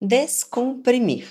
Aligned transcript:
Descomprimir. 0.00 1.26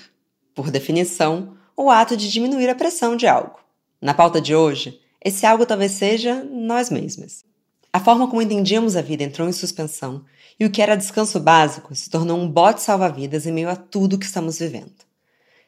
Por 0.54 0.70
definição, 0.70 1.56
o 1.74 1.90
ato 1.90 2.14
de 2.14 2.30
diminuir 2.30 2.68
a 2.68 2.74
pressão 2.74 3.16
de 3.16 3.26
algo. 3.26 3.58
Na 3.98 4.12
pauta 4.12 4.42
de 4.42 4.54
hoje, 4.54 5.00
esse 5.24 5.46
algo 5.46 5.64
talvez 5.64 5.92
seja 5.92 6.44
nós 6.44 6.90
mesmos. 6.90 7.46
A 7.90 7.98
forma 7.98 8.28
como 8.28 8.42
entendíamos 8.42 8.94
a 8.94 9.00
vida 9.00 9.24
entrou 9.24 9.48
em 9.48 9.52
suspensão 9.52 10.22
e 10.60 10.66
o 10.66 10.70
que 10.70 10.82
era 10.82 10.96
descanso 10.96 11.40
básico 11.40 11.94
se 11.94 12.10
tornou 12.10 12.38
um 12.38 12.46
bote 12.46 12.82
salva-vidas 12.82 13.46
em 13.46 13.52
meio 13.52 13.70
a 13.70 13.76
tudo 13.76 14.18
que 14.18 14.26
estamos 14.26 14.58
vivendo. 14.58 14.92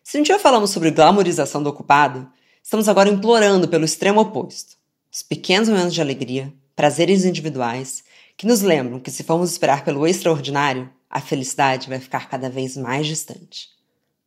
Se 0.05 0.19
um 0.19 0.23
dia 0.23 0.39
falamos 0.39 0.69
sobre 0.69 0.91
glamorização 0.91 1.63
do 1.63 1.71
ocupado, 1.71 2.31
estamos 2.63 2.87
agora 2.87 3.09
implorando 3.09 3.67
pelo 3.67 3.87
extremo 3.87 4.21
oposto. 4.21 4.77
Os 5.11 5.23
pequenos 5.23 5.71
momentos 5.71 5.95
de 5.95 6.03
alegria, 6.03 6.53
prazeres 6.77 7.25
individuais, 7.25 8.05
que 8.37 8.47
nos 8.47 8.61
lembram 8.61 9.01
que 9.01 9.11
se 9.11 9.25
formos 9.25 9.51
esperar 9.51 9.85
pelo 9.85 10.07
extraordinário, 10.07 10.91
a 11.11 11.21
felicidade 11.21 11.89
vai 11.89 11.99
ficar 11.99 12.29
cada 12.29 12.49
vez 12.49 12.77
mais 12.77 13.07
distante. 13.07 13.69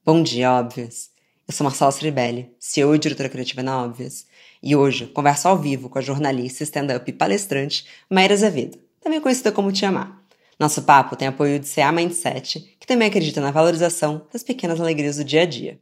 Bom 0.06 0.22
dia, 0.22 0.52
óbvias! 0.52 1.10
Eu 1.48 1.54
sou 1.54 1.64
Marcela 1.64 1.92
Ceribelli, 1.92 2.52
CEO 2.60 2.94
e 2.94 3.00
diretora 3.00 3.30
criativa 3.30 3.64
na 3.64 3.82
Óbvias, 3.84 4.26
e 4.62 4.76
hoje 4.76 5.08
converso 5.08 5.48
ao 5.48 5.58
vivo 5.58 5.90
com 5.90 5.98
a 5.98 6.02
jornalista, 6.02 6.64
stand-up 6.64 7.10
e 7.10 7.14
palestrante 7.14 7.86
Maíra 8.10 8.34
Azevedo, 8.34 8.78
também 9.02 9.22
conhecida 9.22 9.52
como 9.52 9.72
Te 9.72 9.86
Amar. 9.86 10.22
Nosso 10.60 10.84
papo 10.84 11.16
tem 11.16 11.28
apoio 11.28 11.60
de 11.60 11.68
CA 11.68 11.92
Mindset, 11.92 12.60
que 12.80 12.88
também 12.88 13.08
acredita 13.08 13.42
na 13.42 13.52
valorização 13.52 14.28
das 14.32 14.44
pequenas 14.44 14.80
alegrias 14.80 15.18
do 15.18 15.24
dia 15.24 15.42
a 15.42 15.46
dia. 15.46 15.80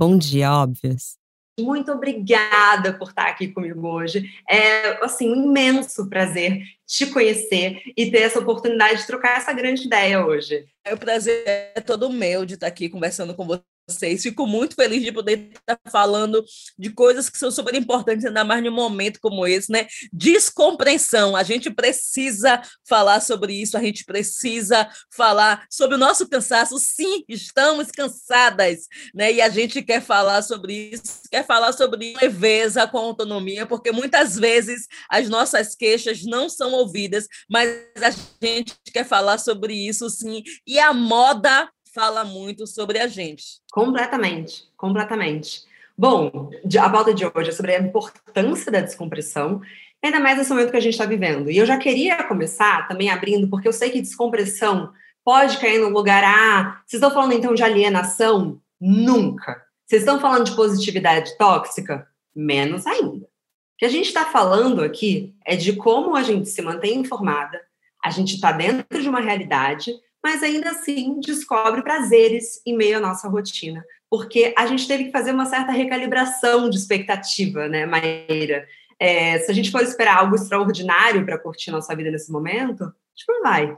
Bom 0.00 0.16
dia, 0.16 0.50
óbvias. 0.50 1.18
Muito 1.60 1.92
obrigada 1.92 2.94
por 2.94 3.10
estar 3.10 3.26
aqui 3.26 3.48
comigo 3.48 3.86
hoje. 3.86 4.30
É 4.48 5.04
assim 5.04 5.30
um 5.30 5.44
imenso 5.44 6.08
prazer 6.08 6.62
te 6.86 7.04
conhecer 7.04 7.82
e 7.94 8.10
ter 8.10 8.20
essa 8.20 8.38
oportunidade 8.38 9.02
de 9.02 9.06
trocar 9.06 9.36
essa 9.36 9.52
grande 9.52 9.84
ideia 9.84 10.24
hoje. 10.24 10.66
É 10.82 10.94
o 10.94 10.98
prazer 10.98 11.42
é 11.46 11.82
todo 11.82 12.08
meu 12.08 12.46
de 12.46 12.54
estar 12.54 12.66
aqui 12.66 12.88
conversando 12.88 13.34
com 13.34 13.46
você 13.46 13.60
vocês. 13.90 14.22
Fico 14.22 14.46
muito 14.46 14.74
feliz 14.74 15.02
de 15.02 15.12
poder 15.12 15.50
estar 15.52 15.78
falando 15.90 16.44
de 16.78 16.90
coisas 16.90 17.28
que 17.28 17.38
são 17.38 17.50
super 17.50 17.74
importantes, 17.74 18.24
ainda 18.24 18.44
mais 18.44 18.62
num 18.62 18.70
momento 18.70 19.18
como 19.20 19.46
esse, 19.46 19.70
né? 19.70 19.86
Descompreensão. 20.12 21.36
A 21.36 21.42
gente 21.42 21.70
precisa 21.70 22.60
falar 22.88 23.20
sobre 23.20 23.54
isso, 23.54 23.76
a 23.76 23.80
gente 23.80 24.04
precisa 24.04 24.88
falar 25.14 25.66
sobre 25.70 25.96
o 25.96 25.98
nosso 25.98 26.28
cansaço. 26.28 26.78
Sim, 26.78 27.24
estamos 27.28 27.90
cansadas, 27.90 28.86
né? 29.14 29.32
E 29.32 29.40
a 29.40 29.48
gente 29.48 29.82
quer 29.82 30.02
falar 30.02 30.42
sobre 30.42 30.90
isso, 30.92 31.22
quer 31.30 31.46
falar 31.46 31.72
sobre 31.72 32.14
leveza 32.20 32.86
com 32.86 32.98
autonomia, 32.98 33.66
porque 33.66 33.92
muitas 33.92 34.36
vezes 34.36 34.86
as 35.08 35.28
nossas 35.28 35.74
queixas 35.74 36.22
não 36.24 36.48
são 36.48 36.72
ouvidas, 36.72 37.26
mas 37.48 37.70
a 37.96 38.10
gente 38.44 38.74
quer 38.92 39.04
falar 39.04 39.38
sobre 39.38 39.74
isso 39.74 40.08
sim. 40.08 40.42
E 40.66 40.78
a 40.78 40.92
moda 40.92 41.68
fala 41.94 42.24
muito 42.24 42.66
sobre 42.66 42.98
a 42.98 43.06
gente. 43.06 43.60
Completamente, 43.72 44.64
completamente. 44.76 45.62
Bom, 45.96 46.50
a 46.80 46.90
pauta 46.90 47.12
de 47.12 47.24
hoje 47.26 47.50
é 47.50 47.52
sobre 47.52 47.74
a 47.74 47.80
importância 47.80 48.72
da 48.72 48.80
descompressão, 48.80 49.60
ainda 50.02 50.18
mais 50.18 50.38
nesse 50.38 50.50
momento 50.50 50.70
que 50.70 50.76
a 50.76 50.80
gente 50.80 50.94
está 50.94 51.04
vivendo. 51.04 51.50
E 51.50 51.58
eu 51.58 51.66
já 51.66 51.76
queria 51.76 52.22
começar 52.24 52.88
também 52.88 53.10
abrindo, 53.10 53.48
porque 53.48 53.68
eu 53.68 53.72
sei 53.72 53.90
que 53.90 54.00
descompressão 54.00 54.92
pode 55.24 55.58
cair 55.58 55.78
no 55.78 55.90
lugar, 55.90 56.24
ah, 56.24 56.80
vocês 56.86 57.02
estão 57.02 57.12
falando 57.12 57.34
então 57.34 57.54
de 57.54 57.62
alienação? 57.62 58.60
Nunca. 58.80 59.62
Vocês 59.86 60.02
estão 60.02 60.18
falando 60.18 60.44
de 60.44 60.56
positividade 60.56 61.36
tóxica? 61.36 62.08
Menos 62.34 62.86
ainda. 62.86 63.26
O 63.26 63.78
que 63.78 63.84
a 63.84 63.90
gente 63.90 64.06
está 64.06 64.24
falando 64.24 64.82
aqui 64.82 65.34
é 65.44 65.56
de 65.56 65.74
como 65.74 66.16
a 66.16 66.22
gente 66.22 66.48
se 66.48 66.62
mantém 66.62 66.98
informada, 66.98 67.60
a 68.02 68.10
gente 68.10 68.36
está 68.36 68.52
dentro 68.52 69.02
de 69.02 69.08
uma 69.08 69.20
realidade, 69.20 69.92
mas 70.22 70.42
ainda 70.42 70.70
assim 70.70 71.18
descobre 71.20 71.82
prazeres 71.82 72.60
em 72.66 72.76
meio 72.76 72.98
à 72.98 73.00
nossa 73.00 73.28
rotina, 73.28 73.84
porque 74.08 74.54
a 74.56 74.66
gente 74.66 74.86
teve 74.86 75.04
que 75.04 75.12
fazer 75.12 75.32
uma 75.32 75.46
certa 75.46 75.72
recalibração 75.72 76.68
de 76.68 76.76
expectativa, 76.76 77.68
né, 77.68 77.86
Maíra? 77.86 78.66
É, 78.98 79.38
se 79.38 79.50
a 79.50 79.54
gente 79.54 79.70
for 79.70 79.82
esperar 79.82 80.18
algo 80.18 80.34
extraordinário 80.34 81.24
para 81.24 81.38
curtir 81.38 81.70
nossa 81.70 81.94
vida 81.96 82.10
nesse 82.10 82.30
momento, 82.30 82.84
a 82.84 82.92
gente 83.16 83.28
não 83.28 83.42
vai. 83.42 83.76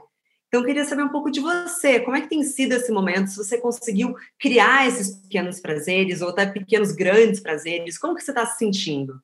Então, 0.53 0.61
eu 0.61 0.67
queria 0.67 0.85
saber 0.85 1.01
um 1.01 1.09
pouco 1.09 1.31
de 1.31 1.39
você. 1.39 1.99
Como 1.99 2.15
é 2.15 2.21
que 2.21 2.29
tem 2.29 2.43
sido 2.43 2.73
esse 2.73 2.91
momento? 2.91 3.29
Se 3.29 3.37
você 3.37 3.57
conseguiu 3.57 4.13
criar 4.37 4.87
esses 4.87 5.15
pequenos 5.21 5.59
prazeres, 5.59 6.21
ou 6.21 6.29
até 6.29 6.45
pequenos 6.45 6.91
grandes 6.91 7.39
prazeres, 7.39 7.97
como 7.97 8.13
que 8.13 8.21
você 8.21 8.29
está 8.29 8.45
se 8.45 8.59
sentindo? 8.59 9.19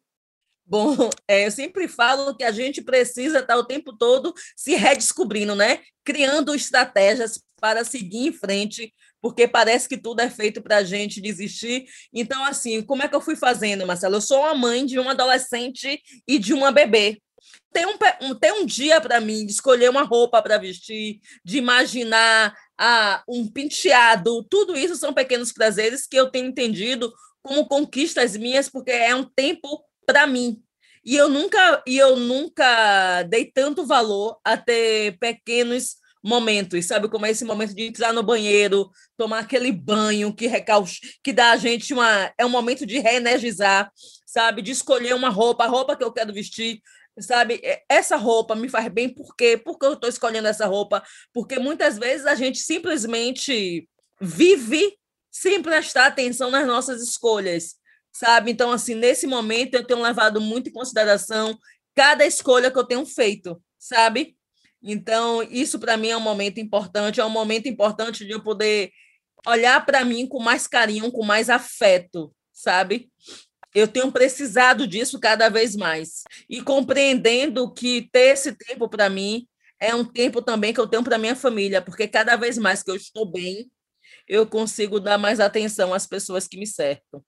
Bom, 0.69 1.09
é, 1.27 1.47
eu 1.47 1.51
sempre 1.51 1.87
falo 1.87 2.35
que 2.35 2.43
a 2.43 2.51
gente 2.51 2.79
precisa 2.79 3.39
estar 3.39 3.57
o 3.57 3.65
tempo 3.65 3.91
todo 3.97 4.31
se 4.55 4.75
redescobrindo, 4.75 5.55
né? 5.55 5.79
Criando 6.05 6.53
estratégias 6.53 7.41
para 7.59 7.83
seguir 7.83 8.27
em 8.27 8.31
frente, 8.31 8.93
porque 9.19 9.47
parece 9.47 9.89
que 9.89 9.97
tudo 9.97 10.19
é 10.19 10.29
feito 10.29 10.61
para 10.61 10.77
a 10.77 10.83
gente 10.83 11.19
desistir. 11.19 11.85
Então, 12.13 12.45
assim, 12.45 12.83
como 12.83 13.01
é 13.01 13.07
que 13.07 13.15
eu 13.15 13.19
fui 13.19 13.35
fazendo, 13.35 13.87
Marcelo? 13.87 14.17
Eu 14.17 14.21
sou 14.21 14.41
uma 14.41 14.53
mãe 14.53 14.85
de 14.85 14.99
um 14.99 15.09
adolescente 15.09 15.99
e 16.27 16.37
de 16.37 16.53
uma 16.53 16.71
bebê. 16.71 17.19
Tem 17.73 17.87
um, 17.87 18.35
tem 18.35 18.51
um 18.51 18.63
dia 18.63 19.01
para 19.01 19.19
mim 19.19 19.47
de 19.47 19.53
escolher 19.53 19.89
uma 19.89 20.03
roupa 20.03 20.39
para 20.39 20.59
vestir, 20.59 21.19
de 21.43 21.57
imaginar 21.57 22.53
ah, 22.77 23.23
um 23.27 23.51
penteado, 23.51 24.45
tudo 24.47 24.77
isso 24.77 24.95
são 24.95 25.15
pequenos 25.15 25.51
prazeres 25.51 26.05
que 26.05 26.15
eu 26.15 26.29
tenho 26.29 26.47
entendido 26.47 27.11
como 27.41 27.67
conquistas 27.67 28.37
minhas, 28.37 28.69
porque 28.69 28.91
é 28.91 29.15
um 29.15 29.23
tempo 29.23 29.83
para 30.09 30.25
mim. 30.25 30.59
E 31.05 31.15
eu 31.15 31.29
nunca 31.29 31.83
e 31.85 31.97
eu 31.97 32.15
nunca 32.15 33.23
dei 33.23 33.45
tanto 33.45 33.85
valor 33.85 34.39
a 34.43 34.57
ter 34.57 35.17
pequenos 35.19 35.97
momentos, 36.21 36.85
sabe 36.85 37.07
como 37.07 37.25
é 37.25 37.29
esse 37.29 37.45
momento 37.45 37.73
de 37.73 37.83
entrar 37.83 38.11
no 38.11 38.23
banheiro, 38.23 38.89
tomar 39.15 39.39
aquele 39.39 39.71
banho 39.71 40.33
que 40.33 40.47
recauch... 40.47 40.99
que 41.23 41.31
dá 41.31 41.51
a 41.51 41.57
gente 41.57 41.93
uma 41.93 42.33
é 42.37 42.45
um 42.45 42.49
momento 42.49 42.85
de 42.85 42.99
reenergizar, 42.99 43.89
sabe, 44.25 44.61
de 44.61 44.71
escolher 44.71 45.13
uma 45.13 45.29
roupa, 45.29 45.63
a 45.63 45.67
roupa 45.67 45.95
que 45.95 46.03
eu 46.03 46.11
quero 46.11 46.33
vestir, 46.33 46.81
sabe? 47.19 47.61
Essa 47.87 48.17
roupa 48.17 48.55
me 48.55 48.67
faz 48.67 48.91
bem 48.91 49.07
por 49.07 49.35
quê? 49.35 49.57
Porque 49.63 49.85
eu 49.85 49.93
estou 49.93 50.09
escolhendo 50.09 50.47
essa 50.47 50.65
roupa, 50.65 51.03
porque 51.31 51.59
muitas 51.59 51.97
vezes 51.97 52.25
a 52.25 52.35
gente 52.35 52.57
simplesmente 52.57 53.87
vive 54.19 54.97
sem 55.31 55.61
prestar 55.61 56.07
atenção 56.07 56.49
nas 56.51 56.67
nossas 56.67 57.01
escolhas 57.01 57.78
sabe? 58.19 58.51
Então, 58.51 58.69
assim, 58.69 58.95
nesse 58.95 59.25
momento 59.25 59.75
eu 59.75 59.85
tenho 59.85 60.01
levado 60.01 60.41
muito 60.41 60.69
em 60.69 60.73
consideração 60.73 61.57
cada 61.95 62.25
escolha 62.25 62.69
que 62.69 62.77
eu 62.77 62.83
tenho 62.83 63.05
feito, 63.05 63.61
sabe? 63.77 64.35
Então, 64.83 65.41
isso 65.43 65.79
para 65.79 65.95
mim 65.95 66.09
é 66.09 66.17
um 66.17 66.21
momento 66.21 66.59
importante, 66.59 67.21
é 67.21 67.25
um 67.25 67.29
momento 67.29 67.69
importante 67.69 68.25
de 68.25 68.31
eu 68.31 68.43
poder 68.43 68.91
olhar 69.47 69.85
para 69.85 70.03
mim 70.03 70.27
com 70.27 70.41
mais 70.41 70.67
carinho, 70.67 71.09
com 71.13 71.23
mais 71.23 71.49
afeto, 71.49 72.35
sabe? 72.51 73.09
Eu 73.73 73.87
tenho 73.87 74.11
precisado 74.11 74.85
disso 74.85 75.17
cada 75.17 75.47
vez 75.47 75.73
mais 75.77 76.23
e 76.49 76.61
compreendendo 76.61 77.73
que 77.73 78.09
ter 78.11 78.33
esse 78.33 78.51
tempo 78.51 78.89
para 78.89 79.09
mim 79.09 79.47
é 79.79 79.95
um 79.95 80.03
tempo 80.03 80.41
também 80.41 80.73
que 80.73 80.79
eu 80.81 80.87
tenho 80.87 81.05
para 81.05 81.17
minha 81.17 81.37
família, 81.37 81.81
porque 81.81 82.05
cada 82.05 82.35
vez 82.35 82.57
mais 82.57 82.83
que 82.83 82.91
eu 82.91 82.97
estou 82.97 83.25
bem, 83.25 83.71
eu 84.27 84.45
consigo 84.45 84.99
dar 84.99 85.17
mais 85.17 85.39
atenção 85.39 85.93
às 85.93 86.05
pessoas 86.05 86.49
que 86.49 86.57
me 86.57 86.67
cercam. 86.67 87.23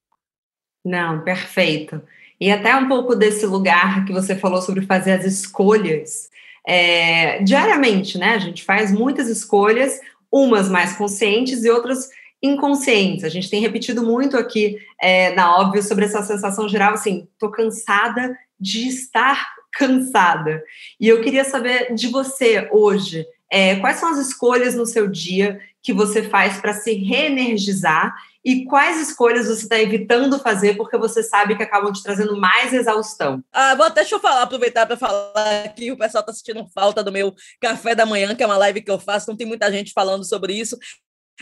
Não, 0.84 1.22
perfeito. 1.22 2.02
E 2.40 2.52
até 2.52 2.76
um 2.76 2.88
pouco 2.88 3.16
desse 3.16 3.46
lugar 3.46 4.04
que 4.06 4.14
você 4.14 4.36
falou 4.36 4.62
sobre 4.62 4.86
fazer 4.86 5.12
as 5.12 5.26
escolhas 5.26 6.30
é, 6.68 7.42
diariamente, 7.44 8.18
né? 8.18 8.34
A 8.34 8.40
gente 8.40 8.64
faz 8.64 8.92
muitas 8.92 9.28
escolhas, 9.28 10.00
umas 10.32 10.70
mais 10.70 10.94
conscientes 10.94 11.64
e 11.64 11.70
outras 11.70 12.10
inconscientes. 12.42 13.24
A 13.24 13.30
gente 13.30 13.50
tem 13.50 13.62
repetido 13.62 14.04
muito 14.04 14.36
aqui 14.38 14.78
é, 15.00 15.34
na 15.36 15.56
óbvio 15.56 15.84
sobre 15.84 16.06
essa 16.06 16.24
sensação 16.24 16.68
geral, 16.68 16.94
assim, 16.94 17.28
tô 17.38 17.50
cansada 17.52 18.36
de 18.60 18.88
estar 18.88 19.54
cansada. 19.74 20.64
E 21.00 21.08
eu 21.08 21.22
queria 21.22 21.44
saber 21.44 21.94
de 21.94 22.08
você 22.08 22.68
hoje, 22.72 23.26
é, 23.50 23.76
quais 23.76 23.98
são 23.98 24.10
as 24.10 24.18
escolhas 24.18 24.76
no 24.76 24.86
seu 24.86 25.08
dia 25.08 25.60
que 25.82 25.94
você 25.94 26.24
faz 26.24 26.58
para 26.58 26.74
se 26.74 26.94
reenergizar 26.94 28.16
e 28.44 28.66
quais 28.66 29.00
escolhas 29.00 29.48
você 29.48 29.64
está 29.64 29.80
evitando 29.80 30.40
fazer 30.40 30.76
porque 30.76 30.98
você 30.98 31.22
sabe 31.22 31.56
que 31.56 31.64
acabam 31.64 31.92
te 31.94 32.02
trazendo 32.02 32.36
mais 32.40 32.74
exaustão? 32.74 33.44
Ah, 33.52 33.76
vou, 33.76 33.90
deixa 33.92 34.16
eu 34.16 34.20
falar, 34.20 34.42
aproveitar 34.42 34.86
para 34.86 34.98
falar 34.98 35.74
que 35.76 35.92
o 35.92 35.98
pessoal 35.98 36.22
está 36.22 36.34
sentindo 36.34 36.68
falta 36.74 37.04
do 37.04 37.12
meu 37.12 37.36
café 37.60 37.94
da 37.94 38.06
manhã, 38.06 38.34
que 38.36 38.42
é 38.42 38.46
uma 38.46 38.58
live 38.58 38.82
que 38.82 38.92
eu 38.92 39.00
faço, 39.00 39.30
não 39.30 39.38
tem 39.38 39.46
muita 39.46 39.72
gente 39.72 39.94
falando 39.94 40.24
sobre 40.24 40.54
isso. 40.54 40.78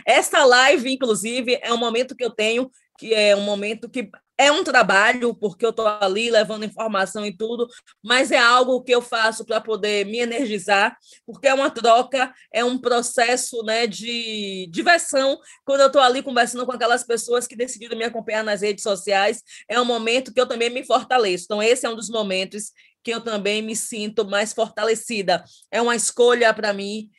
Essa 0.06 0.44
live, 0.46 0.92
inclusive, 0.92 1.58
é 1.62 1.74
um 1.74 1.78
momento 1.78 2.16
que 2.16 2.24
eu 2.24 2.30
tenho 2.30 2.70
que 3.00 3.14
é 3.14 3.34
um 3.34 3.42
momento 3.42 3.90
que 3.90 4.12
é 4.38 4.52
um 4.52 4.64
trabalho, 4.64 5.34
porque 5.34 5.66
eu 5.66 5.70
estou 5.70 5.88
ali 5.88 6.30
levando 6.30 6.66
informação 6.66 7.26
e 7.26 7.36
tudo, 7.36 7.68
mas 8.04 8.32
é 8.32 8.38
algo 8.38 8.82
que 8.82 8.92
eu 8.94 9.02
faço 9.02 9.46
para 9.46 9.60
poder 9.60 10.06
me 10.06 10.20
energizar, 10.20 10.98
porque 11.26 11.48
é 11.48 11.54
uma 11.54 11.70
troca, 11.70 12.34
é 12.54 12.64
um 12.64 12.78
processo 12.78 13.64
né, 13.64 13.88
de 13.88 14.68
diversão. 14.72 15.40
Quando 15.66 15.82
eu 15.82 15.88
estou 15.88 16.02
ali 16.02 16.22
conversando 16.22 16.66
com 16.66 16.72
aquelas 16.72 17.04
pessoas 17.04 17.48
que 17.48 17.56
decidiram 17.56 17.98
me 17.98 18.06
acompanhar 18.06 18.44
nas 18.44 18.62
redes 18.62 18.84
sociais, 18.84 19.44
é 19.68 19.80
um 19.80 19.86
momento 19.86 20.34
que 20.34 20.40
eu 20.40 20.48
também 20.48 20.70
me 20.70 20.86
fortaleço. 20.86 21.46
Então, 21.46 21.64
esse 21.64 21.86
é 21.86 21.90
um 21.90 21.96
dos 21.96 22.10
momentos 22.10 22.72
que 23.04 23.12
eu 23.12 23.22
também 23.22 23.62
me 23.62 23.76
sinto 23.76 24.26
mais 24.26 24.54
fortalecida. 24.54 25.44
É 25.72 25.82
uma 25.82 25.96
escolha 25.96 26.54
para 26.54 26.74
mim 26.74 27.10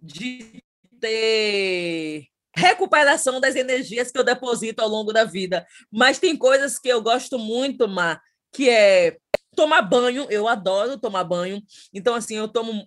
de 0.00 0.62
ter 1.00 2.33
recuperação 2.56 3.40
das 3.40 3.56
energias 3.56 4.10
que 4.10 4.18
eu 4.18 4.24
deposito 4.24 4.80
ao 4.80 4.88
longo 4.88 5.12
da 5.12 5.24
vida. 5.24 5.66
Mas 5.90 6.18
tem 6.18 6.36
coisas 6.36 6.78
que 6.78 6.88
eu 6.88 7.02
gosto 7.02 7.38
muito, 7.38 7.88
Má, 7.88 8.20
que 8.52 8.68
é 8.70 9.16
tomar 9.54 9.82
banho. 9.82 10.26
Eu 10.30 10.48
adoro 10.48 10.98
tomar 10.98 11.24
banho. 11.24 11.62
Então, 11.92 12.14
assim, 12.14 12.36
eu 12.36 12.48
tomo. 12.48 12.86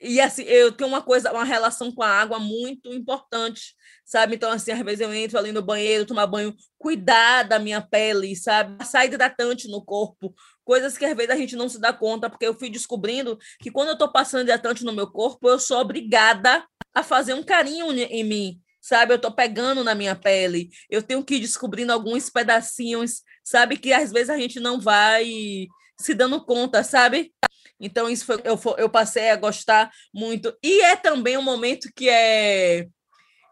E 0.00 0.20
assim, 0.20 0.42
eu 0.42 0.70
tenho 0.70 0.88
uma 0.88 1.02
coisa, 1.02 1.32
uma 1.32 1.44
relação 1.44 1.90
com 1.92 2.02
a 2.02 2.08
água 2.08 2.38
muito 2.38 2.92
importante, 2.92 3.74
sabe? 4.04 4.36
Então, 4.36 4.50
assim, 4.50 4.70
às 4.70 4.82
vezes 4.82 5.00
eu 5.00 5.12
entro 5.12 5.38
ali 5.38 5.50
no 5.50 5.62
banheiro, 5.62 6.06
tomar 6.06 6.26
banho, 6.26 6.54
cuidar 6.78 7.44
da 7.44 7.58
minha 7.58 7.80
pele, 7.80 8.36
sabe? 8.36 8.76
Passar 8.76 9.06
hidratante 9.06 9.68
no 9.68 9.82
corpo, 9.84 10.34
coisas 10.64 10.96
que 10.96 11.04
às 11.04 11.16
vezes 11.16 11.30
a 11.30 11.36
gente 11.36 11.56
não 11.56 11.68
se 11.68 11.80
dá 11.80 11.92
conta, 11.92 12.28
porque 12.30 12.46
eu 12.46 12.54
fui 12.54 12.70
descobrindo 12.70 13.38
que 13.60 13.70
quando 13.70 13.88
eu 13.88 13.94
estou 13.94 14.12
passando 14.12 14.42
hidratante 14.42 14.84
no 14.84 14.92
meu 14.92 15.10
corpo, 15.10 15.48
eu 15.48 15.58
sou 15.58 15.78
obrigada 15.78 16.64
a 16.94 17.02
fazer 17.02 17.34
um 17.34 17.42
carinho 17.42 17.92
em 17.92 18.24
mim, 18.24 18.60
sabe? 18.80 19.12
Eu 19.12 19.16
estou 19.16 19.32
pegando 19.32 19.84
na 19.84 19.94
minha 19.94 20.14
pele, 20.14 20.70
eu 20.90 21.02
tenho 21.02 21.24
que 21.24 21.36
ir 21.36 21.40
descobrindo 21.40 21.92
alguns 21.92 22.28
pedacinhos, 22.28 23.22
sabe? 23.44 23.76
Que 23.76 23.92
às 23.92 24.10
vezes 24.12 24.30
a 24.30 24.36
gente 24.36 24.60
não 24.60 24.80
vai 24.80 25.68
se 25.98 26.14
dando 26.14 26.44
conta, 26.44 26.82
sabe? 26.82 27.32
Então, 27.82 28.08
isso 28.08 28.24
foi, 28.24 28.40
eu, 28.44 28.58
eu 28.78 28.88
passei 28.88 29.30
a 29.30 29.36
gostar 29.36 29.90
muito. 30.14 30.56
E 30.62 30.80
é 30.82 30.94
também 30.94 31.36
um 31.36 31.42
momento 31.42 31.88
que 31.94 32.08
é. 32.08 32.86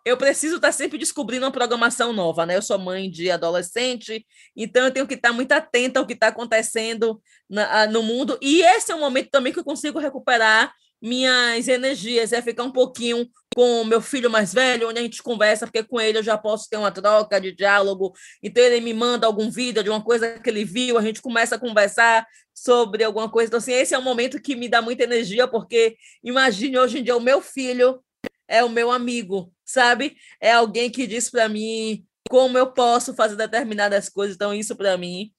Eu 0.05 0.17
preciso 0.17 0.57
estar 0.57 0.73
sempre 0.73 0.97
descobrindo 0.97 1.45
uma 1.45 1.53
programação 1.53 2.13
nova, 2.13 2.47
né? 2.47 2.57
Eu 2.57 2.63
sou 2.63 2.79
mãe 2.79 3.11
de 3.11 3.31
adolescente, 3.31 4.25
então 4.57 4.85
eu 4.85 4.91
tenho 4.91 5.07
que 5.07 5.15
estar 5.15 5.33
muito 5.33 5.53
atenta 5.53 6.01
ao 6.01 6.07
que 6.07 6.15
está 6.15 6.29
acontecendo 6.29 7.21
na, 7.49 7.87
no 7.87 8.03
mundo. 8.03 8.39
E 8.41 8.63
esse 8.63 8.91
é 8.91 8.95
um 8.95 9.01
momento 9.01 9.29
também 9.31 9.53
que 9.53 9.59
eu 9.59 9.65
consigo 9.65 9.99
recuperar 9.99 10.73
minhas 11.01 11.67
energias, 11.69 12.33
é 12.33 12.43
ficar 12.43 12.65
um 12.65 12.71
pouquinho 12.71 13.29
com 13.55 13.83
o 13.83 13.85
meu 13.85 14.01
filho 14.01 14.31
mais 14.31 14.53
velho, 14.53 14.89
onde 14.89 14.99
a 14.99 15.03
gente 15.03 15.23
conversa, 15.23 15.67
porque 15.67 15.83
com 15.83 16.01
ele 16.01 16.19
eu 16.19 16.23
já 16.23 16.39
posso 16.39 16.69
ter 16.69 16.77
uma 16.77 16.91
troca 16.91 17.41
de 17.41 17.53
diálogo. 17.53 18.13
Então 18.43 18.63
ele 18.63 18.81
me 18.81 18.95
manda 18.95 19.27
algum 19.27 19.51
vídeo 19.51 19.83
de 19.83 19.91
uma 19.91 20.03
coisa 20.03 20.39
que 20.39 20.49
ele 20.49 20.65
viu, 20.65 20.99
a 20.99 21.03
gente 21.03 21.21
começa 21.21 21.57
a 21.57 21.59
conversar 21.59 22.27
sobre 22.55 23.03
alguma 23.03 23.29
coisa. 23.29 23.49
Então, 23.49 23.59
assim, 23.59 23.73
esse 23.73 23.95
é 23.95 23.99
um 23.99 24.03
momento 24.03 24.41
que 24.41 24.55
me 24.55 24.69
dá 24.69 24.83
muita 24.83 25.05
energia, 25.05 25.49
porque 25.49 25.97
imagine 26.23 26.79
hoje 26.79 26.99
em 26.99 27.03
dia 27.03 27.17
o 27.17 27.21
meu 27.21 27.41
filho 27.41 28.03
é 28.47 28.63
o 28.63 28.69
meu 28.69 28.91
amigo, 28.91 29.53
sabe? 29.65 30.17
É 30.41 30.53
alguém 30.53 30.91
que 30.91 31.07
diz 31.07 31.31
para 31.31 31.49
mim 31.49 32.05
como 32.29 32.59
eu 32.59 32.73
posso 32.73 33.15
fazer 33.15 33.37
determinadas 33.37 34.09
coisas. 34.09 34.37
Então, 34.37 34.55
isso 34.55 34.77
para 34.77 34.97
mim 34.97 35.33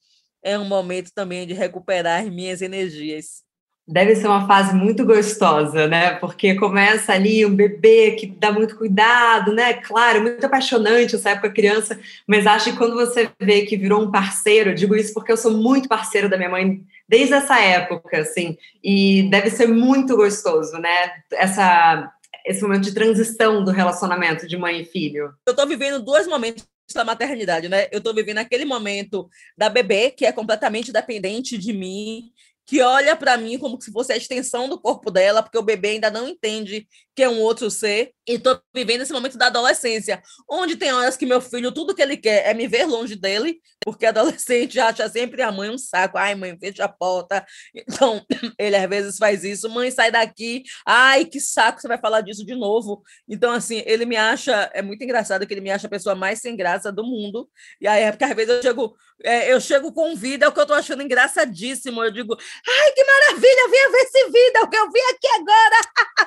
é 0.43 0.57
um 0.57 0.65
momento 0.65 1.11
também 1.13 1.45
de 1.45 1.53
recuperar 1.53 2.25
minhas 2.25 2.61
energias. 2.61 3.43
Deve 3.87 4.15
ser 4.15 4.27
uma 4.27 4.47
fase 4.47 4.73
muito 4.73 5.05
gostosa, 5.05 5.87
né? 5.87 6.11
Porque 6.15 6.55
começa 6.55 7.13
ali 7.13 7.45
um 7.45 7.53
bebê 7.53 8.11
que 8.11 8.27
dá 8.27 8.51
muito 8.51 8.77
cuidado, 8.77 9.53
né? 9.53 9.73
Claro, 9.73 10.21
muito 10.21 10.45
apaixonante 10.45 11.15
essa 11.15 11.31
época 11.31 11.49
criança, 11.49 11.99
mas 12.27 12.45
acho 12.45 12.71
que 12.71 12.77
quando 12.77 12.95
você 12.95 13.29
vê 13.39 13.63
que 13.63 13.75
virou 13.75 14.01
um 14.03 14.11
parceiro, 14.11 14.75
digo 14.75 14.95
isso 14.95 15.13
porque 15.13 15.31
eu 15.31 15.37
sou 15.37 15.51
muito 15.51 15.89
parceiro 15.89 16.29
da 16.29 16.37
minha 16.37 16.49
mãe 16.49 16.81
desde 17.09 17.33
essa 17.33 17.59
época, 17.59 18.19
assim, 18.19 18.57
e 18.81 19.27
deve 19.29 19.49
ser 19.49 19.67
muito 19.67 20.15
gostoso, 20.15 20.77
né? 20.77 21.11
Essa 21.33 22.11
esse 22.45 22.61
momento 22.61 22.83
de 22.83 22.93
transição 22.93 23.63
do 23.63 23.71
relacionamento 23.71 24.47
de 24.47 24.57
mãe 24.57 24.81
e 24.81 24.85
filho. 24.85 25.33
Eu 25.45 25.51
estou 25.51 25.67
vivendo 25.67 26.01
dois 26.01 26.27
momentos 26.27 26.65
da 26.93 27.05
maternidade, 27.05 27.69
né? 27.69 27.87
Eu 27.91 27.99
estou 27.99 28.13
vivendo 28.13 28.39
aquele 28.39 28.65
momento 28.65 29.29
da 29.57 29.69
bebê 29.69 30.11
que 30.11 30.25
é 30.25 30.31
completamente 30.31 30.91
dependente 30.91 31.57
de 31.57 31.71
mim 31.71 32.31
que 32.65 32.81
olha 32.81 33.15
para 33.15 33.37
mim 33.37 33.57
como 33.57 33.81
se 33.81 33.91
fosse 33.91 34.13
a 34.13 34.17
extensão 34.17 34.69
do 34.69 34.79
corpo 34.79 35.11
dela, 35.11 35.43
porque 35.43 35.57
o 35.57 35.63
bebê 35.63 35.89
ainda 35.89 36.09
não 36.09 36.27
entende 36.27 36.87
que 37.15 37.23
é 37.23 37.29
um 37.29 37.39
outro 37.39 37.69
ser. 37.69 38.13
E 38.27 38.33
estou 38.33 38.61
vivendo 38.73 39.01
esse 39.01 39.11
momento 39.11 39.37
da 39.37 39.47
adolescência, 39.47 40.21
onde 40.49 40.75
tem 40.75 40.93
horas 40.93 41.17
que 41.17 41.25
meu 41.25 41.41
filho, 41.41 41.71
tudo 41.71 41.93
que 41.93 42.01
ele 42.01 42.15
quer 42.15 42.47
é 42.47 42.53
me 42.53 42.67
ver 42.67 42.85
longe 42.85 43.15
dele, 43.15 43.59
porque 43.83 44.05
adolescente 44.05 44.79
acha 44.79 45.09
sempre 45.09 45.41
a 45.41 45.51
mãe 45.51 45.69
um 45.69 45.77
saco. 45.77 46.17
Ai, 46.17 46.35
mãe, 46.35 46.57
fecha 46.57 46.85
a 46.85 46.87
porta. 46.87 47.45
Então, 47.75 48.23
ele 48.57 48.75
às 48.75 48.89
vezes 48.89 49.17
faz 49.17 49.43
isso. 49.43 49.69
Mãe, 49.69 49.91
sai 49.91 50.11
daqui. 50.11 50.63
Ai, 50.85 51.25
que 51.25 51.39
saco, 51.39 51.81
você 51.81 51.87
vai 51.87 51.97
falar 51.97 52.21
disso 52.21 52.45
de 52.45 52.55
novo. 52.55 53.01
Então, 53.27 53.51
assim, 53.51 53.83
ele 53.85 54.05
me 54.05 54.15
acha. 54.15 54.69
É 54.73 54.81
muito 54.81 55.03
engraçado 55.03 55.45
que 55.45 55.53
ele 55.53 55.61
me 55.61 55.71
acha 55.71 55.87
a 55.87 55.89
pessoa 55.89 56.15
mais 56.15 56.39
sem 56.39 56.55
graça 56.55 56.91
do 56.91 57.03
mundo. 57.03 57.49
E 57.81 57.87
aí, 57.87 58.03
é 58.03 58.11
porque 58.11 58.23
às 58.23 58.35
vezes 58.35 58.55
eu 58.55 58.61
chego, 58.61 58.95
é, 59.23 59.51
eu 59.51 59.59
chego 59.59 59.91
com 59.91 60.15
vida, 60.15 60.45
é 60.45 60.49
o 60.49 60.51
que 60.51 60.59
eu 60.59 60.65
tô 60.65 60.73
achando 60.73 61.03
engraçadíssimo. 61.03 62.03
Eu 62.03 62.11
digo, 62.11 62.35
ai, 62.35 62.91
que 62.91 63.03
maravilha, 63.03 63.69
venha 63.69 63.91
ver 63.91 63.97
esse 63.97 64.25
vídeo, 64.25 64.57
é 64.57 64.61
o 64.61 64.69
que 64.69 64.77
eu 64.77 64.91
vi 64.91 64.99
aqui 64.99 65.27
agora. 65.39 65.75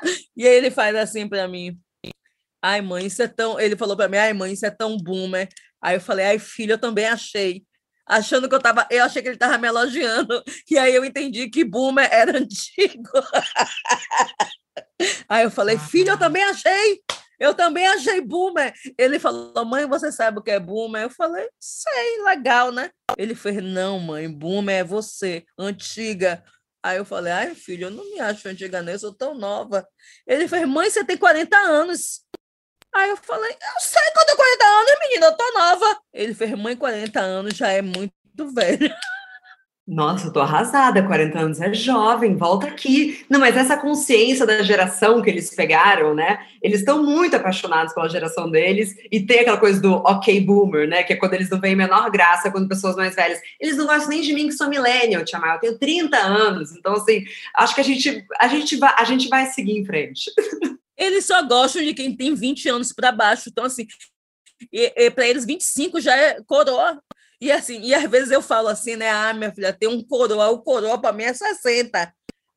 e 0.37 0.47
aí 0.47 0.55
ele 0.55 0.71
faz 0.71 0.95
assim 0.97 1.29
para 1.29 1.47
mim. 1.49 1.79
Ai, 2.63 2.81
mãe, 2.81 3.07
isso 3.07 3.23
é 3.23 3.29
tão. 3.29 3.61
Ele 3.61 3.77
falou 3.77 3.97
para 3.97 4.09
mim, 4.09 4.17
ai, 4.17 4.33
mãe, 4.33 4.53
isso 4.53 4.65
é 4.65 4.71
tão 4.71 4.97
boomer. 4.97 5.49
Aí 5.83 5.97
eu 5.97 6.01
falei, 6.01 6.25
ai, 6.25 6.39
filho, 6.39 6.73
eu 6.73 6.79
também 6.79 7.07
achei. 7.07 7.63
Achando 8.07 8.49
que 8.49 8.55
eu 8.55 8.61
tava. 8.61 8.87
Eu 8.91 9.05
achei 9.05 9.21
que 9.23 9.29
ele 9.29 9.37
tava 9.37 9.59
me 9.59 9.69
elogiando. 9.69 10.43
E 10.71 10.79
aí 10.79 10.95
eu 10.95 11.05
entendi 11.05 11.49
que 11.51 11.65
boomer 11.65 12.09
era 12.11 12.37
antigo. 12.39 13.11
aí 15.29 15.45
eu 15.45 15.51
falei, 15.51 15.79
filho, 15.79 16.11
eu 16.11 16.19
também 16.19 16.43
achei. 16.43 17.03
Eu 17.39 17.55
também 17.55 17.87
achei 17.87 18.21
boomer. 18.21 18.73
Ele 18.99 19.19
falou, 19.19 19.65
mãe, 19.65 19.87
você 19.87 20.11
sabe 20.13 20.39
o 20.39 20.43
que 20.43 20.51
é 20.51 20.61
boomer? 20.61 21.03
Eu 21.03 21.11
falei, 21.11 21.49
sei, 21.59 22.23
legal, 22.25 22.71
né? 22.71 22.91
Ele 23.17 23.35
fez, 23.35 23.63
não, 23.63 23.99
mãe, 23.99 24.31
boomer 24.31 24.81
é 24.81 24.85
você, 24.85 25.45
antiga. 25.59 26.43
Aí 26.83 26.99
eu 26.99 27.05
falei, 27.05 27.33
ai, 27.33 27.55
filho, 27.55 27.87
eu 27.87 27.91
não 27.91 28.05
me 28.05 28.21
acho 28.21 28.49
antiga, 28.49 28.83
nem 28.83 28.93
eu 28.93 28.99
sou 28.99 29.15
tão 29.15 29.35
nova. 29.35 29.87
Ele 30.27 30.47
fez, 30.47 30.69
mãe, 30.69 30.91
você 30.91 31.05
tem 31.05 31.17
40 31.17 31.57
anos. 31.57 32.21
Aí 32.95 33.11
eu 33.11 33.17
falei, 33.17 33.51
eu 33.51 33.81
sei 33.81 34.03
que 34.03 34.21
eu 34.21 34.27
tenho 34.27 34.37
40 34.37 34.65
anos, 34.65 34.93
menina, 35.01 35.27
eu 35.27 35.37
tô 35.37 35.53
nova. 35.53 36.01
Ele 36.13 36.35
fez, 36.35 36.51
mãe, 36.53 36.77
40 36.77 37.21
anos 37.21 37.57
já 37.57 37.69
é 37.69 37.83
muito 37.83 38.13
velho. 38.55 38.95
Nossa, 39.87 40.29
eu 40.29 40.33
tô 40.33 40.41
arrasada, 40.41 41.03
40 41.03 41.39
anos 41.39 41.61
é 41.61 41.75
jovem, 41.75 42.35
volta 42.37 42.67
aqui. 42.67 43.23
Não, 43.29 43.39
mas 43.39 43.55
essa 43.55 43.77
consciência 43.77 44.47
da 44.47 44.63
geração 44.63 45.21
que 45.21 45.29
eles 45.29 45.55
pegaram, 45.55 46.15
né? 46.15 46.39
Eles 46.63 46.79
estão 46.79 47.03
muito 47.03 47.37
apaixonados 47.37 47.93
pela 47.93 48.09
geração 48.09 48.51
deles 48.51 48.97
e 49.13 49.21
tem 49.21 49.41
aquela 49.41 49.59
coisa 49.59 49.79
do 49.83 49.93
ok 49.93 50.41
boomer, 50.41 50.89
né? 50.89 51.03
Que 51.03 51.13
é 51.13 51.17
quando 51.17 51.35
eles 51.35 51.51
não 51.51 51.61
veem 51.61 51.77
menor 51.77 52.11
graça 52.11 52.51
quando 52.51 52.67
pessoas 52.67 52.97
mais 52.97 53.15
velhas. 53.15 53.39
Eles 53.61 53.77
não 53.77 53.87
gostam 53.87 54.09
nem 54.09 54.23
de 54.23 54.33
mim 54.33 54.47
que 54.47 54.55
sou 54.55 54.71
millennial, 54.71 55.23
Tia 55.23 55.39
Eu 55.39 55.61
tenho 55.61 55.79
30 55.79 56.17
anos, 56.17 56.73
então 56.73 56.95
assim, 56.95 57.23
acho 57.55 57.75
que 57.75 57.81
a 57.83 57.85
gente 57.85 58.27
a 58.41 58.49
gente 58.49 58.77
vai 58.77 58.95
a 58.97 59.05
gente 59.05 59.29
vai 59.29 59.47
seguir 59.47 59.79
em 59.79 59.85
frente. 59.85 60.31
Eles 60.97 61.27
só 61.27 61.43
gostam 61.43 61.83
de 61.83 61.93
quem 61.93 62.17
tem 62.17 62.35
20 62.35 62.69
anos 62.71 62.91
para 62.91 63.13
baixo, 63.13 63.51
então 63.51 63.65
assim, 63.65 63.87
para 65.15 65.29
eles 65.29 65.45
25 65.45 66.01
já 66.01 66.17
é 66.17 66.41
coroa. 66.47 67.03
E 67.45 67.53
assim, 67.53 67.79
e 67.83 67.95
às 67.95 68.11
vezes 68.11 68.31
eu 68.31 68.41
falo 68.41 68.69
assim, 68.69 68.97
né? 68.97 69.11
Ah, 69.11 69.35
minha 69.35 69.53
filha, 69.53 69.71
tem 69.71 69.87
um 69.87 70.03
coroa, 70.03 70.49
o 70.49 70.63
coroa 70.63 70.99
para 70.99 71.13
mim 71.13 71.25
é 71.25 71.35
60. 71.35 72.11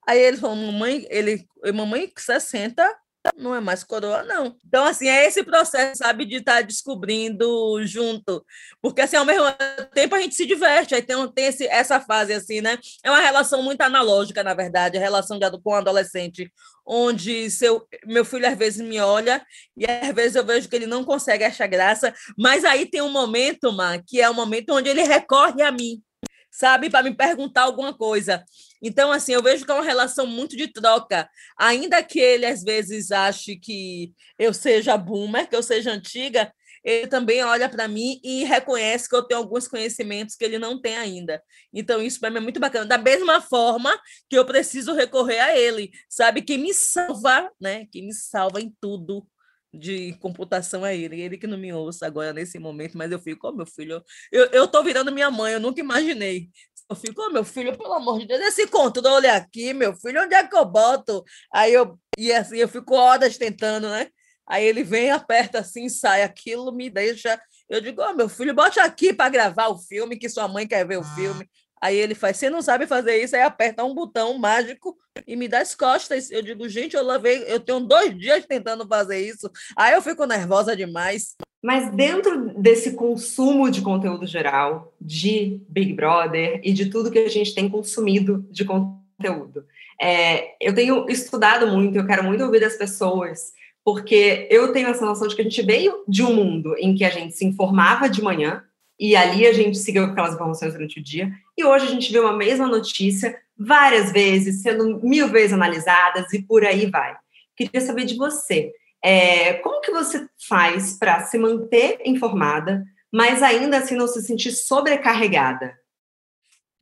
Aí 0.08 0.18
eles 0.18 0.40
falam, 0.40 0.56
mamãe, 0.56 1.06
ele, 1.10 1.46
mamãe, 1.74 2.10
60 2.18 2.98
não 3.36 3.54
é 3.56 3.60
mais 3.60 3.84
coroa, 3.84 4.24
não. 4.24 4.56
Então, 4.66 4.86
assim, 4.86 5.08
é 5.08 5.26
esse 5.26 5.44
processo, 5.44 5.98
sabe, 5.98 6.26
de 6.26 6.38
estar 6.38 6.56
tá 6.56 6.62
descobrindo 6.62 7.86
junto. 7.86 8.44
Porque, 8.82 9.02
assim, 9.02 9.16
ao 9.16 9.26
mesmo 9.26 9.46
tempo 9.94 10.16
a 10.16 10.20
gente 10.20 10.36
se 10.36 10.46
diverte, 10.46 10.96
aí 10.96 11.02
tem, 11.02 11.16
tem 11.32 11.46
esse, 11.46 11.68
essa 11.68 12.00
fase, 12.00 12.34
assim, 12.34 12.62
né? 12.62 12.78
É 13.04 13.10
uma 13.10 13.20
relação 13.20 13.62
muito 13.62 13.82
analógica, 13.82 14.44
na 14.44 14.54
verdade, 14.54 14.98
a 14.98 15.02
relação 15.02 15.38
de, 15.38 15.50
com 15.62 15.72
o 15.72 15.76
adolescente, 15.76 16.52
onde 16.86 17.50
seu, 17.52 17.86
meu 18.06 18.24
filho 18.24 18.48
às 18.48 18.58
vezes 18.58 18.86
me 18.86 19.00
olha 19.00 19.46
e 19.76 19.86
às 19.86 20.16
vezes 20.16 20.36
eu 20.36 20.46
vejo 20.46 20.70
que 20.70 20.76
ele 20.76 20.88
não 20.88 21.04
consegue 21.04 21.44
achar 21.44 21.68
graça, 21.68 22.14
mas 22.38 22.64
aí 22.64 22.86
tem 22.86 23.02
um 23.02 23.12
momento, 23.12 23.74
Má, 23.74 23.98
que 24.00 24.22
é 24.22 24.30
o 24.30 24.32
um 24.32 24.36
momento 24.36 24.74
onde 24.74 24.90
ele 24.90 25.04
recorre 25.04 25.62
a 25.64 25.72
mim, 25.72 26.02
sabe, 26.52 26.90
para 26.90 27.04
me 27.04 27.16
perguntar 27.16 27.64
alguma 27.64 27.94
coisa. 27.94 28.44
Então, 28.82 29.12
assim, 29.12 29.34
eu 29.34 29.44
vejo 29.44 29.66
que 29.66 29.72
é 29.72 29.74
uma 29.76 29.84
relação 29.84 30.26
muito 30.26 30.56
de 30.56 30.68
troca, 30.68 31.30
ainda 31.58 32.02
que 32.04 32.20
ele 32.20 32.46
às 32.46 32.64
vezes 32.64 33.12
ache 33.12 33.56
que 33.56 34.14
eu 34.38 34.54
seja 34.54 34.98
boomer, 34.98 35.48
que 35.50 35.56
eu 35.56 35.64
seja 35.64 35.92
antiga, 35.92 36.52
ele 36.84 37.08
também 37.08 37.44
olha 37.44 37.68
para 37.68 37.86
mim 37.86 38.20
e 38.24 38.46
reconhece 38.46 39.10
que 39.10 39.16
eu 39.16 39.24
tenho 39.24 39.42
alguns 39.42 39.68
conhecimentos 39.68 40.36
que 40.36 40.46
ele 40.46 40.58
não 40.58 40.80
tem 40.80 40.96
ainda. 40.96 41.44
Então, 41.74 42.02
isso 42.02 42.18
para 42.20 42.30
mim 42.30 42.38
é 42.38 42.40
muito 42.40 42.62
bacana. 42.62 42.86
Da 42.86 42.98
mesma 42.98 43.42
forma 43.42 43.94
que 44.30 44.38
eu 44.38 44.46
preciso 44.46 44.94
recorrer 44.94 45.40
a 45.40 45.58
ele, 45.58 45.92
sabe? 46.10 46.42
Que 46.42 46.58
me 46.58 46.74
salva, 46.74 47.52
né? 47.60 47.86
Que 47.92 48.02
me 48.02 48.14
salva 48.14 48.62
em 48.62 48.74
tudo. 48.80 49.28
De 49.74 50.14
computação 50.20 50.86
é 50.86 50.96
ele, 50.96 51.22
ele 51.22 51.38
que 51.38 51.48
não 51.48 51.58
me 51.58 51.72
ouça 51.74 52.06
agora 52.06 52.34
nesse 52.34 52.58
momento, 52.60 52.98
mas 52.98 53.12
eu 53.12 53.20
fico, 53.20 53.48
oh, 53.48 53.52
meu 53.52 53.66
filho, 53.66 54.04
eu, 54.32 54.46
eu 54.48 54.68
tô 54.68 54.84
virando 54.84 55.12
minha 55.12 55.30
mãe, 55.30 55.54
eu 55.54 55.60
nunca 55.60 55.80
imaginei. 55.80 56.50
Eu 56.90 56.96
fico, 56.96 57.22
oh, 57.22 57.30
meu 57.30 57.44
filho, 57.44 57.78
pelo 57.78 57.94
amor 57.94 58.20
de 58.20 58.28
Deus, 58.28 58.42
esse 58.42 58.68
controle 58.68 59.28
aqui, 59.28 59.74
meu 59.74 59.94
filho, 59.96 60.24
onde 60.24 60.34
é 60.36 60.48
que 60.48 60.56
eu 60.56 60.66
boto? 60.66 61.24
Aí 61.54 61.74
eu, 61.74 62.00
e 62.18 62.32
assim, 62.32 62.58
eu 62.58 62.68
fico 62.68 62.96
horas 62.96 63.38
tentando, 63.38 63.90
né? 63.90 64.08
Aí 64.48 64.66
ele 64.66 64.84
vem, 64.84 65.12
aperta 65.12 65.60
assim, 65.60 65.90
sai, 65.90 66.24
aquilo 66.24 66.72
me 66.72 66.90
deixa. 66.90 67.40
Eu 67.70 67.82
digo, 67.82 68.02
oh, 68.02 68.14
meu 68.14 68.30
filho, 68.30 68.56
bote 68.56 68.80
aqui 68.80 69.14
para 69.14 69.30
gravar 69.30 69.68
o 69.68 69.78
filme, 69.78 70.18
que 70.18 70.30
sua 70.30 70.48
mãe 70.48 70.66
quer 70.66 70.88
ver 70.88 70.98
o 70.98 71.04
filme. 71.04 71.48
Aí 71.82 71.98
ele 71.98 72.16
faz, 72.16 72.38
você 72.38 72.50
não 72.50 72.62
sabe 72.62 72.88
fazer 72.88 73.22
isso, 73.22 73.36
aí 73.36 73.42
aperta 73.42 73.84
um 73.84 73.94
botão 73.94 74.38
mágico 74.38 74.98
e 75.26 75.36
me 75.36 75.48
dá 75.48 75.60
as 75.60 75.76
costas. 75.76 76.32
Eu 76.32 76.42
digo, 76.42 76.68
gente, 76.68 76.96
eu 76.96 77.04
lavei, 77.04 77.44
eu 77.48 77.60
tenho 77.60 77.80
dois 77.80 78.18
dias 78.18 78.46
tentando 78.46 78.88
fazer 78.88 79.20
isso. 79.20 79.50
Aí 79.76 79.94
eu 79.94 80.02
fico 80.02 80.26
nervosa 80.26 80.76
demais. 80.76 81.36
Mas 81.64 81.92
dentro 81.92 82.54
desse 82.60 82.94
consumo 82.94 83.70
de 83.70 83.82
conteúdo 83.82 84.26
geral, 84.26 84.94
de 85.02 85.62
Big 85.70 85.94
Brother 85.94 86.62
e 86.64 86.72
de 86.72 86.90
tudo 86.90 87.12
que 87.12 87.20
a 87.20 87.30
gente 87.30 87.54
tem 87.54 87.70
consumido 87.70 88.46
de 88.52 88.64
conteúdo, 88.64 89.66
é, 90.02 90.56
eu 90.62 90.74
tenho 90.74 91.10
estudado 91.10 91.68
muito, 91.68 91.98
eu 91.98 92.06
quero 92.06 92.24
muito 92.24 92.44
ouvir 92.44 92.60
das 92.60 92.76
pessoas, 92.76 93.52
porque 93.84 94.48
eu 94.52 94.72
tenho 94.72 94.90
essa 94.90 95.06
noção 95.06 95.28
de 95.28 95.36
que 95.36 95.42
a 95.42 95.44
gente 95.44 95.62
veio 95.64 96.04
de 96.08 96.24
um 96.24 96.34
mundo 96.34 96.76
em 96.78 96.94
que 96.94 97.04
a 97.04 97.10
gente 97.10 97.36
se 97.36 97.46
informava 97.46 98.08
de 98.08 98.22
manhã, 98.22 98.64
e 99.00 99.16
ali 99.16 99.46
a 99.46 99.54
gente 99.54 99.78
seguiu 99.78 100.06
aquelas 100.06 100.34
informações 100.34 100.74
durante 100.74 101.00
o 101.00 101.04
dia. 101.04 101.32
E 101.58 101.64
hoje 101.64 101.86
a 101.86 101.90
gente 101.90 102.12
vê 102.12 102.20
uma 102.20 102.36
mesma 102.36 102.68
notícia 102.68 103.40
várias 103.58 104.12
vezes, 104.12 104.62
sendo 104.62 105.00
mil 105.04 105.28
vezes 105.28 105.54
analisadas 105.54 106.32
e 106.34 106.42
por 106.42 106.66
aí 106.66 106.88
vai. 106.88 107.16
Queria 107.56 107.82
saber 107.82 108.06
de 108.06 108.16
você, 108.16 108.72
é, 109.04 109.54
como 109.56 109.82
que 109.82 109.92
você 109.92 110.28
faz 110.48 110.98
para 110.98 111.24
se 111.26 111.38
manter 111.38 112.00
informada, 112.06 112.84
mas 113.12 113.42
ainda 113.42 113.78
assim 113.78 113.96
não 113.96 114.08
se 114.08 114.22
sentir 114.22 114.52
sobrecarregada? 114.52 115.78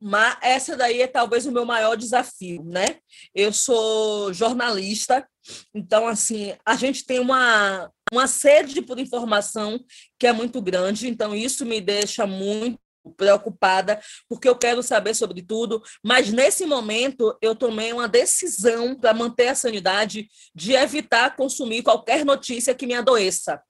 Mas 0.00 0.36
essa 0.42 0.76
daí 0.76 1.00
é 1.00 1.06
talvez 1.06 1.46
o 1.46 1.52
meu 1.52 1.64
maior 1.64 1.96
desafio, 1.96 2.62
né? 2.64 2.96
Eu 3.34 3.52
sou 3.52 4.32
jornalista, 4.32 5.26
então 5.74 6.06
assim 6.06 6.54
a 6.64 6.76
gente 6.76 7.04
tem 7.04 7.18
uma 7.18 7.90
uma 8.12 8.28
sede 8.28 8.80
por 8.82 8.98
informação 8.98 9.80
que 10.18 10.26
é 10.26 10.32
muito 10.32 10.62
grande, 10.62 11.08
então 11.08 11.34
isso 11.34 11.66
me 11.66 11.80
deixa 11.80 12.26
muito 12.26 12.78
preocupada, 13.16 14.00
porque 14.28 14.48
eu 14.48 14.56
quero 14.56 14.82
saber 14.82 15.14
sobre 15.14 15.42
tudo, 15.42 15.82
mas 16.04 16.32
nesse 16.32 16.66
momento 16.66 17.36
eu 17.40 17.54
tomei 17.54 17.92
uma 17.92 18.08
decisão 18.08 18.96
para 18.96 19.14
manter 19.14 19.48
a 19.48 19.54
sanidade 19.54 20.28
de 20.54 20.72
evitar 20.72 21.36
consumir 21.36 21.82
qualquer 21.82 22.24
notícia 22.24 22.74
que 22.74 22.86
me 22.86 22.94
adoeça. 22.94 23.60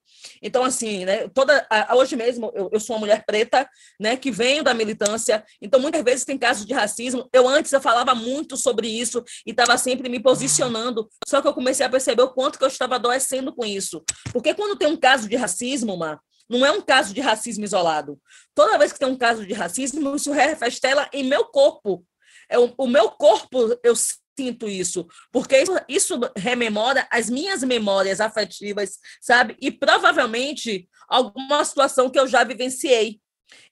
Então, 0.42 0.64
assim, 0.64 1.04
né, 1.04 1.28
toda, 1.28 1.66
hoje 1.94 2.16
mesmo 2.16 2.52
eu, 2.54 2.70
eu, 2.72 2.80
sou 2.80 2.96
uma 2.96 3.00
mulher 3.00 3.24
preta, 3.24 3.68
né, 3.98 4.16
que 4.16 4.30
venho 4.30 4.62
da 4.62 4.74
militância, 4.74 5.44
então 5.60 5.80
muitas 5.80 6.02
vezes 6.02 6.24
tem 6.24 6.38
casos 6.38 6.66
de 6.66 6.74
racismo. 6.74 7.28
Eu 7.32 7.48
antes 7.48 7.72
eu 7.72 7.80
falava 7.80 8.14
muito 8.14 8.56
sobre 8.56 8.88
isso 8.88 9.22
e 9.46 9.50
estava 9.50 9.76
sempre 9.78 10.08
me 10.08 10.20
posicionando, 10.20 11.08
só 11.26 11.40
que 11.40 11.48
eu 11.48 11.54
comecei 11.54 11.84
a 11.84 11.90
perceber 11.90 12.22
o 12.22 12.32
quanto 12.32 12.58
que 12.58 12.64
eu 12.64 12.68
estava 12.68 12.96
adoecendo 12.96 13.54
com 13.54 13.64
isso. 13.64 14.02
Porque 14.32 14.54
quando 14.54 14.76
tem 14.76 14.88
um 14.88 14.96
caso 14.96 15.28
de 15.28 15.36
racismo, 15.36 15.96
Mar, 15.96 16.20
não 16.48 16.64
é 16.64 16.70
um 16.70 16.80
caso 16.80 17.12
de 17.12 17.20
racismo 17.20 17.64
isolado. 17.64 18.20
Toda 18.54 18.78
vez 18.78 18.92
que 18.92 18.98
tem 18.98 19.08
um 19.08 19.18
caso 19.18 19.44
de 19.44 19.52
racismo, 19.52 20.14
isso 20.14 20.30
refestela 20.32 21.08
em 21.12 21.24
meu 21.24 21.44
corpo. 21.46 22.04
É 22.48 22.58
o, 22.58 22.72
o 22.78 22.86
meu 22.86 23.10
corpo, 23.10 23.76
eu 23.82 23.94
sinto 24.38 24.68
isso, 24.68 25.06
porque 25.32 25.56
isso, 25.58 25.72
isso 25.88 26.20
rememora 26.36 27.06
as 27.10 27.30
minhas 27.30 27.62
memórias 27.62 28.20
afetivas, 28.20 28.98
sabe? 29.20 29.56
E 29.60 29.70
provavelmente 29.70 30.88
alguma 31.08 31.64
situação 31.64 32.10
que 32.10 32.18
eu 32.18 32.26
já 32.26 32.44
vivenciei. 32.44 33.20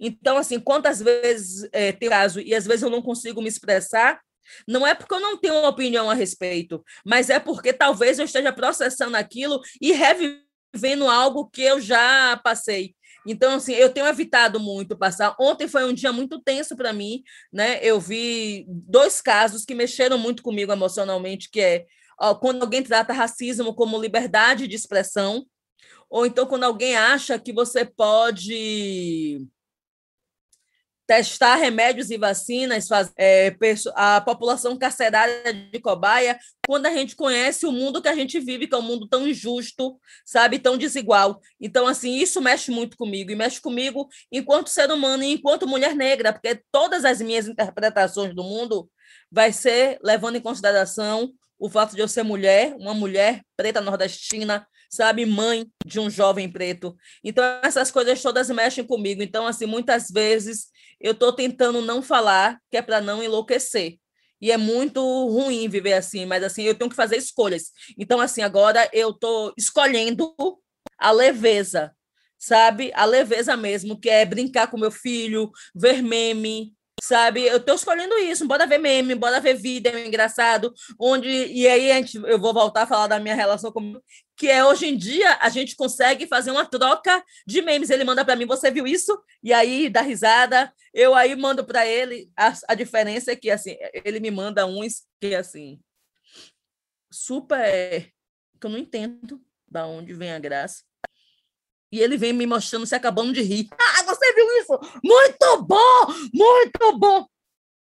Então, 0.01 0.37
assim, 0.37 0.59
quantas 0.59 1.01
vezes 1.01 1.69
é, 1.73 1.93
tem 1.93 2.09
caso 2.09 2.41
e 2.41 2.55
às 2.55 2.67
vezes 2.67 2.83
eu 2.83 2.91
não 2.91 3.03
consigo 3.03 3.43
me 3.43 3.49
expressar, 3.49 4.21
não 4.69 4.87
é 4.87 4.95
porque 4.95 5.15
eu 5.15 5.21
não 5.21 5.37
tenho 5.37 5.55
uma 5.55 5.69
opinião 5.69 6.11
a 6.11 6.15
respeito, 6.15 6.85
mas 7.05 7.31
é 7.31 7.41
porque 7.41 7.73
talvez 7.73 8.19
eu 8.19 8.25
esteja 8.25 8.53
processando 8.53 9.17
aquilo 9.17 9.61
e 9.81 9.93
revivendo 9.93 11.09
algo 11.09 11.49
que 11.49 11.63
eu 11.63 11.81
já 11.81 12.37
passei. 12.43 12.95
Então, 13.27 13.55
assim, 13.55 13.73
eu 13.73 13.91
tenho 13.91 14.07
evitado 14.07 14.61
muito 14.61 14.97
passar. 14.97 15.35
Ontem 15.41 15.67
foi 15.67 15.85
um 15.85 15.93
dia 15.93 16.13
muito 16.13 16.41
tenso 16.41 16.77
para 16.77 16.93
mim, 16.93 17.23
né? 17.53 17.79
Eu 17.83 17.99
vi 17.99 18.67
dois 18.69 19.21
casos 19.21 19.65
que 19.65 19.75
mexeram 19.75 20.19
muito 20.19 20.43
comigo 20.43 20.73
emocionalmente, 20.73 21.51
que 21.51 21.61
é 21.61 21.87
quando 22.41 22.63
alguém 22.63 22.83
trata 22.83 23.13
racismo 23.13 23.75
como 23.75 24.01
liberdade 24.01 24.69
de 24.69 24.77
expressão, 24.77 25.47
ou 26.09 26.25
então 26.25 26.47
quando 26.47 26.65
alguém 26.65 26.97
acha 26.97 27.39
que 27.39 27.53
você 27.53 27.85
pode 27.85 29.47
testar 31.07 31.57
remédios 31.57 32.11
e 32.11 32.17
vacinas, 32.17 32.89
é, 33.19 33.55
a 33.95 34.21
população 34.21 34.77
carcerária 34.77 35.53
de 35.53 35.79
cobaia, 35.79 36.39
quando 36.67 36.87
a 36.87 36.91
gente 36.91 37.15
conhece 37.15 37.67
o 37.67 37.73
mundo 37.73 38.01
que 38.01 38.09
a 38.09 38.15
gente 38.15 38.41
vive, 38.41 38.67
que 38.67 38.75
é 38.75 38.79
um 38.79 38.83
mundo 38.83 39.07
tão 39.07 39.27
injusto, 39.27 39.99
sabe, 40.25 40.59
tão 40.59 40.79
desigual. 40.79 41.41
Então, 41.61 41.87
assim, 41.87 42.17
isso 42.17 42.41
mexe 42.41 42.71
muito 42.71 42.97
comigo, 42.97 43.31
e 43.31 43.37
mexe 43.37 43.61
comigo 43.61 44.09
enquanto 44.33 44.71
ser 44.71 44.91
humano 44.91 45.23
e 45.23 45.33
enquanto 45.33 45.69
mulher 45.69 45.95
negra, 45.95 46.33
porque 46.33 46.63
todas 46.73 47.05
as 47.05 47.21
minhas 47.21 47.47
interpretações 47.47 48.35
do 48.35 48.43
mundo 48.43 48.89
vai 49.31 49.53
ser 49.53 49.99
levando 50.03 50.37
em 50.37 50.41
consideração 50.41 51.33
o 51.59 51.69
fato 51.69 51.95
de 51.95 52.01
eu 52.01 52.09
ser 52.09 52.23
mulher, 52.23 52.75
uma 52.79 52.95
mulher 52.95 53.43
preta 53.57 53.81
nordestina, 53.81 54.67
sabe, 54.91 55.27
mãe 55.27 55.67
de 55.85 55.99
um 55.99 56.09
jovem 56.09 56.51
preto. 56.51 56.97
Então, 57.23 57.45
essas 57.63 57.91
coisas 57.91 58.23
todas 58.23 58.49
mexem 58.51 58.85
comigo. 58.85 59.23
Então, 59.23 59.47
assim, 59.47 59.67
muitas 59.67 60.09
vezes 60.09 60.67
eu 61.01 61.13
estou 61.13 61.33
tentando 61.33 61.81
não 61.81 62.03
falar, 62.03 62.59
que 62.71 62.77
é 62.77 62.83
para 62.83 63.01
não 63.01 63.23
enlouquecer. 63.23 63.99
E 64.41 64.51
é 64.51 64.57
muito 64.57 65.01
ruim 65.01 65.69
viver 65.69 65.95
assim, 65.95 66.27
mas 66.27 66.43
assim, 66.43 66.65
eu 66.65 66.75
tenho 66.75 66.91
que 66.91 66.97
fazer 66.97 67.17
escolhas. 67.17 67.71
Então, 67.99 68.21
assim, 68.21 68.43
agora 68.43 68.89
eu 68.93 69.11
estou 69.11 69.55
escolhendo 69.57 70.35
a 70.99 71.11
leveza, 71.11 71.93
sabe? 72.39 72.93
A 72.95 73.05
leveza 73.05 73.57
mesmo, 73.57 73.99
que 73.99 74.11
é 74.11 74.25
brincar 74.25 74.67
com 74.71 74.79
meu 74.79 74.91
filho, 74.91 75.51
ver 75.75 76.03
meme, 76.03 76.75
sabe? 77.03 77.43
Eu 77.43 77.59
estou 77.59 77.75
escolhendo 77.75 78.15
isso, 78.19 78.47
bora 78.47 78.67
ver 78.67 78.79
meme, 78.79 79.15
bora 79.15 79.41
ver 79.41 79.55
vídeo 79.55 79.99
engraçado, 79.99 80.73
onde 80.99 81.29
e 81.29 81.67
aí 81.67 81.91
a 81.91 81.97
gente, 81.97 82.17
eu 82.17 82.39
vou 82.39 82.53
voltar 82.53 82.83
a 82.83 82.87
falar 82.87 83.07
da 83.07 83.21
minha 83.21 83.35
relação 83.35 83.73
com 83.73 84.01
que 84.37 84.49
é 84.49 84.65
hoje 84.65 84.87
em 84.87 84.97
dia 84.97 85.39
a 85.41 85.49
gente 85.49 85.77
consegue 85.77 86.27
fazer 86.27 86.51
uma 86.51 86.67
troca 86.67 87.25
de 87.47 87.63
memes. 87.63 87.91
Ele 87.91 88.05
manda 88.05 88.25
para 88.25 88.37
mim, 88.37 88.47
você 88.47 88.71
viu 88.71 88.87
isso? 88.87 89.23
E 89.43 89.53
aí 89.53 89.89
dá 89.89 90.01
risada. 90.01 90.73
Eu 90.93 91.15
aí 91.15 91.35
mando 91.37 91.65
para 91.65 91.87
ele. 91.87 92.31
A, 92.37 92.53
a 92.69 92.75
diferença 92.75 93.33
é 93.33 93.37
que 93.37 93.51
assim, 93.51 93.77
ele 94.05 94.21
me 94.21 94.31
manda 94.31 94.67
uns 94.67 95.05
que 95.21 95.35
assim 95.35 95.81
super 97.11 98.13
que 98.61 98.67
eu 98.67 98.71
não 98.71 98.79
entendo 98.79 99.41
da 99.69 99.87
onde 99.87 100.13
vem 100.13 100.33
a 100.33 100.39
graça. 100.39 100.83
E 101.93 102.01
ele 102.01 102.17
vem 102.17 102.33
me 102.33 102.47
mostrando 102.47 102.87
se 102.87 102.95
acabando 102.95 103.33
de 103.33 103.41
rir. 103.41 103.69
Ah, 103.73 104.03
você 104.03 104.33
viu 104.35 104.47
isso? 104.59 105.01
Muito 105.03 105.63
bom! 105.63 106.07
Muito 106.33 106.99
bom! 106.99 107.27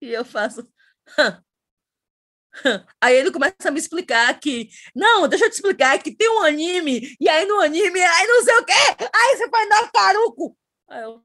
E 0.01 0.09
eu 0.09 0.25
faço. 0.25 0.67
Aí 3.01 3.15
ele 3.15 3.31
começa 3.31 3.55
a 3.65 3.71
me 3.71 3.79
explicar 3.79 4.39
que, 4.39 4.69
não, 4.95 5.27
deixa 5.27 5.45
eu 5.45 5.49
te 5.49 5.53
explicar 5.53 6.01
que 6.01 6.15
tem 6.15 6.29
um 6.29 6.41
anime, 6.41 7.15
e 7.19 7.29
aí 7.29 7.45
no 7.45 7.59
anime, 7.59 7.99
aí 8.01 8.27
não 8.27 8.43
sei 8.43 8.55
o 8.57 8.65
quê, 8.65 8.73
aí 9.13 9.37
você 9.37 9.47
vai 9.49 9.69
dar 9.69 9.91
caruco. 9.91 10.57
Aí 10.89 11.03
eu, 11.03 11.21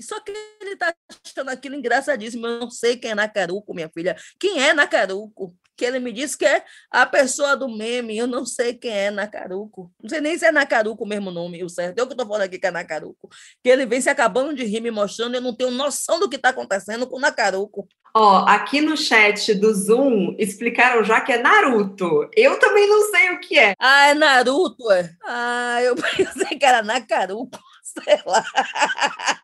só 0.00 0.20
que 0.20 0.30
ele 0.60 0.76
tá 0.76 0.94
achando 1.26 1.50
aquilo 1.50 1.74
engraçadíssimo. 1.74 2.46
Eu 2.46 2.60
não 2.60 2.70
sei 2.70 2.96
quem 2.96 3.10
é 3.10 3.14
Nacaruco, 3.14 3.74
minha 3.74 3.90
filha. 3.90 4.16
Quem 4.38 4.62
é 4.62 4.72
Nacaruco? 4.72 5.56
Que 5.78 5.84
ele 5.84 6.00
me 6.00 6.12
disse 6.12 6.36
que 6.36 6.44
é 6.44 6.64
a 6.90 7.06
pessoa 7.06 7.56
do 7.56 7.68
meme. 7.68 8.18
Eu 8.18 8.26
não 8.26 8.44
sei 8.44 8.74
quem 8.74 8.90
é 8.90 9.10
Nacaruco. 9.10 9.90
Não 10.02 10.10
sei 10.10 10.20
nem 10.20 10.36
se 10.36 10.44
é 10.44 10.50
Nacaruco 10.50 11.04
o 11.04 11.06
mesmo 11.06 11.30
nome, 11.30 11.62
o 11.62 11.68
certo. 11.68 11.98
Eu 11.98 12.06
que 12.06 12.14
estou 12.14 12.26
falando 12.26 12.42
aqui 12.42 12.58
que 12.58 12.66
é 12.66 12.70
Nacaruco. 12.70 13.28
Que 13.62 13.70
ele 13.70 13.86
vem 13.86 14.00
se 14.00 14.10
acabando 14.10 14.52
de 14.54 14.64
rir, 14.64 14.80
me 14.80 14.90
mostrando. 14.90 15.36
Eu 15.36 15.40
não 15.40 15.54
tenho 15.54 15.70
noção 15.70 16.18
do 16.18 16.28
que 16.28 16.36
está 16.36 16.48
acontecendo 16.48 17.06
com 17.06 17.20
Nacaruco. 17.20 17.86
Ó, 18.14 18.44
aqui 18.48 18.80
no 18.80 18.96
chat 18.96 19.54
do 19.54 19.72
Zoom 19.72 20.34
explicaram 20.38 21.04
já 21.04 21.20
que 21.20 21.32
é 21.32 21.38
Naruto. 21.38 22.28
Eu 22.34 22.58
também 22.58 22.88
não 22.88 23.02
sei 23.10 23.30
o 23.30 23.40
que 23.40 23.56
é. 23.56 23.74
Ah, 23.78 24.08
é 24.08 24.14
Naruto, 24.14 24.90
é? 24.90 25.14
Ah, 25.24 25.78
eu 25.82 25.94
pensei 26.16 26.58
que 26.58 26.64
era 26.64 26.82
Nacaruco 26.82 27.58
sei 27.82 28.20
lá. 28.26 28.44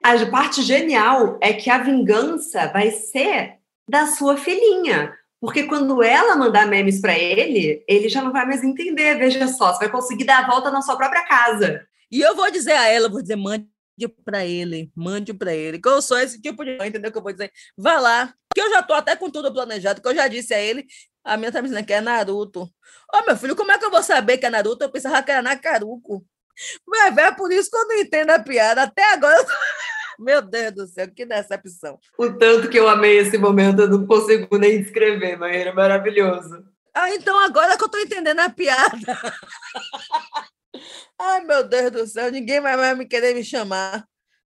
A 0.02 0.26
parte 0.30 0.62
genial 0.62 1.38
é 1.40 1.52
que 1.52 1.70
a 1.70 1.78
vingança 1.78 2.66
vai 2.68 2.90
ser 2.90 3.58
da 3.88 4.06
sua 4.06 4.36
filhinha. 4.36 5.14
Porque 5.44 5.64
quando 5.64 6.02
ela 6.02 6.36
mandar 6.36 6.66
memes 6.66 7.02
para 7.02 7.18
ele, 7.18 7.84
ele 7.86 8.08
já 8.08 8.22
não 8.22 8.32
vai 8.32 8.46
mais 8.46 8.64
entender. 8.64 9.18
Veja 9.18 9.46
só, 9.46 9.74
você 9.74 9.80
vai 9.80 9.90
conseguir 9.90 10.24
dar 10.24 10.42
a 10.42 10.46
volta 10.46 10.70
na 10.70 10.80
sua 10.80 10.96
própria 10.96 11.22
casa. 11.26 11.86
E 12.10 12.18
eu 12.22 12.34
vou 12.34 12.50
dizer 12.50 12.72
a 12.72 12.88
ela, 12.88 13.10
vou 13.10 13.20
dizer, 13.20 13.36
mande 13.36 13.68
para 14.24 14.46
ele, 14.46 14.90
mande 14.96 15.34
para 15.34 15.54
ele. 15.54 15.78
Que 15.78 15.86
eu 15.86 16.00
sou 16.00 16.18
esse 16.18 16.40
tipo 16.40 16.64
de 16.64 16.78
mãe, 16.78 16.88
entendeu? 16.88 17.12
Que 17.12 17.18
eu 17.18 17.22
vou 17.22 17.30
dizer, 17.30 17.52
vá 17.76 18.00
lá. 18.00 18.32
Que 18.54 18.60
eu 18.62 18.70
já 18.70 18.82
tô 18.82 18.94
até 18.94 19.14
com 19.16 19.28
tudo 19.28 19.52
planejado, 19.52 20.00
que 20.00 20.08
eu 20.08 20.14
já 20.14 20.28
disse 20.28 20.54
a 20.54 20.58
ele 20.58 20.86
A 21.22 21.36
minha 21.36 21.52
tá 21.52 21.60
me 21.60 21.68
dizendo 21.68 21.84
que 21.84 21.92
é 21.92 22.00
Naruto. 22.00 22.62
Ô, 22.62 23.18
oh, 23.18 23.26
meu 23.26 23.36
filho, 23.36 23.54
como 23.54 23.70
é 23.70 23.78
que 23.78 23.84
eu 23.84 23.90
vou 23.90 24.02
saber 24.02 24.38
que 24.38 24.46
é 24.46 24.50
Naruto? 24.50 24.82
Eu 24.82 24.90
pensava 24.90 25.22
que 25.22 25.30
era 25.30 25.42
Nakaruko. 25.42 26.24
Mas 26.88 27.18
é 27.18 27.32
por 27.32 27.52
isso 27.52 27.70
que 27.70 27.76
eu 27.76 27.86
não 27.86 27.98
entendo 27.98 28.30
a 28.30 28.38
piada. 28.38 28.84
Até 28.84 29.12
agora 29.12 29.36
eu. 29.36 29.44
Meu 30.18 30.42
Deus 30.42 30.72
do 30.72 30.86
céu, 30.86 31.10
que 31.10 31.26
decepção. 31.26 31.98
O 32.18 32.30
tanto 32.32 32.68
que 32.68 32.78
eu 32.78 32.88
amei 32.88 33.18
esse 33.18 33.36
momento, 33.38 33.82
eu 33.82 33.88
não 33.88 34.06
consigo 34.06 34.56
nem 34.56 34.82
descrever, 34.82 35.36
mas 35.36 35.54
era 35.54 35.72
maravilhoso. 35.72 36.64
Ah, 36.94 37.10
então 37.10 37.38
agora 37.40 37.76
que 37.76 37.82
eu 37.82 37.86
estou 37.86 38.00
entendendo 38.00 38.40
a 38.40 38.48
piada. 38.48 38.96
Ai, 41.18 41.44
meu 41.44 41.66
Deus 41.66 41.90
do 41.90 42.06
céu, 42.06 42.30
ninguém 42.30 42.60
mais 42.60 42.76
vai 42.76 42.94
me 42.94 43.06
querer 43.06 43.34
me 43.34 43.44
chamar. 43.44 44.04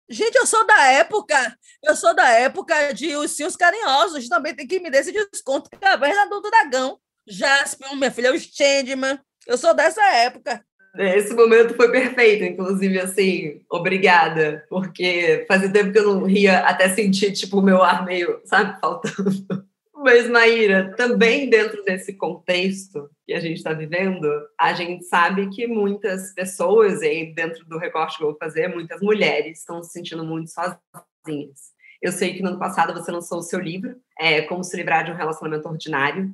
Gente, 0.08 0.36
eu 0.36 0.46
sou 0.46 0.66
da 0.66 0.86
época, 0.92 1.56
eu 1.82 1.94
sou 1.94 2.14
da 2.14 2.28
época 2.30 2.94
de 2.94 3.14
os 3.16 3.32
Cios 3.32 3.54
Carinhosos, 3.56 4.28
também 4.28 4.54
tem 4.54 4.66
que 4.66 4.80
me 4.80 4.90
dar 4.90 5.00
esse 5.00 5.12
desconto, 5.12 5.68
caverna 5.78 6.26
do 6.26 6.40
dragão. 6.40 6.98
Jaspion, 7.26 7.94
minha 7.94 8.10
filha, 8.10 8.32
o 8.32 8.38
Changeman. 8.38 9.20
Eu 9.46 9.58
sou 9.58 9.74
dessa 9.74 10.02
época. 10.14 10.64
Esse 10.98 11.32
momento 11.32 11.74
foi 11.74 11.92
perfeito, 11.92 12.42
inclusive, 12.42 12.98
assim, 12.98 13.60
obrigada, 13.70 14.66
porque 14.68 15.44
fazia 15.46 15.72
tempo 15.72 15.92
que 15.92 15.98
eu 15.98 16.14
não 16.14 16.24
ria 16.24 16.58
até 16.60 16.88
sentir, 16.88 17.32
tipo, 17.32 17.60
o 17.60 17.62
meu 17.62 17.82
ar 17.82 18.04
meio, 18.04 18.40
sabe, 18.44 18.80
faltando. 18.80 19.30
Mas, 19.94 20.28
Maíra, 20.28 20.94
também 20.96 21.48
dentro 21.48 21.84
desse 21.84 22.12
contexto 22.12 23.10
que 23.26 23.32
a 23.32 23.40
gente 23.40 23.58
está 23.58 23.72
vivendo, 23.72 24.28
a 24.58 24.72
gente 24.72 25.04
sabe 25.04 25.48
que 25.50 25.66
muitas 25.66 26.32
pessoas, 26.34 27.02
e 27.02 27.32
dentro 27.34 27.64
do 27.66 27.78
recorte 27.78 28.16
que 28.16 28.22
eu 28.24 28.28
vou 28.28 28.38
fazer, 28.38 28.68
muitas 28.68 29.00
mulheres 29.00 29.58
estão 29.58 29.82
se 29.82 29.92
sentindo 29.92 30.24
muito 30.24 30.50
sozinhas. 30.50 31.72
Eu 32.00 32.12
sei 32.12 32.34
que 32.34 32.42
no 32.42 32.50
ano 32.50 32.58
passado 32.58 32.92
você 32.92 33.10
lançou 33.10 33.38
o 33.38 33.42
seu 33.42 33.60
livro, 33.60 33.96
é, 34.18 34.42
Como 34.42 34.64
se 34.64 34.76
livrar 34.76 35.04
de 35.04 35.10
um 35.10 35.16
relacionamento 35.16 35.68
ordinário, 35.68 36.32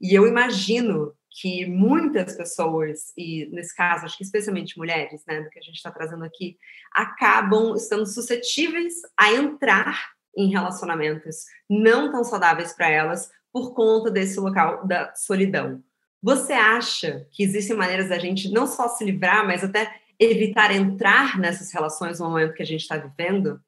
e 0.00 0.12
eu 0.12 0.26
imagino 0.26 1.14
que 1.40 1.66
muitas 1.66 2.36
pessoas, 2.36 3.12
e 3.16 3.46
nesse 3.52 3.74
caso, 3.74 4.04
acho 4.04 4.16
que 4.16 4.22
especialmente 4.22 4.78
mulheres, 4.78 5.24
né, 5.26 5.40
do 5.40 5.50
que 5.50 5.58
a 5.58 5.62
gente 5.62 5.74
está 5.74 5.90
trazendo 5.90 6.24
aqui, 6.24 6.56
acabam 6.94 7.74
estando 7.74 8.06
suscetíveis 8.06 8.94
a 9.18 9.32
entrar 9.32 10.12
em 10.36 10.48
relacionamentos 10.50 11.44
não 11.68 12.10
tão 12.10 12.22
saudáveis 12.22 12.72
para 12.72 12.88
elas 12.88 13.30
por 13.52 13.74
conta 13.74 14.10
desse 14.10 14.38
local 14.38 14.86
da 14.86 15.12
solidão. 15.14 15.82
Você 16.22 16.52
acha 16.52 17.26
que 17.32 17.42
existem 17.42 17.76
maneiras 17.76 18.08
da 18.08 18.18
gente 18.18 18.50
não 18.50 18.66
só 18.66 18.88
se 18.88 19.04
livrar, 19.04 19.44
mas 19.44 19.64
até 19.64 20.00
evitar 20.18 20.70
entrar 20.72 21.38
nessas 21.38 21.72
relações 21.72 22.20
no 22.20 22.30
momento 22.30 22.54
que 22.54 22.62
a 22.62 22.66
gente 22.66 22.80
está 22.80 22.96
vivendo? 22.96 23.60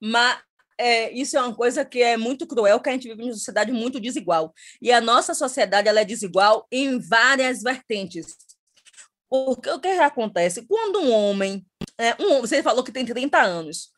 Mas 0.00 0.38
é, 0.78 1.12
isso 1.12 1.36
é 1.36 1.40
uma 1.40 1.54
coisa 1.54 1.84
que 1.84 2.02
é 2.02 2.16
muito 2.16 2.46
cruel, 2.46 2.80
que 2.80 2.88
a 2.88 2.92
gente 2.92 3.08
vive 3.08 3.22
em 3.22 3.26
uma 3.26 3.34
sociedade 3.34 3.72
muito 3.72 4.00
desigual. 4.00 4.52
E 4.80 4.92
a 4.92 5.00
nossa 5.00 5.34
sociedade 5.34 5.88
ela 5.88 6.00
é 6.00 6.04
desigual 6.04 6.66
em 6.70 6.98
várias 6.98 7.62
vertentes. 7.62 8.36
Porque 9.28 9.70
o 9.70 9.80
que 9.80 9.88
acontece? 9.88 10.66
Quando 10.66 11.00
um 11.00 11.10
homem, 11.10 11.64
é, 11.98 12.14
um, 12.22 12.40
você 12.40 12.62
falou 12.62 12.84
que 12.84 12.92
tem 12.92 13.04
30 13.04 13.40
anos, 13.40 13.92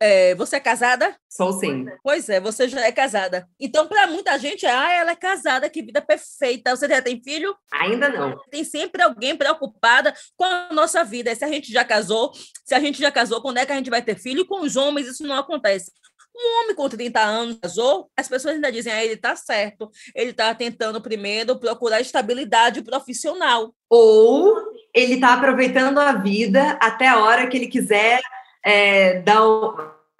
é, 0.00 0.34
você 0.34 0.56
é 0.56 0.60
casada? 0.60 1.16
Sou 1.28 1.52
sim. 1.54 1.86
Pois 2.02 2.28
é, 2.28 2.38
você 2.38 2.68
já 2.68 2.80
é 2.82 2.92
casada. 2.92 3.48
Então, 3.58 3.88
para 3.88 4.06
muita 4.06 4.38
gente, 4.38 4.66
ah, 4.66 4.92
ela 4.92 5.12
é 5.12 5.16
casada, 5.16 5.70
que 5.70 5.82
vida 5.82 6.02
perfeita. 6.02 6.76
Você 6.76 6.86
já 6.86 7.00
tem 7.00 7.20
filho? 7.22 7.56
Ainda 7.72 8.08
não. 8.08 8.38
Tem 8.50 8.62
sempre 8.62 9.02
alguém 9.02 9.36
preocupada 9.36 10.14
com 10.36 10.44
a 10.44 10.68
nossa 10.72 11.02
vida. 11.02 11.34
Se 11.34 11.44
a 11.44 11.48
gente 11.48 11.72
já 11.72 11.84
casou, 11.84 12.32
se 12.64 12.74
a 12.74 12.80
gente 12.80 13.00
já 13.00 13.10
casou, 13.10 13.40
quando 13.40 13.58
é 13.58 13.66
que 13.66 13.72
a 13.72 13.76
gente 13.76 13.90
vai 13.90 14.02
ter 14.02 14.18
filho? 14.18 14.46
Com 14.46 14.60
os 14.60 14.76
homens, 14.76 15.08
isso 15.08 15.26
não 15.26 15.36
acontece. 15.36 15.90
Um 16.38 16.62
homem 16.62 16.74
com 16.74 16.88
30 16.88 17.18
anos 17.18 17.58
casou, 17.60 18.10
as 18.16 18.28
pessoas 18.28 18.56
ainda 18.56 18.70
dizem, 18.70 18.92
ah, 18.92 19.02
ele 19.02 19.14
está 19.14 19.34
certo, 19.34 19.90
ele 20.14 20.30
está 20.30 20.54
tentando 20.54 21.00
primeiro 21.00 21.58
procurar 21.58 22.00
estabilidade 22.00 22.82
profissional. 22.82 23.74
Ou 23.88 24.54
ele 24.92 25.14
está 25.14 25.32
aproveitando 25.32 25.98
a 25.98 26.12
vida 26.12 26.78
até 26.80 27.08
a 27.08 27.18
hora 27.20 27.46
que 27.46 27.56
ele 27.56 27.68
quiser 27.68 28.20
é, 28.62 29.20
dar 29.20 29.40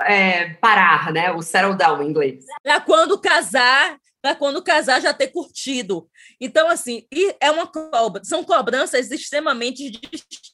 é, 0.03 0.55
parar, 0.55 1.13
né? 1.13 1.33
O 1.33 1.43
settle 1.43 1.77
down 1.77 2.03
em 2.03 2.09
inglês. 2.09 2.45
Para 2.63 2.81
quando 2.81 3.19
casar, 3.19 3.99
para 4.23 4.35
quando 4.35 4.63
casar 4.63 5.01
já 5.01 5.13
ter 5.13 5.29
curtido. 5.29 6.09
Então, 6.41 6.69
assim, 6.69 7.07
é 7.41 7.51
uma 7.51 7.67
cobra, 7.67 8.25
são 8.25 8.45
cobranças 8.45 9.11
extremamente 9.11 9.91
distintas. 9.91 10.46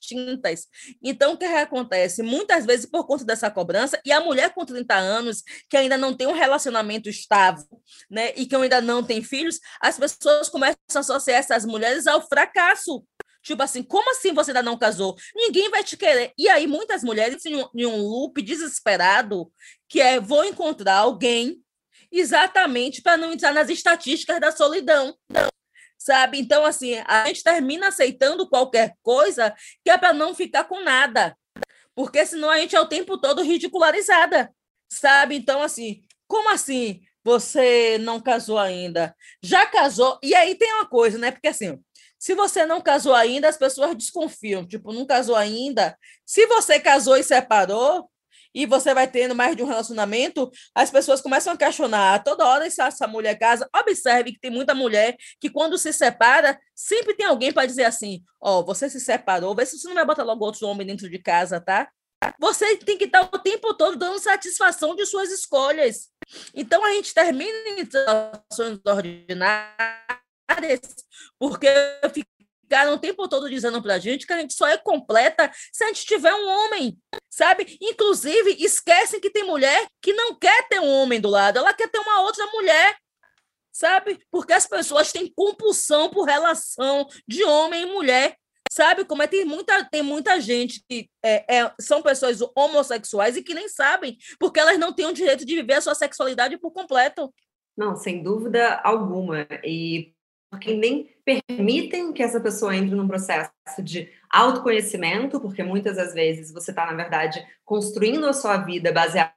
Então, 1.03 1.33
o 1.35 1.37
que 1.37 1.45
acontece? 1.45 2.23
Muitas 2.23 2.65
vezes, 2.67 2.87
por 2.87 3.07
conta 3.07 3.25
dessa 3.25 3.51
cobrança, 3.51 4.01
e 4.05 4.13
a 4.13 4.21
mulher 4.21 4.55
com 4.55 4.65
30 4.65 4.95
anos, 4.95 5.43
que 5.69 5.77
ainda 5.77 5.97
não 5.97 6.15
tem 6.15 6.27
um 6.27 6.33
relacionamento 6.33 7.09
estável, 7.09 7.67
né, 8.11 8.33
e 8.37 8.47
que 8.47 8.55
ainda 8.55 8.81
não 8.81 9.03
tem 9.03 9.23
filhos, 9.23 9.59
as 9.81 9.99
pessoas 9.99 10.49
começam 10.49 10.77
a 10.95 10.99
associar 10.99 11.39
essas 11.39 11.65
mulheres 11.65 12.07
ao 12.07 12.27
fracasso. 12.27 13.05
Tipo 13.43 13.63
assim, 13.63 13.83
como 13.83 14.11
assim 14.13 14.33
você 14.33 14.53
ainda 14.53 14.63
não 14.63 14.79
casou? 14.79 15.17
Ninguém 15.35 15.69
vai 15.69 15.83
te 15.83 15.97
querer. 15.97 16.33
E 16.39 16.49
aí, 16.49 16.67
muitas 16.67 17.03
mulheres 17.03 17.45
em 17.45 17.57
um, 17.57 17.69
em 17.75 17.87
um 17.87 17.97
loop 17.97 18.41
desesperado, 18.41 19.53
que 19.89 20.01
é 20.01 20.21
vou 20.21 20.45
encontrar 20.45 20.99
alguém 20.99 21.61
exatamente 22.11 23.03
para 23.03 23.17
não 23.17 23.33
entrar 23.33 23.53
nas 23.53 23.69
estatísticas 23.69 24.39
da 24.39 24.53
solidão. 24.53 25.17
Sabe? 26.03 26.41
Então, 26.41 26.65
assim, 26.65 26.97
a 27.07 27.29
gente 27.29 27.45
termina 27.45 27.87
aceitando 27.87 28.49
qualquer 28.49 28.97
coisa 29.05 29.55
que 29.85 29.91
é 29.91 29.97
para 29.97 30.13
não 30.13 30.35
ficar 30.35 30.65
com 30.65 30.81
nada. 30.83 31.39
Porque 31.95 32.27
senão 32.27 32.51
a 32.51 32.59
gente 32.59 32.75
é 32.75 32.81
o 32.81 32.89
tempo 32.89 33.17
todo 33.19 33.41
ridicularizada. 33.41 34.53
Sabe? 34.91 35.37
Então, 35.37 35.63
assim, 35.63 36.03
como 36.27 36.51
assim 36.51 37.03
você 37.23 37.99
não 37.99 38.21
casou 38.21 38.59
ainda? 38.59 39.15
Já 39.41 39.65
casou? 39.65 40.19
E 40.25 40.35
aí 40.35 40.57
tem 40.57 40.73
uma 40.75 40.89
coisa, 40.89 41.19
né? 41.19 41.31
Porque 41.31 41.47
assim, 41.47 41.79
se 42.19 42.35
você 42.35 42.67
não 42.67 42.81
casou 42.81 43.15
ainda, 43.15 43.49
as 43.49 43.57
pessoas 43.57 43.97
desconfiam. 43.97 44.67
Tipo, 44.67 44.93
não 44.93 45.07
casou 45.07 45.37
ainda. 45.37 45.97
Se 46.27 46.49
você 46.49 46.81
casou 46.81 47.17
e 47.17 47.23
separou, 47.23 48.11
e 48.55 48.67
você 48.67 48.95
vai 48.95 49.07
tendo 49.07 49.35
mais 49.35 49.57
de 49.57 49.63
um 49.63 49.67
relacionamento, 49.67 50.51
as 50.75 50.91
pessoas 50.91 51.21
começam 51.21 51.53
a 51.53 51.57
questionar 51.57 52.23
toda 52.23 52.47
hora 52.47 52.71
se 52.71 52.81
essa 52.81 53.07
mulher 53.07 53.39
casa. 53.39 53.69
Observe 53.75 54.33
que 54.33 54.41
tem 54.41 54.51
muita 54.51 54.75
mulher 54.75 55.17
que, 55.41 55.51
quando 55.51 55.79
se 55.79 55.93
separa, 55.93 56.59
sempre 56.75 57.15
tem 57.15 57.27
alguém 57.27 57.53
para 57.53 57.67
dizer 57.67 57.85
assim: 57.85 58.23
Ó, 58.41 58.61
oh, 58.61 58.65
você 58.65 58.89
se 58.89 59.01
separou, 59.01 59.55
vê 59.55 59.65
se 59.67 59.79
você 59.79 59.89
não 59.89 59.95
vai 59.95 60.05
botar 60.05 60.23
logo 60.23 60.45
outro 60.45 60.67
homem 60.67 60.87
dentro 60.87 61.09
de 61.09 61.19
casa, 61.19 61.61
tá? 61.61 61.89
Você 62.39 62.77
tem 62.77 62.97
que 62.97 63.05
estar 63.05 63.23
o 63.23 63.39
tempo 63.39 63.75
todo 63.75 63.97
dando 63.97 64.19
satisfação 64.21 64.95
de 64.95 65.05
suas 65.07 65.31
escolhas. 65.33 66.09
Então 66.55 66.85
a 66.85 66.93
gente 66.93 67.13
termina 67.13 67.71
em 67.71 67.79
situações 67.79 68.79
ordinárias 68.87 69.73
porque 71.39 71.69
ficaram 72.73 72.95
o 72.95 72.99
tempo 72.99 73.29
todo 73.29 73.51
dizendo 73.51 73.83
para 73.83 73.97
a 73.97 73.99
gente 73.99 74.27
que 74.27 74.33
a 74.33 74.39
gente 74.39 74.55
só 74.55 74.67
é 74.67 74.79
completa 74.79 75.53
se 75.71 75.85
a 75.85 75.89
gente 75.89 76.07
tiver 76.07 76.33
um 76.33 76.49
homem, 76.49 76.99
sabe? 77.29 77.77
Inclusive, 77.83 78.57
esquecem 78.65 79.21
que 79.21 79.29
tem 79.29 79.45
mulher 79.45 79.87
que 80.01 80.15
não 80.15 80.35
quer 80.35 80.67
ter 80.69 80.81
um 80.81 80.89
homem 80.89 81.21
do 81.21 81.29
lado, 81.29 81.59
ela 81.59 81.75
quer 81.75 81.91
ter 81.91 81.99
uma 81.99 82.23
outra 82.23 82.47
mulher, 82.47 82.97
sabe? 83.71 84.19
Porque 84.31 84.55
as 84.55 84.67
pessoas 84.67 85.13
têm 85.13 85.31
compulsão 85.37 86.09
por 86.09 86.25
relação 86.25 87.07
de 87.29 87.45
homem 87.45 87.83
e 87.83 87.87
mulher. 87.87 88.37
Sabe 88.71 89.05
como 89.05 89.23
é? 89.23 89.27
Tem 89.27 89.45
muita, 89.45 89.85
tem 89.85 90.01
muita 90.03 90.41
gente 90.41 90.83
que 90.89 91.11
é, 91.23 91.59
é, 91.59 91.75
são 91.79 92.01
pessoas 92.01 92.39
homossexuais 92.57 93.37
e 93.37 93.43
que 93.43 93.53
nem 93.53 93.69
sabem, 93.69 94.17
porque 94.41 94.59
elas 94.59 94.79
não 94.79 94.95
têm 94.95 95.05
o 95.05 95.13
direito 95.13 95.45
de 95.45 95.57
viver 95.57 95.75
a 95.75 95.81
sua 95.83 95.95
sexualidade 95.95 96.57
por 96.57 96.71
completo. 96.73 97.31
Não, 97.77 97.95
sem 97.95 98.23
dúvida 98.23 98.81
alguma. 98.83 99.47
E 99.63 100.15
porque 100.53 100.75
nem 100.75 101.09
permitem 101.25 102.13
que 102.13 102.23
essa 102.23 102.39
pessoa 102.39 102.77
entre 102.77 102.95
num 102.95 103.09
processo 103.09 103.51
de 103.83 104.11
autoconhecimento, 104.31 105.41
porque 105.41 105.63
muitas 105.63 105.97
das 105.97 106.13
vezes 106.13 106.53
você 106.53 106.71
está, 106.71 106.85
na 106.85 106.93
verdade, 106.93 107.43
construindo 107.65 108.27
a 108.27 108.35
sua 108.35 108.59
vida 108.59 108.93
baseado 108.93 109.33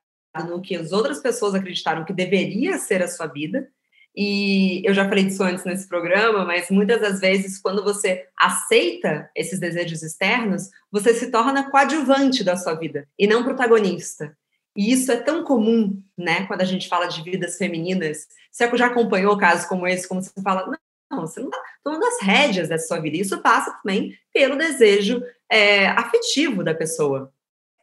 no 0.49 0.61
que 0.61 0.75
as 0.75 0.91
outras 0.91 1.21
pessoas 1.21 1.55
acreditaram 1.55 2.03
que 2.03 2.11
deveria 2.11 2.77
ser 2.77 3.01
a 3.01 3.07
sua 3.07 3.27
vida. 3.27 3.65
E 4.13 4.85
eu 4.85 4.93
já 4.93 5.07
falei 5.07 5.23
disso 5.23 5.41
antes 5.41 5.63
nesse 5.63 5.87
programa, 5.87 6.43
mas 6.43 6.69
muitas 6.69 6.99
das 6.99 7.21
vezes, 7.21 7.61
quando 7.61 7.81
você 7.81 8.27
aceita 8.37 9.29
esses 9.33 9.57
desejos 9.57 10.03
externos, 10.03 10.69
você 10.91 11.13
se 11.13 11.31
torna 11.31 11.71
coadjuvante 11.71 12.43
da 12.43 12.57
sua 12.57 12.73
vida 12.73 13.07
e 13.17 13.25
não 13.25 13.41
protagonista. 13.41 14.35
E 14.75 14.91
isso 14.91 15.09
é 15.13 15.15
tão 15.15 15.45
comum, 15.45 16.03
né, 16.17 16.45
quando 16.45 16.59
a 16.59 16.65
gente 16.65 16.89
fala 16.89 17.05
de 17.05 17.23
vidas 17.23 17.57
femininas. 17.57 18.27
Você 18.51 18.69
já 18.75 18.87
acompanhou 18.87 19.37
casos 19.37 19.65
como 19.65 19.87
esse, 19.87 20.05
como 20.05 20.21
você 20.21 20.41
fala, 20.41 20.77
você 21.11 21.39
não 21.39 21.47
está 21.47 21.61
tomando 21.83 22.05
as 22.05 22.21
rédeas 22.21 22.69
da 22.69 22.77
sua 22.77 22.99
vida. 22.99 23.17
Isso 23.17 23.41
passa 23.41 23.71
também 23.71 24.17
pelo 24.33 24.57
desejo 24.57 25.23
é, 25.49 25.87
afetivo 25.87 26.63
da 26.63 26.73
pessoa. 26.73 27.31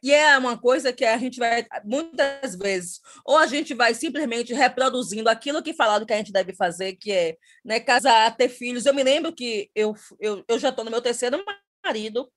E 0.03 0.11
é 0.11 0.37
uma 0.37 0.57
coisa 0.57 0.91
que 0.91 1.05
a 1.05 1.17
gente 1.17 1.39
vai, 1.39 1.65
muitas 1.85 2.57
vezes, 2.57 2.99
ou 3.25 3.37
a 3.37 3.47
gente 3.47 3.73
vai 3.73 3.93
simplesmente 3.93 4.53
reproduzindo 4.53 5.29
aquilo 5.29 5.63
que 5.63 5.73
falaram 5.73 6.05
que 6.05 6.11
a 6.11 6.17
gente 6.17 6.33
deve 6.33 6.53
fazer, 6.53 6.97
que 6.97 7.09
é 7.09 7.37
né, 7.63 7.79
casar, 7.79 8.35
ter 8.35 8.49
filhos. 8.49 8.85
Eu 8.85 8.93
me 8.93 9.01
lembro 9.01 9.31
que 9.31 9.71
eu, 9.73 9.95
eu, 10.19 10.43
eu 10.45 10.59
já 10.59 10.69
estou 10.69 10.83
no 10.83 10.91
meu 10.91 11.01
terceiro 11.01 11.41
marido, 11.85 12.29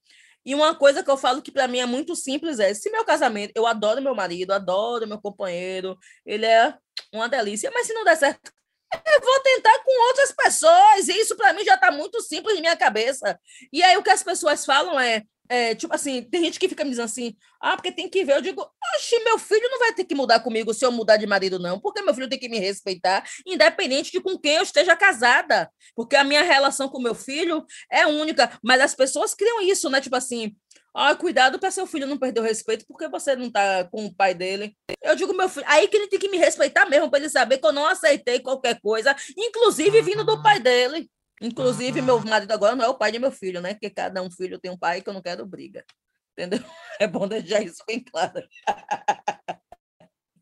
e 0.47 0.55
uma 0.55 0.77
coisa 0.77 1.03
que 1.03 1.11
eu 1.11 1.17
falo 1.17 1.43
que 1.43 1.51
para 1.51 1.67
mim 1.67 1.79
é 1.79 1.87
muito 1.87 2.15
simples 2.15 2.61
é: 2.61 2.73
se 2.73 2.89
meu 2.89 3.05
casamento, 3.05 3.51
eu 3.57 3.67
adoro 3.67 4.01
meu 4.01 4.15
marido, 4.15 4.53
adoro 4.53 5.05
meu 5.05 5.21
companheiro, 5.21 5.99
ele 6.25 6.47
é 6.47 6.73
uma 7.13 7.29
delícia, 7.29 7.69
mas 7.75 7.89
se 7.89 7.93
não 7.93 8.05
der 8.05 8.17
certo 8.17 8.53
Eu 8.93 9.21
vou 9.21 9.41
tentar 9.41 9.79
com 9.85 10.09
outras 10.09 10.33
pessoas. 10.33 11.09
E 11.09 11.13
isso 11.21 11.37
para 11.37 11.53
mim 11.53 11.65
já 11.65 11.75
está 11.75 11.91
muito 11.91 12.21
simples 12.23 12.55
na 12.55 12.61
minha 12.61 12.77
cabeça. 12.77 13.39
E 13.73 13.83
aí 13.83 13.97
o 13.97 14.03
que 14.03 14.11
as 14.11 14.23
pessoas 14.23 14.65
falam 14.65 14.99
é, 14.99 15.23
é, 15.49 15.75
tipo 15.75 15.95
assim, 15.95 16.23
tem 16.23 16.45
gente 16.45 16.59
que 16.59 16.69
fica 16.69 16.85
me 16.85 16.91
dizendo 16.91 17.05
assim, 17.05 17.37
ah, 17.61 17.77
porque 17.77 17.93
tem 17.93 18.09
que 18.09 18.25
ver. 18.25 18.37
Eu 18.37 18.43
digo, 18.43 18.63
oxe, 18.95 19.19
meu 19.25 19.39
filho 19.39 19.69
não 19.71 19.79
vai 19.79 19.93
ter 19.93 20.05
que 20.05 20.15
mudar 20.15 20.41
comigo 20.41 20.75
se 20.75 20.85
eu 20.85 20.93
mudar 20.93 21.17
de 21.17 21.27
marido, 21.27 21.59
não, 21.59 21.79
porque 21.79 22.03
meu 22.03 22.15
filho 22.15 22.29
tem 22.29 22.39
que 22.39 22.49
me 22.49 22.59
respeitar, 22.59 23.25
independente 23.47 24.11
de 24.11 24.21
com 24.21 24.39
quem 24.39 24.57
eu 24.57 24.63
esteja 24.63 24.97
casada. 24.97 25.71
Porque 25.95 26.17
a 26.17 26.25
minha 26.25 26.43
relação 26.43 26.89
com 26.89 27.01
meu 27.01 27.15
filho 27.15 27.65
é 27.91 28.07
única. 28.07 28.59
Mas 28.63 28.81
as 28.81 28.95
pessoas 28.95 29.35
criam 29.35 29.61
isso, 29.63 29.89
né? 29.89 30.01
Tipo 30.01 30.17
assim, 30.17 30.55
ah, 30.97 31.15
cuidado 31.15 31.59
para 31.59 31.71
seu 31.71 31.87
filho 31.87 32.07
não 32.07 32.19
perder 32.19 32.41
o 32.41 32.45
respeito, 32.45 32.87
porque 32.89 33.07
você 33.07 33.37
não 33.37 33.51
tá 33.51 33.85
com 33.85 34.07
o 34.07 34.15
pai 34.15 34.35
dele. 34.35 34.75
Eu 35.03 35.15
digo, 35.15 35.35
meu 35.35 35.49
filho, 35.49 35.67
aí 35.69 35.87
que 35.89 35.97
ele 35.97 36.09
tem 36.09 36.19
que 36.19 36.29
me 36.29 36.39
respeitar 36.39 36.87
mesmo, 36.87 37.11
para 37.11 37.19
ele 37.19 37.29
saber 37.29 37.59
que 37.59 37.67
eu 37.67 37.73
não 37.73 37.87
aceitei 37.87 38.41
qualquer 38.41 38.81
coisa, 38.81 39.15
inclusive 39.37 40.01
vindo 40.01 40.25
do 40.25 40.43
pai 40.43 40.59
dele. 40.59 41.11
Inclusive, 41.43 42.01
meu 42.01 42.19
marido 42.21 42.51
agora 42.53 42.75
não 42.75 42.85
é 42.85 42.89
o 42.89 42.97
pai 42.97 43.13
de 43.13 43.19
meu 43.19 43.31
filho, 43.31 43.61
né? 43.61 43.75
Porque 43.75 43.91
cada 43.91 44.23
um 44.23 44.31
filho 44.31 44.59
tem 44.59 44.71
um 44.71 44.79
pai 44.79 45.03
que 45.03 45.09
eu 45.09 45.13
não 45.13 45.21
quero 45.21 45.45
briga. 45.45 45.85
Entendeu? 46.33 46.61
É 46.99 47.07
bom 47.07 47.29
deixar 47.29 47.63
isso 47.63 47.85
bem 47.87 48.03
claro. 48.03 48.43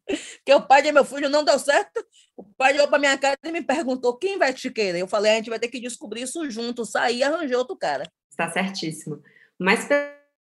Porque 0.06 0.54
o 0.54 0.62
pai 0.62 0.82
de 0.82 0.92
meu 0.92 1.04
filho 1.04 1.28
não 1.28 1.42
deu 1.42 1.58
certo. 1.58 2.06
O 2.36 2.44
pai 2.44 2.74
olhou 2.74 2.86
para 2.86 3.00
minha 3.00 3.18
cara 3.18 3.36
e 3.42 3.50
me 3.50 3.60
perguntou: 3.60 4.16
quem 4.16 4.38
vai 4.38 4.54
te 4.54 4.70
querer? 4.70 5.00
Eu 5.00 5.08
falei: 5.08 5.32
a 5.32 5.34
gente 5.36 5.50
vai 5.50 5.58
ter 5.58 5.66
que 5.66 5.80
descobrir 5.80 6.22
isso 6.22 6.48
junto. 6.48 6.84
Sair 6.84 7.18
e 7.18 7.22
arranjou 7.24 7.58
outro 7.58 7.76
cara. 7.76 8.08
Está 8.30 8.48
certíssimo. 8.52 9.20
Mas 9.58 9.88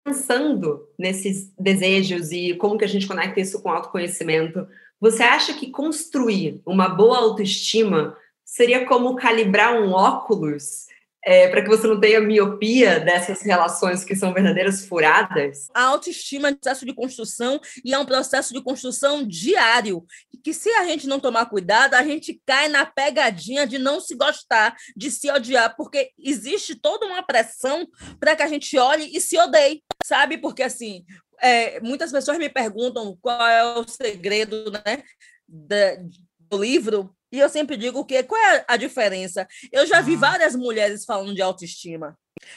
pensando 0.05 0.89
nesses 0.99 1.53
desejos 1.59 2.33
e 2.33 2.55
como 2.55 2.77
que 2.77 2.85
a 2.85 2.89
gente 2.89 3.07
conecta 3.07 3.41
isso 3.41 3.63
com 3.63 3.71
autoconhecimento, 3.71 4.67
você 5.01 5.23
acha 5.23 5.55
que 5.55 5.71
construir 5.71 6.61
uma 6.67 6.89
boa 6.89 7.19
autoestima 7.19 8.17
seria 8.45 8.87
como 8.87 9.17
calibrar 9.17 9.81
um 9.81 9.93
óculos 9.93 10.87
é, 11.25 11.49
para 11.49 11.63
que 11.63 11.69
você 11.69 11.87
não 11.87 12.01
tenha 12.01 12.21
miopia 12.21 12.99
dessas 12.99 13.43
relações 13.43 14.05
que 14.05 14.17
são 14.17 14.33
verdadeiras 14.33 14.85
furadas? 14.87 15.69
A 15.73 15.85
autoestima 15.85 16.49
é 16.49 16.53
um 16.53 16.55
processo 16.55 16.85
de 16.85 16.95
construção 16.95 17.61
e 17.85 17.95
é 17.95 17.99
um 17.99 18.05
processo 18.05 18.53
de 18.53 18.63
construção 18.63 19.27
diário. 19.27 20.05
Que 20.43 20.53
se 20.53 20.69
a 20.71 20.85
gente 20.85 21.07
não 21.07 21.21
tomar 21.21 21.47
cuidado, 21.47 21.95
a 21.95 22.03
gente 22.03 22.41
cai 22.45 22.69
na 22.69 22.85
pegadinha 22.85 23.67
de 23.67 23.79
não 23.79 24.01
se 24.01 24.17
gostar, 24.17 24.75
de 24.97 25.11
se 25.11 25.31
odiar, 25.31 25.77
porque 25.77 26.11
existe 26.19 26.75
toda 26.75 27.07
uma 27.07 27.23
pressão 27.23 27.87
para 28.19 28.35
que 28.35 28.43
a 28.43 28.49
gente 28.49 28.77
olhe 28.77 29.11
e 29.17 29.21
se 29.21 29.39
odeie, 29.39 29.83
sabe? 30.05 30.39
Porque 30.39 30.63
assim, 30.63 31.05
é, 31.41 31.81
muitas 31.81 32.11
pessoas 32.11 32.39
me 32.39 32.49
perguntam 32.49 33.17
qual 33.21 33.47
é 33.47 33.79
o 33.79 33.87
segredo, 33.87 34.71
né? 34.71 35.03
do 36.53 36.59
livro 36.59 37.15
e 37.33 37.39
eu 37.39 37.49
sempre 37.49 37.79
digo 37.79 38.05
que 38.05 38.23
qual 38.25 38.41
é 38.41 38.65
a 38.69 38.77
diferença? 38.77 39.49
Eu 39.73 39.87
já 39.87 40.03
vi 40.03 40.17
várias 40.17 40.55
mulheres 40.55 41.05
falando 41.05 41.35
de 41.35 41.41
autoestima, 41.41 42.17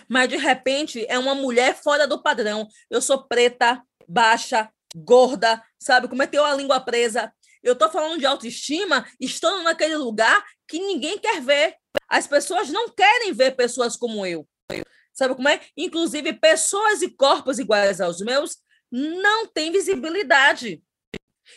mas 0.10 0.28
de 0.28 0.36
repente 0.36 1.06
é 1.08 1.18
uma 1.18 1.34
mulher 1.34 1.76
fora 1.82 2.06
do 2.06 2.22
padrão. 2.22 2.68
Eu 2.90 3.02
sou 3.02 3.26
preta, 3.26 3.82
baixa, 4.08 4.70
gorda, 4.96 5.64
sabe? 5.80 6.10
Como 6.10 6.22
é 6.22 6.28
que 6.28 6.38
eu 6.38 6.44
a 6.44 6.54
língua 6.54 6.80
presa? 6.82 7.34
Eu 7.64 7.74
estou 7.74 7.90
falando 7.90 8.20
de 8.20 8.26
autoestima, 8.26 9.08
estando 9.20 9.64
naquele 9.64 9.96
lugar 9.96 10.44
que 10.68 10.78
ninguém 10.78 11.18
quer 11.18 11.42
ver. 11.42 11.76
As 12.08 12.28
pessoas 12.28 12.70
não 12.70 12.90
querem 12.90 13.34
ver 13.34 13.56
pessoas 13.56 13.96
como 13.96 14.26
eu. 14.26 14.48
Sabe 15.14 15.34
como 15.34 15.48
é? 15.48 15.62
Inclusive, 15.78 16.34
pessoas 16.34 17.02
e 17.02 17.10
corpos 17.10 17.58
iguais 17.58 18.02
aos 18.02 18.20
meus 18.20 18.58
não 18.92 19.48
têm 19.48 19.72
visibilidade. 19.72 20.84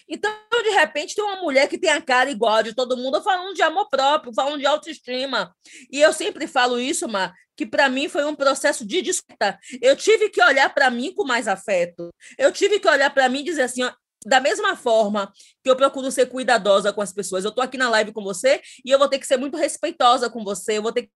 Então, 0.09 0.31
de 0.63 0.71
repente, 0.71 1.15
tem 1.15 1.25
uma 1.25 1.41
mulher 1.41 1.69
que 1.69 1.79
tem 1.79 1.91
a 1.91 2.01
cara 2.01 2.31
igual 2.31 2.63
de 2.63 2.75
todo 2.75 2.97
mundo 2.97 3.23
falando 3.23 3.55
de 3.55 3.63
amor 3.63 3.89
próprio, 3.89 4.33
falando 4.35 4.59
de 4.59 4.67
autoestima. 4.67 5.55
E 5.91 6.01
eu 6.01 6.13
sempre 6.13 6.47
falo 6.47 6.79
isso, 6.79 7.09
Mar, 7.09 7.33
que 7.57 7.67
para 7.67 7.89
mim 7.89 8.09
foi 8.09 8.25
um 8.25 8.35
processo 8.35 8.87
de 8.87 9.03
disputa. 9.03 9.59
Eu 9.81 9.97
tive 9.97 10.31
que 10.31 10.43
olhar 10.43 10.73
para 10.73 10.91
mim 10.91 11.13
com 11.13 11.25
mais 11.25 11.49
afeto. 11.49 12.11
Eu 12.39 12.53
tive 12.53 12.79
que 12.79 12.89
olhar 12.89 13.11
para 13.11 13.29
mim 13.29 13.41
e 13.41 13.45
dizer 13.45 13.63
assim, 13.63 13.83
ó, 13.83 13.93
da 14.27 14.41
mesma 14.41 14.77
forma 14.77 15.33
que 15.63 15.71
eu 15.71 15.77
procuro 15.77 16.11
ser 16.11 16.27
cuidadosa 16.27 16.93
com 16.93 17.01
as 17.01 17.13
pessoas, 17.13 17.45
eu 17.45 17.51
estou 17.51 17.63
aqui 17.63 17.79
na 17.79 17.89
live 17.89 18.13
com 18.13 18.23
você 18.23 18.61
e 18.85 18.91
eu 18.91 18.99
vou 18.99 19.09
ter 19.09 19.19
que 19.19 19.27
ser 19.27 19.37
muito 19.37 19.57
respeitosa 19.57 20.29
com 20.29 20.45
você, 20.45 20.79
eu 20.79 20.83
vou 20.83 20.93
ter 20.93 21.03
que 21.03 21.11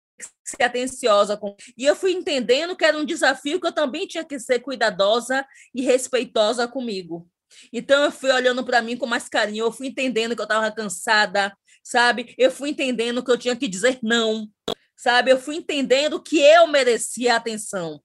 ser 0.44 0.62
atenciosa 0.62 1.36
com. 1.36 1.56
E 1.76 1.84
eu 1.84 1.96
fui 1.96 2.12
entendendo 2.12 2.76
que 2.76 2.84
era 2.84 2.96
um 2.96 3.04
desafio 3.04 3.60
que 3.60 3.66
eu 3.66 3.72
também 3.72 4.06
tinha 4.06 4.24
que 4.24 4.38
ser 4.38 4.60
cuidadosa 4.60 5.46
e 5.74 5.82
respeitosa 5.82 6.68
comigo. 6.68 7.26
Então 7.72 8.04
eu 8.04 8.12
fui 8.12 8.30
olhando 8.30 8.64
para 8.64 8.82
mim 8.82 8.96
com 8.96 9.06
mais 9.06 9.28
carinho, 9.28 9.64
eu 9.64 9.72
fui 9.72 9.88
entendendo 9.88 10.34
que 10.34 10.40
eu 10.40 10.44
estava 10.44 10.70
cansada, 10.70 11.56
sabe? 11.82 12.34
Eu 12.38 12.50
fui 12.50 12.70
entendendo 12.70 13.24
que 13.24 13.30
eu 13.30 13.38
tinha 13.38 13.56
que 13.56 13.68
dizer 13.68 13.98
não, 14.02 14.48
sabe? 14.96 15.30
Eu 15.30 15.38
fui 15.38 15.56
entendendo 15.56 16.22
que 16.22 16.38
eu 16.38 16.66
merecia 16.66 17.36
atenção. 17.36 18.00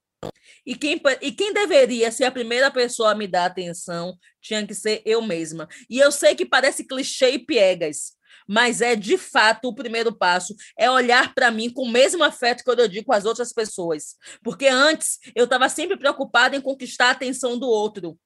E 0.66 0.76
quem, 0.76 1.00
e 1.22 1.32
quem 1.32 1.54
deveria 1.54 2.12
ser 2.12 2.24
a 2.24 2.32
primeira 2.32 2.72
pessoa 2.72 3.12
a 3.12 3.16
me 3.16 3.28
dar 3.28 3.46
atenção 3.46 4.18
tinha 4.42 4.66
que 4.66 4.74
ser 4.74 5.02
eu 5.06 5.22
mesma. 5.22 5.68
E 5.90 6.00
eu 6.00 6.12
sei 6.12 6.36
que 6.36 6.46
parece 6.46 6.84
clichê 6.84 7.32
e 7.32 7.40
piegas, 7.40 8.15
mas 8.48 8.82
é 8.82 8.96
de 8.96 9.18
fato 9.18 9.68
o 9.68 9.76
primeiro 9.76 10.14
passo, 10.14 10.56
é 10.78 10.90
olhar 10.90 11.34
para 11.34 11.52
mim 11.52 11.70
com 11.70 11.84
o 11.84 11.92
mesmo 11.92 12.24
afeto 12.24 12.64
que 12.64 12.70
eu 12.70 12.76
dedico 12.76 13.14
às 13.14 13.26
outras 13.26 13.54
pessoas. 13.54 14.16
Porque 14.44 14.68
antes 14.68 15.20
eu 15.36 15.46
estava 15.46 15.70
sempre 15.70 15.98
preocupada 15.98 16.56
em 16.56 16.62
conquistar 16.62 17.08
a 17.08 17.12
atenção 17.12 17.58
do 17.58 17.68
outro. 17.68 18.18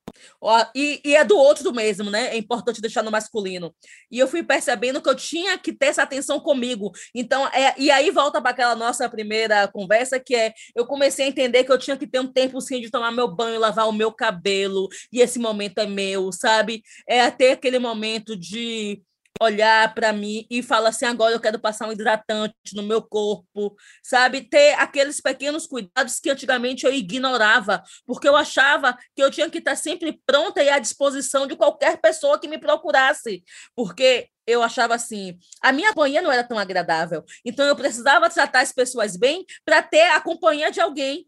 E, 0.75 1.01
e, 1.05 1.15
é 1.15 1.23
do 1.23 1.37
outro 1.37 1.73
mesmo, 1.73 2.09
né? 2.09 2.27
É 2.27 2.37
importante 2.37 2.81
deixar 2.81 3.03
no 3.03 3.11
masculino. 3.11 3.73
E 4.11 4.17
eu 4.19 4.27
fui 4.27 4.43
percebendo 4.43 5.01
que 5.01 5.09
eu 5.09 5.15
tinha 5.15 5.57
que 5.57 5.71
ter 5.71 5.87
essa 5.87 6.03
atenção 6.03 6.39
comigo. 6.39 6.91
Então, 7.13 7.47
é, 7.47 7.73
e 7.77 7.91
aí 7.91 8.09
volta 8.11 8.41
para 8.41 8.51
aquela 8.51 8.75
nossa 8.75 9.07
primeira 9.09 9.67
conversa, 9.67 10.19
que 10.19 10.35
é 10.35 10.53
eu 10.75 10.85
comecei 10.85 11.25
a 11.25 11.29
entender 11.29 11.63
que 11.63 11.71
eu 11.71 11.77
tinha 11.77 11.97
que 11.97 12.07
ter 12.07 12.19
um 12.19 12.27
tempo 12.27 12.59
sim 12.61 12.81
de 12.81 12.89
tomar 12.89 13.11
meu 13.11 13.27
banho, 13.27 13.59
lavar 13.59 13.87
o 13.87 13.93
meu 13.93 14.11
cabelo, 14.11 14.87
e 15.11 15.21
esse 15.21 15.39
momento 15.39 15.79
é 15.79 15.85
meu, 15.85 16.31
sabe? 16.31 16.81
É 17.07 17.21
até 17.21 17.51
aquele 17.51 17.79
momento 17.79 18.35
de 18.35 19.01
olhar 19.39 19.93
para 19.93 20.11
mim 20.11 20.45
e 20.49 20.61
falar 20.61 20.89
assim: 20.89 21.05
agora 21.05 21.33
eu 21.33 21.39
quero 21.39 21.59
passar 21.59 21.87
um 21.87 21.91
hidratante 21.91 22.55
no 22.73 22.83
meu 22.83 23.01
corpo, 23.01 23.75
sabe? 24.03 24.41
Ter 24.41 24.73
aqueles 24.73 25.21
pequenos 25.21 25.65
cuidados 25.65 26.19
que 26.19 26.29
antigamente 26.29 26.85
eu 26.85 26.93
ignorava, 26.93 27.81
porque 28.05 28.27
eu 28.27 28.35
achava 28.35 28.97
que 29.15 29.23
eu 29.23 29.31
tinha 29.31 29.49
que 29.49 29.59
estar 29.59 29.75
sempre 29.75 30.21
pronta 30.25 30.61
e 30.61 30.69
à 30.69 30.79
disposição 30.79 31.47
de 31.47 31.55
qualquer 31.55 31.99
pessoa 31.99 32.39
que 32.39 32.47
me 32.47 32.57
procurasse, 32.57 33.43
porque 33.75 34.27
eu 34.45 34.63
achava 34.63 34.95
assim, 34.95 35.37
a 35.61 35.71
minha 35.71 35.93
companhia 35.93 36.21
não 36.21 36.31
era 36.31 36.43
tão 36.43 36.57
agradável, 36.57 37.23
então 37.45 37.65
eu 37.65 37.75
precisava 37.75 38.29
tratar 38.29 38.61
as 38.61 38.71
pessoas 38.71 39.15
bem 39.15 39.45
para 39.63 39.81
ter 39.81 40.09
a 40.09 40.21
companhia 40.21 40.71
de 40.71 40.81
alguém. 40.81 41.25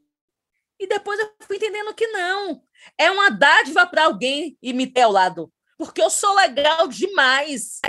E 0.80 0.88
depois 0.88 1.20
eu 1.20 1.32
fui 1.42 1.58
entendendo 1.58 1.94
que 1.94 2.08
não. 2.08 2.64
É 2.98 3.12
uma 3.12 3.30
dádiva 3.30 3.86
para 3.86 4.06
alguém 4.06 4.58
e 4.64 4.74
me 4.74 4.88
ter 4.88 5.02
ao 5.02 5.12
lado 5.12 5.54
porque 5.82 6.00
eu 6.00 6.12
sou 6.12 6.36
legal 6.36 6.88
demais 6.88 7.80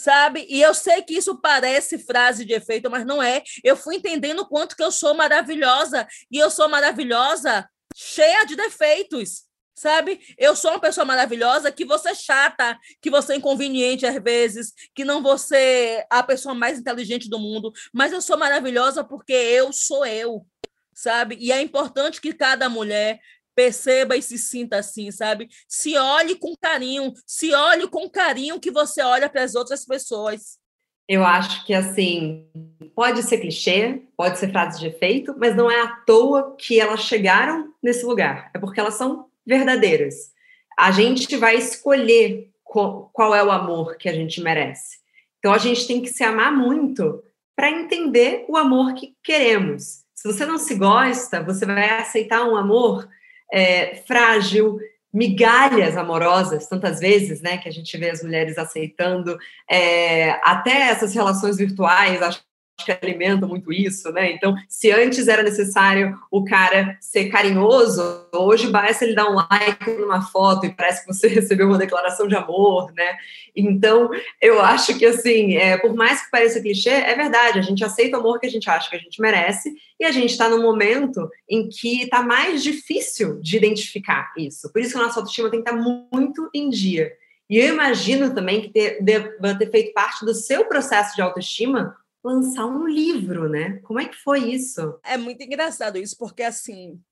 sabe? 0.00 0.46
E 0.48 0.62
eu 0.62 0.72
sei 0.72 1.02
que 1.02 1.12
isso 1.12 1.38
parece 1.42 1.98
frase 1.98 2.42
de 2.46 2.54
efeito, 2.54 2.90
mas 2.90 3.04
não 3.04 3.22
é. 3.22 3.42
Eu 3.62 3.76
fui 3.76 3.96
entendendo 3.96 4.40
o 4.40 4.46
quanto 4.46 4.74
que 4.74 4.82
eu 4.82 4.90
sou 4.90 5.14
maravilhosa 5.14 6.08
e 6.30 6.38
eu 6.38 6.50
sou 6.50 6.68
maravilhosa 6.70 7.68
cheia 7.94 8.46
de 8.46 8.56
defeitos. 8.56 9.44
Sabe? 9.74 10.20
Eu 10.36 10.54
sou 10.56 10.72
uma 10.72 10.80
pessoa 10.80 11.06
maravilhosa 11.06 11.72
que 11.72 11.86
você 11.86 12.10
é 12.10 12.14
chata, 12.14 12.78
que 13.00 13.10
você 13.10 13.34
é 13.34 13.36
inconveniente 13.36 14.04
às 14.06 14.22
vezes, 14.22 14.72
que 14.94 15.04
não 15.04 15.22
você 15.22 16.04
a 16.10 16.22
pessoa 16.22 16.54
mais 16.54 16.78
inteligente 16.78 17.30
do 17.30 17.38
mundo, 17.38 17.72
mas 17.92 18.12
eu 18.12 18.20
sou 18.20 18.36
maravilhosa 18.36 19.02
porque 19.02 19.32
eu 19.32 19.72
sou 19.72 20.04
eu, 20.04 20.46
sabe? 20.94 21.36
E 21.40 21.50
é 21.50 21.62
importante 21.62 22.20
que 22.20 22.34
cada 22.34 22.68
mulher 22.68 23.20
perceba 23.60 24.16
e 24.16 24.22
se 24.22 24.38
sinta 24.38 24.78
assim, 24.78 25.10
sabe? 25.10 25.50
Se 25.68 25.94
olhe 25.94 26.34
com 26.36 26.54
carinho, 26.56 27.12
se 27.26 27.52
olhe 27.52 27.86
com 27.86 28.08
carinho 28.08 28.58
que 28.58 28.70
você 28.70 29.02
olha 29.02 29.28
para 29.28 29.42
as 29.42 29.54
outras 29.54 29.84
pessoas. 29.84 30.58
Eu 31.06 31.22
acho 31.22 31.66
que 31.66 31.74
assim, 31.74 32.46
pode 32.94 33.22
ser 33.22 33.36
clichê, 33.38 34.00
pode 34.16 34.38
ser 34.38 34.50
frase 34.50 34.78
de 34.80 34.86
efeito, 34.86 35.34
mas 35.36 35.54
não 35.54 35.70
é 35.70 35.78
à 35.82 35.88
toa 35.88 36.56
que 36.56 36.80
elas 36.80 37.00
chegaram 37.00 37.74
nesse 37.82 38.06
lugar. 38.06 38.50
É 38.54 38.58
porque 38.58 38.80
elas 38.80 38.94
são 38.94 39.26
verdadeiras. 39.46 40.30
A 40.78 40.90
gente 40.90 41.36
vai 41.36 41.56
escolher 41.56 42.50
qual 42.64 43.34
é 43.34 43.44
o 43.44 43.50
amor 43.50 43.96
que 43.96 44.08
a 44.08 44.12
gente 44.14 44.40
merece. 44.40 45.00
Então 45.38 45.52
a 45.52 45.58
gente 45.58 45.86
tem 45.86 46.00
que 46.00 46.08
se 46.08 46.24
amar 46.24 46.50
muito 46.50 47.22
para 47.54 47.70
entender 47.70 48.46
o 48.48 48.56
amor 48.56 48.94
que 48.94 49.14
queremos. 49.22 50.04
Se 50.14 50.26
você 50.26 50.46
não 50.46 50.56
se 50.56 50.76
gosta, 50.76 51.42
você 51.42 51.66
vai 51.66 51.90
aceitar 51.98 52.48
um 52.48 52.56
amor 52.56 53.06
é, 53.52 53.96
frágil, 54.06 54.78
migalhas 55.12 55.96
amorosas, 55.96 56.68
tantas 56.68 57.00
vezes, 57.00 57.40
né, 57.40 57.58
que 57.58 57.68
a 57.68 57.72
gente 57.72 57.96
vê 57.98 58.10
as 58.10 58.22
mulheres 58.22 58.56
aceitando, 58.56 59.36
é, 59.68 60.30
até 60.44 60.90
essas 60.90 61.14
relações 61.14 61.56
virtuais, 61.56 62.22
acho 62.22 62.42
que 62.84 62.92
alimentam 62.92 63.48
muito 63.48 63.72
isso, 63.72 64.10
né? 64.12 64.32
Então, 64.32 64.54
se 64.68 64.90
antes 64.90 65.28
era 65.28 65.42
necessário 65.42 66.18
o 66.30 66.44
cara 66.44 66.96
ser 67.00 67.28
carinhoso, 67.28 68.02
hoje 68.32 68.68
basta 68.68 69.04
ele 69.04 69.14
dar 69.14 69.30
um 69.30 69.34
like 69.34 69.90
numa 69.92 70.22
foto 70.22 70.66
e 70.66 70.74
parece 70.74 71.04
que 71.04 71.12
você 71.12 71.26
recebeu 71.28 71.66
uma 71.66 71.78
declaração 71.78 72.26
de 72.26 72.36
amor, 72.36 72.92
né? 72.94 73.16
Então, 73.54 74.10
eu 74.40 74.60
acho 74.60 74.98
que, 74.98 75.06
assim, 75.06 75.56
é, 75.56 75.76
por 75.76 75.94
mais 75.94 76.22
que 76.22 76.30
pareça 76.30 76.60
clichê, 76.60 76.90
é 76.90 77.14
verdade, 77.14 77.58
a 77.58 77.62
gente 77.62 77.84
aceita 77.84 78.16
o 78.16 78.20
amor 78.20 78.38
que 78.38 78.46
a 78.46 78.50
gente 78.50 78.68
acha 78.68 78.88
que 78.88 78.96
a 78.96 79.00
gente 79.00 79.20
merece 79.20 79.74
e 79.98 80.04
a 80.04 80.12
gente 80.12 80.30
está 80.30 80.48
num 80.48 80.62
momento 80.62 81.28
em 81.48 81.68
que 81.68 82.02
está 82.02 82.22
mais 82.22 82.62
difícil 82.62 83.40
de 83.40 83.56
identificar 83.56 84.32
isso. 84.36 84.72
Por 84.72 84.80
isso 84.80 84.92
que 84.92 84.98
a 84.98 85.02
nossa 85.02 85.20
autoestima 85.20 85.50
tem 85.50 85.62
que 85.62 85.68
estar 85.68 85.82
tá 85.82 86.08
muito 86.12 86.48
em 86.54 86.70
dia. 86.70 87.12
E 87.50 87.58
eu 87.58 87.74
imagino 87.74 88.32
também 88.32 88.62
que 88.62 88.68
ter, 88.68 89.02
deva 89.02 89.54
ter 89.58 89.68
feito 89.72 89.92
parte 89.92 90.24
do 90.24 90.32
seu 90.32 90.66
processo 90.66 91.16
de 91.16 91.20
autoestima 91.20 91.96
lançar 92.22 92.66
um 92.66 92.86
livro, 92.86 93.48
né? 93.48 93.78
Como 93.80 93.98
é 93.98 94.08
que 94.08 94.16
foi 94.16 94.52
isso? 94.52 95.00
É 95.04 95.16
muito 95.16 95.42
engraçado 95.42 95.98
isso, 95.98 96.16
porque 96.18 96.42
assim, 96.42 97.02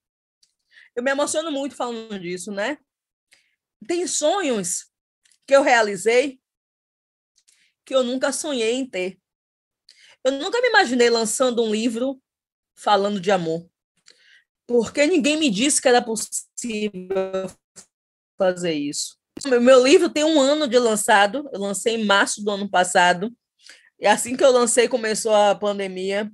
eu 0.95 1.03
me 1.03 1.11
emociono 1.11 1.51
muito 1.51 1.75
falando 1.75 2.19
disso, 2.19 2.51
né? 2.51 2.77
Tem 3.87 4.05
sonhos 4.05 4.89
que 5.47 5.55
eu 5.55 5.63
realizei 5.63 6.39
que 7.85 7.95
eu 7.95 8.03
nunca 8.03 8.31
sonhei 8.31 8.75
em 8.75 8.85
ter. 8.87 9.19
Eu 10.23 10.33
nunca 10.33 10.61
me 10.61 10.67
imaginei 10.67 11.09
lançando 11.09 11.63
um 11.63 11.71
livro 11.71 12.21
falando 12.75 13.19
de 13.19 13.31
amor, 13.31 13.67
porque 14.67 15.07
ninguém 15.07 15.37
me 15.37 15.49
disse 15.49 15.81
que 15.81 15.87
era 15.87 16.01
possível 16.01 17.49
fazer 18.37 18.73
isso. 18.73 19.17
Meu 19.45 19.83
livro 19.83 20.09
tem 20.09 20.23
um 20.23 20.39
ano 20.39 20.67
de 20.67 20.77
lançado, 20.77 21.49
eu 21.51 21.59
lancei 21.59 21.95
em 21.95 22.05
março 22.05 22.43
do 22.43 22.51
ano 22.51 22.69
passado, 22.69 23.35
e 23.99 24.07
assim 24.07 24.35
que 24.35 24.43
eu 24.43 24.51
lancei 24.51 24.87
começou 24.87 25.33
a 25.33 25.55
pandemia, 25.55 26.31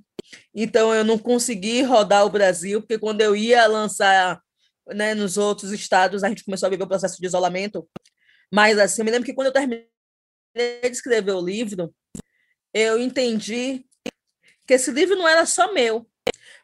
então 0.54 0.94
eu 0.94 1.04
não 1.04 1.18
consegui 1.18 1.82
rodar 1.82 2.24
o 2.24 2.30
Brasil, 2.30 2.80
porque 2.80 2.98
quando 2.98 3.20
eu 3.20 3.34
ia 3.34 3.66
lançar 3.66 4.40
né, 4.88 5.14
nos 5.14 5.36
outros 5.36 5.72
estados, 5.72 6.22
a 6.22 6.28
gente 6.28 6.44
começou 6.44 6.66
a 6.66 6.70
viver 6.70 6.84
o 6.84 6.88
processo 6.88 7.20
de 7.20 7.26
isolamento. 7.26 7.88
Mas 8.52 8.78
assim, 8.78 9.02
eu 9.02 9.04
me 9.04 9.10
lembro 9.10 9.26
que 9.26 9.34
quando 9.34 9.48
eu 9.48 9.52
terminei 9.52 9.88
de 10.54 10.88
escrever 10.88 11.32
o 11.32 11.44
livro, 11.44 11.94
eu 12.72 12.98
entendi 12.98 13.84
que 14.66 14.74
esse 14.74 14.90
livro 14.90 15.16
não 15.16 15.28
era 15.28 15.46
só 15.46 15.72
meu, 15.72 16.08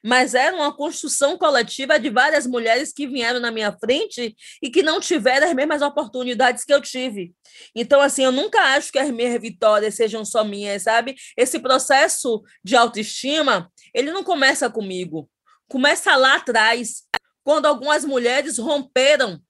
mas 0.03 0.35
era 0.35 0.55
uma 0.55 0.75
construção 0.75 1.38
coletiva 1.38 1.99
de 1.99 2.11
várias 2.11 2.47
mulheres 2.47 2.93
que 2.93 3.07
vieram 3.07 3.38
na 3.38 3.51
minha 3.51 3.73
frente 3.73 4.35
e 4.61 4.71
que 4.71 4.83
não 4.83 5.01
tiveram 5.01 5.47
as 5.47 5.55
mesmas 5.55 5.83
oportunidades 5.83 6.65
que 6.65 6.75
eu 6.75 6.81
tive. 6.81 7.33
Então, 7.75 8.01
assim, 8.01 8.25
eu 8.25 8.33
nunca 8.33 8.61
acho 8.75 8.91
que 8.91 8.99
as 8.99 9.11
minhas 9.11 9.41
vitórias 9.41 9.95
sejam 9.95 10.25
só 10.25 10.43
minhas, 10.43 10.83
sabe? 10.83 11.15
Esse 11.37 11.59
processo 11.59 12.43
de 12.65 12.75
autoestima, 12.75 13.71
ele 13.95 14.11
não 14.11 14.25
começa 14.25 14.69
comigo, 14.69 15.31
começa 15.69 16.17
lá 16.17 16.37
atrás, 16.37 17.05
quando 17.45 17.67
algumas 17.67 18.05
mulheres 18.05 18.59
romperam 18.59 19.41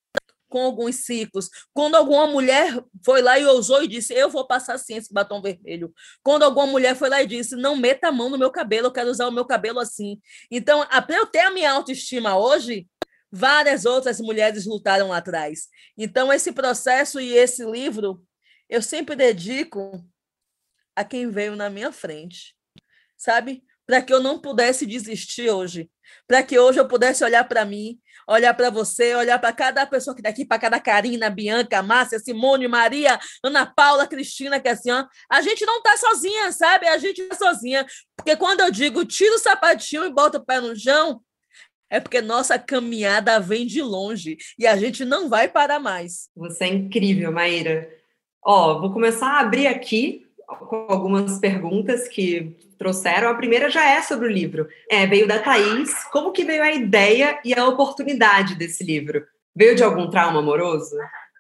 com 0.53 0.61
alguns 0.61 1.07
ciclos. 1.07 1.49
Quando 1.73 1.95
alguma 1.95 2.27
mulher 2.27 2.79
foi 3.03 3.23
lá 3.23 3.39
e 3.39 3.47
ousou 3.47 3.83
e 3.83 3.89
disse: 3.89 4.13
Eu 4.13 4.29
vou 4.29 4.47
passar 4.47 4.75
assim 4.75 4.97
esse 4.97 5.13
batom 5.13 5.41
vermelho. 5.41 5.93
Quando 6.23 6.43
alguma 6.43 6.67
mulher 6.67 6.95
foi 6.95 7.09
lá 7.09 7.23
e 7.23 7.27
disse: 7.27 7.57
Não 7.57 7.75
meta 7.75 8.09
a 8.09 8.13
mão 8.13 8.29
no 8.29 8.39
meu 8.39 8.51
cabelo, 8.51 8.89
eu 8.89 8.93
quero 8.93 9.11
usar 9.11 9.27
o 9.27 9.33
meu 9.33 9.47
cabelo 9.47 9.81
assim. 9.81 10.21
Então, 10.51 10.87
para 10.87 11.17
eu 11.17 11.27
ter 11.27 11.41
a 11.41 11.51
minha 11.51 11.73
autoestima 11.73 12.37
hoje, 12.37 12.87
várias 13.31 13.87
outras 13.87 14.21
mulheres 14.21 14.67
lutaram 14.67 15.09
lá 15.09 15.17
atrás. 15.17 15.69
Então, 15.97 16.31
esse 16.31 16.53
processo 16.53 17.19
e 17.19 17.33
esse 17.33 17.65
livro, 17.65 18.23
eu 18.69 18.83
sempre 18.83 19.17
dedico 19.17 20.05
a 20.95 21.03
quem 21.03 21.31
veio 21.31 21.57
na 21.57 21.71
minha 21.71 21.91
frente, 21.91 22.55
sabe? 23.17 23.65
Para 23.93 24.01
que 24.01 24.11
eu 24.11 24.23
não 24.23 24.39
pudesse 24.39 24.87
desistir 24.87 25.51
hoje, 25.51 25.91
para 26.27 26.43
que 26.43 26.59
hoje 26.59 26.81
eu 26.81 26.89
pudesse 26.89 27.23
olhar 27.23 27.45
para 27.45 27.63
mim 27.63 28.01
olhar 28.27 28.55
para 28.55 28.71
você, 28.71 29.15
olhar 29.15 29.39
para 29.39 29.53
cada 29.53 29.85
pessoa 29.85 30.15
que 30.15 30.21
está 30.21 30.31
aqui, 30.31 30.47
para 30.47 30.59
cada 30.59 30.81
Karina, 30.81 31.29
Bianca, 31.29 31.83
Márcia, 31.83 32.19
Simone, 32.19 32.67
Maria, 32.67 33.21
Ana 33.45 33.67
Paula, 33.67 34.07
Cristina, 34.07 34.59
que 34.59 34.69
é 34.69 34.71
assim, 34.71 34.91
ó, 34.91 35.05
a 35.31 35.43
gente 35.43 35.67
não 35.67 35.77
está 35.79 35.99
sozinha, 35.99 36.51
sabe? 36.53 36.87
A 36.87 36.97
gente 36.97 37.21
está 37.21 37.35
sozinha. 37.35 37.85
Porque 38.17 38.35
quando 38.35 38.61
eu 38.61 38.71
digo 38.71 39.05
tira 39.05 39.35
o 39.35 39.39
sapatinho 39.39 40.07
e 40.07 40.11
bota 40.11 40.39
o 40.39 40.45
pé 40.45 40.59
no 40.59 40.75
chão, 40.75 41.21
é 41.91 42.01
porque 42.01 42.23
nossa 42.23 42.59
caminhada 42.59 43.39
vem 43.39 43.67
de 43.67 43.83
longe 43.83 44.39
e 44.59 44.67
a 44.67 44.75
gente 44.79 45.05
não 45.05 45.29
vai 45.29 45.49
parar 45.49 45.81
mais. 45.81 46.31
Você 46.35 46.65
é 46.65 46.69
incrível, 46.69 47.31
Maíra. 47.31 47.91
Ó, 48.43 48.81
vou 48.81 48.91
começar 48.91 49.27
a 49.27 49.41
abrir 49.41 49.67
aqui 49.67 50.27
com 50.47 50.87
algumas 50.89 51.39
perguntas 51.39 52.09
que 52.09 52.57
trouxeram. 52.79 53.29
A 53.29 53.35
primeira 53.35 53.71
já 53.71 53.89
é 53.89 54.03
sobre 54.03 54.27
o 54.27 54.31
livro. 54.31 54.69
É, 54.91 55.07
veio 55.07 55.27
da 55.27 55.39
Thaís. 55.39 56.05
Como 56.11 56.33
que 56.33 56.45
veio 56.45 56.63
a 56.63 56.73
ideia 56.73 57.41
e 57.45 57.55
a 57.55 57.67
oportunidade 57.67 58.55
desse 58.55 58.85
livro? 58.85 59.25
Veio 59.55 59.75
de 59.75 59.83
algum 59.83 60.09
trauma 60.09 60.39
amoroso? 60.39 60.97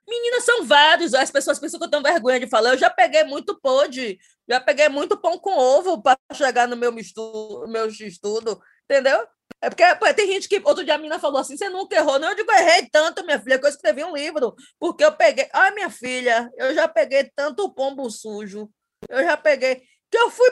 Meninas, 0.09 0.45
são 0.45 0.65
vários. 0.65 1.15
As 1.15 1.31
pessoas 1.31 1.59
pensam 1.59 1.79
que 1.79 1.87
eu 1.87 1.91
tenho 1.91 2.03
vergonha 2.03 2.41
de 2.41 2.47
falar. 2.47 2.71
Eu 2.71 2.79
já 2.79 2.91
peguei 2.91 3.25
muito 3.25 3.59
pode, 3.61 4.19
já 4.49 4.61
peguei 4.61 4.89
muito 4.89 5.17
pão 5.17 5.39
com 5.39 5.57
ovo 5.57 6.03
para 6.03 6.19
chegar 6.35 6.69
no 6.69 6.77
meu, 6.77 6.93
misto, 6.93 7.65
meu 7.69 7.87
estudo, 7.87 8.61
entendeu? 8.85 9.27
É 9.63 9.71
porque 9.71 10.15
tem 10.15 10.27
gente 10.27 10.49
que. 10.49 10.61
Outro 10.65 10.85
dia 10.85 10.95
a 10.95 10.99
menina 10.99 11.21
falou 11.21 11.41
assim: 11.41 11.57
você 11.57 11.69
nunca 11.69 11.97
errou. 11.97 12.19
Não, 12.19 12.31
eu 12.31 12.37
digo, 12.37 12.51
errei 12.51 12.89
tanto, 12.91 13.25
minha 13.25 13.41
filha, 13.41 13.59
que 13.59 13.65
eu 13.65 13.71
escrevi 13.71 14.03
um 14.03 14.15
livro. 14.15 14.55
Porque 14.79 15.05
eu 15.05 15.13
peguei. 15.13 15.49
Ai, 15.53 15.73
minha 15.73 15.89
filha, 15.89 16.51
eu 16.57 16.75
já 16.75 16.89
peguei 16.89 17.31
tanto 17.35 17.73
pombo 17.73 18.11
sujo. 18.11 18.69
Eu 19.09 19.23
já 19.23 19.37
peguei 19.37 19.83
que 20.13 20.19
eu 20.19 20.31
fui 20.31 20.51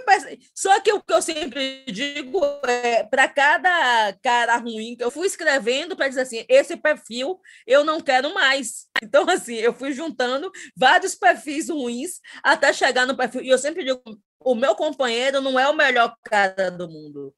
só 0.54 0.80
que 0.80 0.90
o 0.90 1.02
que 1.02 1.12
eu 1.12 1.20
sempre 1.20 1.84
digo 1.84 2.40
é 2.66 3.04
para 3.04 3.28
cada 3.28 4.16
cara 4.22 4.56
ruim 4.56 4.96
que 4.96 5.04
eu 5.04 5.10
fui 5.10 5.26
escrevendo 5.26 5.94
para 5.94 6.08
dizer 6.08 6.22
assim 6.22 6.46
esse 6.48 6.78
perfil 6.78 7.38
eu 7.66 7.84
não 7.84 8.00
quero 8.00 8.32
mais 8.32 8.86
então 9.04 9.28
assim 9.28 9.56
eu 9.56 9.74
fui 9.74 9.92
juntando 9.92 10.50
vários 10.74 11.14
perfis 11.14 11.68
ruins 11.68 12.20
até 12.42 12.72
chegar 12.72 13.06
no 13.06 13.14
perfil 13.14 13.42
e 13.42 13.50
eu 13.50 13.58
sempre 13.58 13.84
digo 13.84 14.00
o 14.42 14.54
meu 14.54 14.74
companheiro 14.74 15.42
não 15.42 15.60
é 15.60 15.68
o 15.68 15.76
melhor 15.76 16.16
cara 16.24 16.70
do 16.70 16.88
mundo 16.88 17.34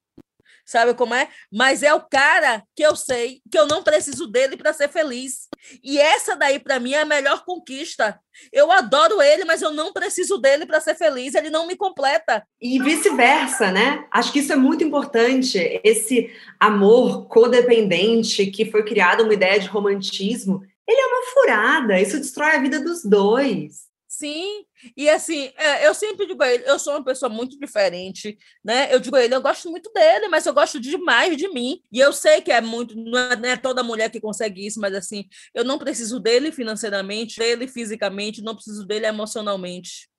Sabe 0.65 0.93
como 0.93 1.13
é? 1.13 1.29
Mas 1.51 1.83
é 1.83 1.93
o 1.93 2.01
cara 2.01 2.63
que 2.75 2.83
eu 2.83 2.95
sei 2.95 3.41
que 3.51 3.57
eu 3.57 3.67
não 3.67 3.83
preciso 3.83 4.27
dele 4.27 4.55
para 4.55 4.71
ser 4.71 4.87
feliz. 4.87 5.49
E 5.83 5.99
essa 5.99 6.35
daí, 6.35 6.59
para 6.59 6.79
mim, 6.79 6.93
é 6.93 7.01
a 7.01 7.05
melhor 7.05 7.45
conquista. 7.45 8.19
Eu 8.51 8.71
adoro 8.71 9.21
ele, 9.21 9.45
mas 9.45 9.61
eu 9.61 9.71
não 9.71 9.93
preciso 9.93 10.37
dele 10.37 10.65
para 10.65 10.81
ser 10.81 10.95
feliz. 10.95 11.35
Ele 11.35 11.49
não 11.49 11.67
me 11.67 11.75
completa. 11.75 12.45
E 12.61 12.81
vice-versa, 12.81 13.71
né? 13.71 14.05
Acho 14.11 14.31
que 14.31 14.39
isso 14.39 14.53
é 14.53 14.55
muito 14.55 14.83
importante. 14.83 15.57
Esse 15.83 16.31
amor 16.59 17.27
codependente 17.27 18.47
que 18.47 18.69
foi 18.69 18.83
criado 18.83 19.23
uma 19.23 19.33
ideia 19.33 19.59
de 19.59 19.67
romantismo. 19.67 20.61
Ele 20.87 20.99
é 20.99 21.05
uma 21.05 21.25
furada. 21.33 22.01
Isso 22.01 22.17
destrói 22.17 22.55
a 22.55 22.59
vida 22.59 22.79
dos 22.79 23.03
dois. 23.03 23.83
Sim, 24.07 24.65
e 24.95 25.09
assim, 25.09 25.51
é, 25.57 25.87
eu 25.87 25.93
sempre 25.93 26.25
digo 26.25 26.41
a 26.43 26.53
ele, 26.53 26.63
eu 26.65 26.77
sou 26.79 26.93
uma 26.93 27.03
pessoa 27.03 27.29
muito 27.29 27.57
diferente, 27.59 28.37
né? 28.63 28.93
Eu 28.93 28.99
digo 28.99 29.15
a 29.15 29.23
ele, 29.23 29.35
eu 29.35 29.41
gosto 29.41 29.69
muito 29.69 29.91
dele, 29.93 30.27
mas 30.27 30.45
eu 30.45 30.53
gosto 30.53 30.79
demais 30.79 31.37
de 31.37 31.47
mim. 31.49 31.81
E 31.91 31.99
eu 31.99 32.11
sei 32.11 32.41
que 32.41 32.51
é 32.51 32.61
muito, 32.61 32.95
não 32.95 33.17
é, 33.17 33.35
não 33.35 33.49
é, 33.49 33.57
toda 33.57 33.83
mulher 33.83 34.09
que 34.09 34.21
consegue 34.21 34.65
isso, 34.65 34.79
mas 34.79 34.93
assim, 34.93 35.25
eu 35.53 35.63
não 35.63 35.77
preciso 35.77 36.19
dele 36.19 36.51
financeiramente, 36.51 37.39
dele 37.39 37.67
fisicamente, 37.67 38.41
não 38.41 38.55
preciso 38.55 38.85
dele 38.85 39.05
emocionalmente, 39.05 40.09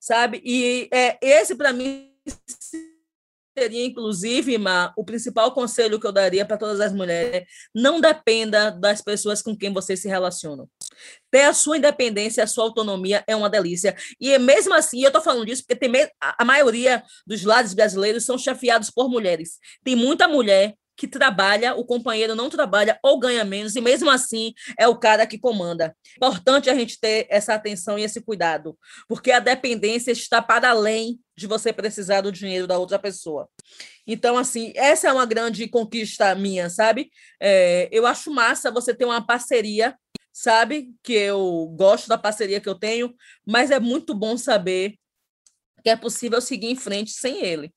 sabe? 0.00 0.40
E 0.44 0.88
é, 0.92 1.18
esse, 1.22 1.54
para 1.54 1.72
mim, 1.72 2.12
seria, 3.58 3.84
inclusive, 3.84 4.56
Ma, 4.58 4.92
o 4.96 5.04
principal 5.04 5.52
conselho 5.52 5.98
que 5.98 6.06
eu 6.06 6.12
daria 6.12 6.44
para 6.44 6.56
todas 6.56 6.80
as 6.80 6.92
mulheres: 6.92 7.46
não 7.74 8.00
dependa 8.00 8.70
das 8.70 9.02
pessoas 9.02 9.42
com 9.42 9.56
quem 9.56 9.72
você 9.72 9.96
se 9.96 10.08
relaciona. 10.08 10.66
Ter 11.30 11.42
a 11.42 11.52
sua 11.52 11.76
independência, 11.76 12.42
a 12.42 12.46
sua 12.46 12.64
autonomia 12.64 13.24
é 13.26 13.34
uma 13.34 13.50
delícia. 13.50 13.96
E 14.20 14.36
mesmo 14.38 14.74
assim, 14.74 15.02
eu 15.02 15.08
estou 15.08 15.22
falando 15.22 15.46
disso 15.46 15.62
porque 15.66 15.76
tem 15.76 16.08
a 16.20 16.44
maioria 16.44 17.02
dos 17.26 17.44
lados 17.44 17.74
brasileiros 17.74 18.24
são 18.24 18.38
chefiados 18.38 18.90
por 18.90 19.08
mulheres. 19.08 19.58
Tem 19.84 19.94
muita 19.94 20.28
mulher 20.28 20.74
que 20.98 21.06
trabalha, 21.06 21.76
o 21.76 21.84
companheiro 21.84 22.34
não 22.34 22.50
trabalha 22.50 22.98
ou 23.04 23.20
ganha 23.20 23.44
menos, 23.44 23.76
e 23.76 23.80
mesmo 23.80 24.10
assim 24.10 24.52
é 24.76 24.88
o 24.88 24.98
cara 24.98 25.28
que 25.28 25.38
comanda. 25.38 25.96
Importante 26.16 26.68
a 26.68 26.74
gente 26.74 26.98
ter 26.98 27.24
essa 27.30 27.54
atenção 27.54 27.96
e 27.96 28.02
esse 28.02 28.20
cuidado, 28.20 28.76
porque 29.08 29.30
a 29.30 29.38
dependência 29.38 30.10
está 30.10 30.42
para 30.42 30.70
além 30.70 31.20
de 31.36 31.46
você 31.46 31.72
precisar 31.72 32.22
do 32.22 32.32
dinheiro 32.32 32.66
da 32.66 32.78
outra 32.78 32.98
pessoa. 32.98 33.48
Então, 34.04 34.36
assim, 34.36 34.72
essa 34.74 35.06
é 35.06 35.12
uma 35.12 35.24
grande 35.24 35.68
conquista 35.68 36.34
minha, 36.34 36.68
sabe? 36.68 37.10
É, 37.40 37.88
eu 37.92 38.04
acho 38.04 38.32
massa 38.32 38.68
você 38.68 38.92
ter 38.92 39.04
uma 39.04 39.24
parceria, 39.24 39.96
sabe? 40.32 40.92
Que 41.00 41.12
eu 41.12 41.72
gosto 41.76 42.08
da 42.08 42.18
parceria 42.18 42.60
que 42.60 42.68
eu 42.68 42.74
tenho, 42.74 43.14
mas 43.46 43.70
é 43.70 43.78
muito 43.78 44.14
bom 44.16 44.36
saber 44.36 44.96
que 45.84 45.90
é 45.90 45.96
possível 45.96 46.40
seguir 46.40 46.66
em 46.66 46.76
frente 46.76 47.12
sem 47.12 47.44
ele. 47.44 47.72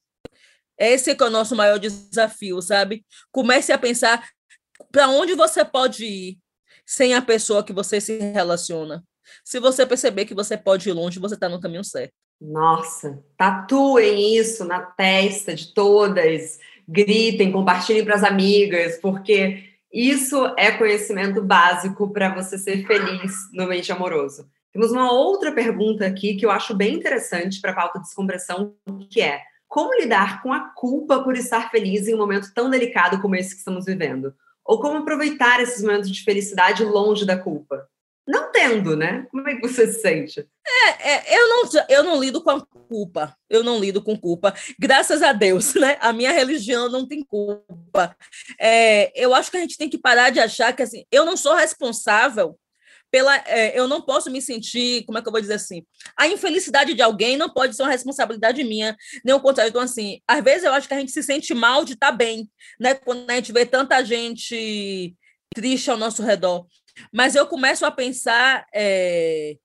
Esse 0.81 1.11
é 1.11 1.23
o 1.23 1.29
nosso 1.29 1.55
maior 1.55 1.77
desafio, 1.77 2.59
sabe? 2.59 3.05
Comece 3.31 3.71
a 3.71 3.77
pensar 3.77 4.27
para 4.91 5.07
onde 5.09 5.35
você 5.35 5.63
pode 5.63 6.03
ir 6.03 6.39
sem 6.83 7.13
a 7.13 7.21
pessoa 7.21 7.63
que 7.63 7.71
você 7.71 8.01
se 8.01 8.17
relaciona. 8.17 9.03
Se 9.45 9.59
você 9.59 9.85
perceber 9.85 10.25
que 10.25 10.33
você 10.33 10.57
pode 10.57 10.89
ir 10.89 10.93
longe, 10.93 11.19
você 11.19 11.35
está 11.35 11.47
no 11.47 11.61
caminho 11.61 11.83
certo. 11.83 12.13
Nossa, 12.41 13.23
tatuem 13.37 14.35
isso 14.35 14.65
na 14.65 14.81
testa 14.81 15.53
de 15.53 15.71
todas, 15.71 16.57
gritem, 16.87 17.51
compartilhem 17.51 18.03
para 18.03 18.15
as 18.15 18.23
amigas, 18.23 18.97
porque 18.99 19.63
isso 19.93 20.51
é 20.57 20.71
conhecimento 20.71 21.43
básico 21.43 22.11
para 22.11 22.33
você 22.33 22.57
ser 22.57 22.87
feliz 22.87 23.31
no 23.53 23.67
mente 23.67 23.91
amoroso. 23.91 24.49
Temos 24.73 24.91
uma 24.91 25.11
outra 25.11 25.51
pergunta 25.51 26.07
aqui 26.07 26.35
que 26.35 26.45
eu 26.45 26.49
acho 26.49 26.75
bem 26.75 26.95
interessante 26.95 27.61
para 27.61 27.69
a 27.69 27.75
pauta 27.75 27.99
de 27.99 28.05
descompressão, 28.05 28.73
que 29.11 29.21
é 29.21 29.43
como 29.71 29.93
lidar 29.93 30.43
com 30.43 30.51
a 30.51 30.59
culpa 30.59 31.23
por 31.23 31.37
estar 31.37 31.71
feliz 31.71 32.05
em 32.05 32.13
um 32.13 32.17
momento 32.17 32.53
tão 32.53 32.69
delicado 32.69 33.21
como 33.21 33.37
esse 33.37 33.51
que 33.51 33.59
estamos 33.59 33.85
vivendo? 33.85 34.35
Ou 34.65 34.81
como 34.81 34.97
aproveitar 34.97 35.61
esses 35.61 35.81
momentos 35.81 36.11
de 36.11 36.25
felicidade 36.25 36.83
longe 36.83 37.25
da 37.25 37.37
culpa? 37.37 37.87
Não 38.27 38.51
tendo, 38.51 38.97
né? 38.97 39.25
Como 39.31 39.47
é 39.47 39.55
que 39.55 39.61
você 39.61 39.87
se 39.87 40.01
sente? 40.01 40.45
É, 40.67 41.09
é, 41.09 41.39
eu, 41.39 41.47
não, 41.47 41.69
eu 41.87 42.03
não 42.03 42.19
lido 42.19 42.43
com 42.43 42.49
a 42.49 42.61
culpa. 42.89 43.33
Eu 43.49 43.63
não 43.63 43.79
lido 43.79 44.01
com 44.01 44.19
culpa. 44.19 44.53
Graças 44.77 45.21
a 45.21 45.31
Deus, 45.31 45.73
né? 45.79 45.97
A 46.01 46.11
minha 46.11 46.33
religião 46.33 46.89
não 46.89 47.07
tem 47.07 47.23
culpa. 47.23 48.13
É, 48.59 49.09
eu 49.15 49.33
acho 49.33 49.49
que 49.49 49.55
a 49.55 49.61
gente 49.61 49.77
tem 49.77 49.89
que 49.89 49.97
parar 49.97 50.31
de 50.31 50.41
achar 50.41 50.75
que 50.75 50.83
assim, 50.83 51.05
eu 51.09 51.23
não 51.23 51.37
sou 51.37 51.55
responsável 51.55 52.59
pela. 53.11 53.35
É, 53.45 53.77
eu 53.77 53.87
não 53.87 54.01
posso 54.01 54.31
me 54.31 54.41
sentir, 54.41 55.03
como 55.05 55.17
é 55.17 55.21
que 55.21 55.27
eu 55.27 55.31
vou 55.31 55.41
dizer 55.41 55.55
assim? 55.55 55.85
A 56.17 56.27
infelicidade 56.27 56.93
de 56.93 57.01
alguém 57.01 57.37
não 57.37 57.49
pode 57.49 57.75
ser 57.75 57.83
uma 57.83 57.91
responsabilidade 57.91 58.63
minha, 58.63 58.95
nem 59.23 59.35
o 59.35 59.39
contrário. 59.39 59.69
Então, 59.69 59.81
assim, 59.81 60.21
às 60.27 60.43
vezes 60.43 60.63
eu 60.63 60.73
acho 60.73 60.87
que 60.87 60.93
a 60.93 60.99
gente 60.99 61.11
se 61.11 61.21
sente 61.21 61.53
mal 61.53 61.83
de 61.83 61.93
estar 61.93 62.11
tá 62.11 62.13
bem, 62.13 62.49
né? 62.79 62.95
Quando 62.95 63.29
a 63.29 63.35
gente 63.35 63.51
vê 63.51 63.65
tanta 63.65 64.03
gente 64.03 65.15
triste 65.53 65.91
ao 65.91 65.97
nosso 65.97 66.23
redor. 66.23 66.65
Mas 67.13 67.35
eu 67.35 67.45
começo 67.45 67.85
a 67.85 67.91
pensar 67.91 68.65
é, 68.73 69.55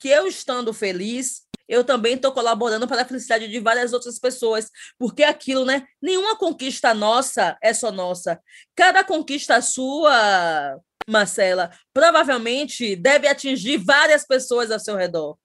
que 0.00 0.08
eu 0.08 0.26
estando 0.26 0.72
feliz, 0.72 1.42
eu 1.68 1.84
também 1.84 2.14
estou 2.14 2.32
colaborando 2.32 2.88
para 2.88 3.02
a 3.02 3.04
felicidade 3.04 3.46
de 3.46 3.60
várias 3.60 3.92
outras 3.92 4.18
pessoas, 4.18 4.70
porque 4.98 5.22
aquilo, 5.22 5.64
né? 5.64 5.86
Nenhuma 6.00 6.36
conquista 6.36 6.94
nossa 6.94 7.56
é 7.62 7.74
só 7.74 7.92
nossa. 7.92 8.40
Cada 8.74 9.04
conquista 9.04 9.60
sua 9.60 10.80
Marcela, 11.08 11.70
provavelmente 11.92 12.94
deve 12.94 13.26
atingir 13.26 13.78
várias 13.78 14.26
pessoas 14.26 14.70
ao 14.70 14.78
seu 14.78 14.96
redor, 14.96 15.38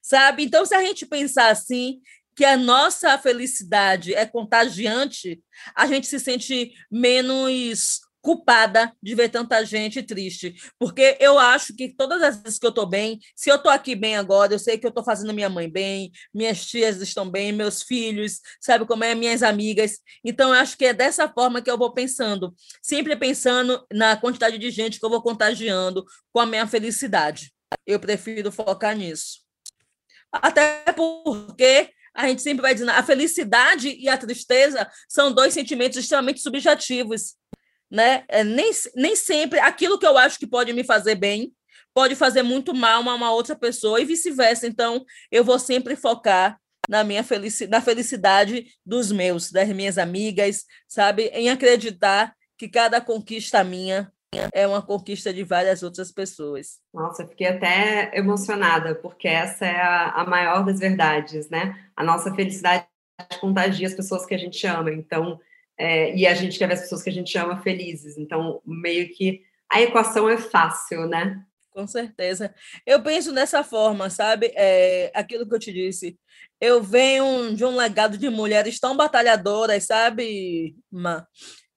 sabe? 0.00 0.44
Então, 0.44 0.64
se 0.64 0.74
a 0.74 0.82
gente 0.82 1.06
pensar 1.06 1.50
assim, 1.50 2.00
que 2.34 2.44
a 2.44 2.56
nossa 2.56 3.16
felicidade 3.18 4.14
é 4.14 4.24
contagiante, 4.24 5.42
a 5.74 5.86
gente 5.86 6.06
se 6.06 6.18
sente 6.18 6.72
menos 6.90 8.00
culpada 8.22 8.96
de 9.02 9.14
ver 9.16 9.28
tanta 9.28 9.64
gente 9.64 10.00
triste, 10.02 10.54
porque 10.78 11.16
eu 11.20 11.38
acho 11.38 11.74
que 11.74 11.92
todas 11.92 12.22
as 12.22 12.40
vezes 12.40 12.58
que 12.58 12.64
eu 12.64 12.70
estou 12.70 12.86
bem, 12.86 13.18
se 13.34 13.50
eu 13.50 13.56
estou 13.56 13.70
aqui 13.70 13.96
bem 13.96 14.16
agora, 14.16 14.54
eu 14.54 14.58
sei 14.58 14.78
que 14.78 14.86
eu 14.86 14.90
estou 14.90 15.04
fazendo 15.04 15.34
minha 15.34 15.50
mãe 15.50 15.68
bem, 15.68 16.12
minhas 16.32 16.64
tias 16.64 17.00
estão 17.02 17.28
bem, 17.28 17.52
meus 17.52 17.82
filhos, 17.82 18.40
sabe 18.60 18.86
como 18.86 19.02
é, 19.02 19.14
minhas 19.14 19.42
amigas. 19.42 19.98
Então, 20.24 20.50
eu 20.50 20.60
acho 20.60 20.78
que 20.78 20.84
é 20.84 20.94
dessa 20.94 21.28
forma 21.28 21.60
que 21.60 21.70
eu 21.70 21.76
vou 21.76 21.92
pensando, 21.92 22.54
sempre 22.80 23.16
pensando 23.16 23.84
na 23.92 24.16
quantidade 24.16 24.56
de 24.56 24.70
gente 24.70 25.00
que 25.00 25.04
eu 25.04 25.10
vou 25.10 25.20
contagiando 25.20 26.04
com 26.32 26.38
a 26.38 26.46
minha 26.46 26.66
felicidade. 26.66 27.52
Eu 27.84 27.98
prefiro 27.98 28.52
focar 28.52 28.96
nisso. 28.96 29.40
Até 30.30 30.84
porque 30.92 31.90
a 32.14 32.28
gente 32.28 32.42
sempre 32.42 32.62
vai 32.62 32.74
dizendo, 32.74 32.90
a 32.90 33.02
felicidade 33.02 33.88
e 33.88 34.08
a 34.08 34.16
tristeza 34.16 34.88
são 35.08 35.32
dois 35.32 35.52
sentimentos 35.52 35.98
extremamente 35.98 36.40
subjetivos 36.40 37.34
né? 37.92 38.24
É, 38.26 38.42
nem, 38.42 38.70
nem 38.96 39.14
sempre 39.14 39.60
aquilo 39.60 39.98
que 39.98 40.06
eu 40.06 40.16
acho 40.16 40.38
que 40.38 40.46
pode 40.46 40.72
me 40.72 40.82
fazer 40.82 41.14
bem 41.14 41.52
pode 41.94 42.16
fazer 42.16 42.42
muito 42.42 42.74
mal 42.74 43.06
a 43.06 43.14
uma 43.14 43.30
outra 43.32 43.54
pessoa 43.54 44.00
e 44.00 44.06
vice-versa. 44.06 44.66
Então, 44.66 45.04
eu 45.30 45.44
vou 45.44 45.58
sempre 45.58 45.94
focar 45.94 46.58
na 46.88 47.04
minha 47.04 47.22
felicidade, 47.22 47.70
na 47.70 47.82
felicidade 47.82 48.66
dos 48.84 49.12
meus, 49.12 49.52
das 49.52 49.68
minhas 49.68 49.98
amigas, 49.98 50.64
sabe? 50.88 51.24
Em 51.34 51.50
acreditar 51.50 52.34
que 52.56 52.66
cada 52.66 52.98
conquista 52.98 53.62
minha 53.62 54.10
é 54.54 54.66
uma 54.66 54.80
conquista 54.80 55.34
de 55.34 55.44
várias 55.44 55.82
outras 55.82 56.10
pessoas. 56.10 56.78
Nossa, 56.94 57.26
fiquei 57.28 57.48
até 57.48 58.10
emocionada, 58.14 58.94
porque 58.94 59.28
essa 59.28 59.66
é 59.66 59.78
a, 59.78 60.12
a 60.12 60.24
maior 60.24 60.64
das 60.64 60.78
verdades, 60.78 61.50
né? 61.50 61.78
A 61.94 62.02
nossa 62.02 62.34
felicidade 62.34 62.86
contagia 63.38 63.86
as 63.86 63.94
pessoas 63.94 64.24
que 64.24 64.34
a 64.34 64.38
gente 64.38 64.66
ama. 64.66 64.90
Então, 64.90 65.38
é, 65.82 66.14
e 66.14 66.28
a 66.28 66.34
gente 66.34 66.60
quer 66.60 66.68
ver 66.68 66.74
as 66.74 66.82
pessoas 66.82 67.02
que 67.02 67.10
a 67.10 67.12
gente 67.12 67.36
ama 67.36 67.60
felizes. 67.60 68.16
Então, 68.16 68.62
meio 68.64 69.12
que 69.12 69.42
a 69.68 69.82
equação 69.82 70.28
é 70.28 70.38
fácil, 70.38 71.08
né? 71.08 71.42
Com 71.72 71.88
certeza. 71.88 72.54
Eu 72.86 73.02
penso 73.02 73.32
dessa 73.32 73.64
forma, 73.64 74.08
sabe? 74.08 74.52
É, 74.54 75.10
aquilo 75.12 75.44
que 75.44 75.52
eu 75.52 75.58
te 75.58 75.72
disse. 75.72 76.16
Eu 76.60 76.80
venho 76.80 77.56
de 77.56 77.64
um 77.64 77.74
legado 77.74 78.16
de 78.16 78.30
mulheres 78.30 78.78
tão 78.78 78.96
batalhadoras, 78.96 79.84
sabe, 79.84 80.76
Ma? 80.88 81.26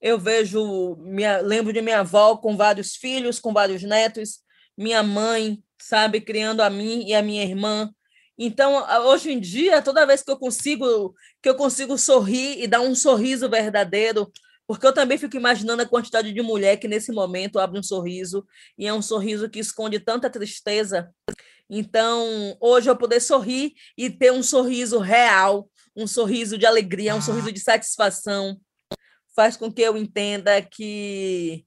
Eu 0.00 0.20
vejo, 0.20 0.94
minha, 1.00 1.38
lembro 1.38 1.72
de 1.72 1.82
minha 1.82 2.00
avó 2.00 2.36
com 2.36 2.56
vários 2.56 2.94
filhos, 2.94 3.40
com 3.40 3.52
vários 3.52 3.82
netos, 3.82 4.38
minha 4.78 5.02
mãe, 5.02 5.60
sabe, 5.80 6.20
criando 6.20 6.60
a 6.60 6.70
mim 6.70 7.04
e 7.08 7.14
a 7.14 7.22
minha 7.22 7.42
irmã, 7.42 7.90
então, 8.38 8.84
hoje 9.06 9.32
em 9.32 9.40
dia, 9.40 9.80
toda 9.80 10.06
vez 10.06 10.22
que 10.22 10.30
eu 10.30 10.36
consigo 10.36 11.14
que 11.42 11.48
eu 11.48 11.54
consigo 11.54 11.96
sorrir 11.96 12.62
e 12.62 12.66
dar 12.66 12.80
um 12.82 12.94
sorriso 12.94 13.48
verdadeiro, 13.48 14.30
porque 14.66 14.86
eu 14.86 14.92
também 14.92 15.16
fico 15.16 15.36
imaginando 15.36 15.82
a 15.82 15.86
quantidade 15.86 16.32
de 16.32 16.42
mulher 16.42 16.76
que 16.76 16.88
nesse 16.88 17.12
momento 17.12 17.58
abre 17.58 17.78
um 17.78 17.82
sorriso 17.82 18.46
e 18.76 18.86
é 18.86 18.92
um 18.92 19.00
sorriso 19.00 19.48
que 19.48 19.58
esconde 19.58 19.98
tanta 20.00 20.28
tristeza. 20.28 21.10
Então, 21.70 22.56
hoje 22.60 22.90
eu 22.90 22.96
poder 22.96 23.20
sorrir 23.20 23.72
e 23.96 24.10
ter 24.10 24.32
um 24.32 24.42
sorriso 24.42 24.98
real, 24.98 25.70
um 25.96 26.06
sorriso 26.06 26.58
de 26.58 26.66
alegria, 26.66 27.14
um 27.14 27.22
sorriso 27.22 27.50
de 27.50 27.60
satisfação, 27.60 28.60
faz 29.34 29.56
com 29.56 29.72
que 29.72 29.82
eu 29.82 29.96
entenda 29.96 30.60
que 30.60 31.64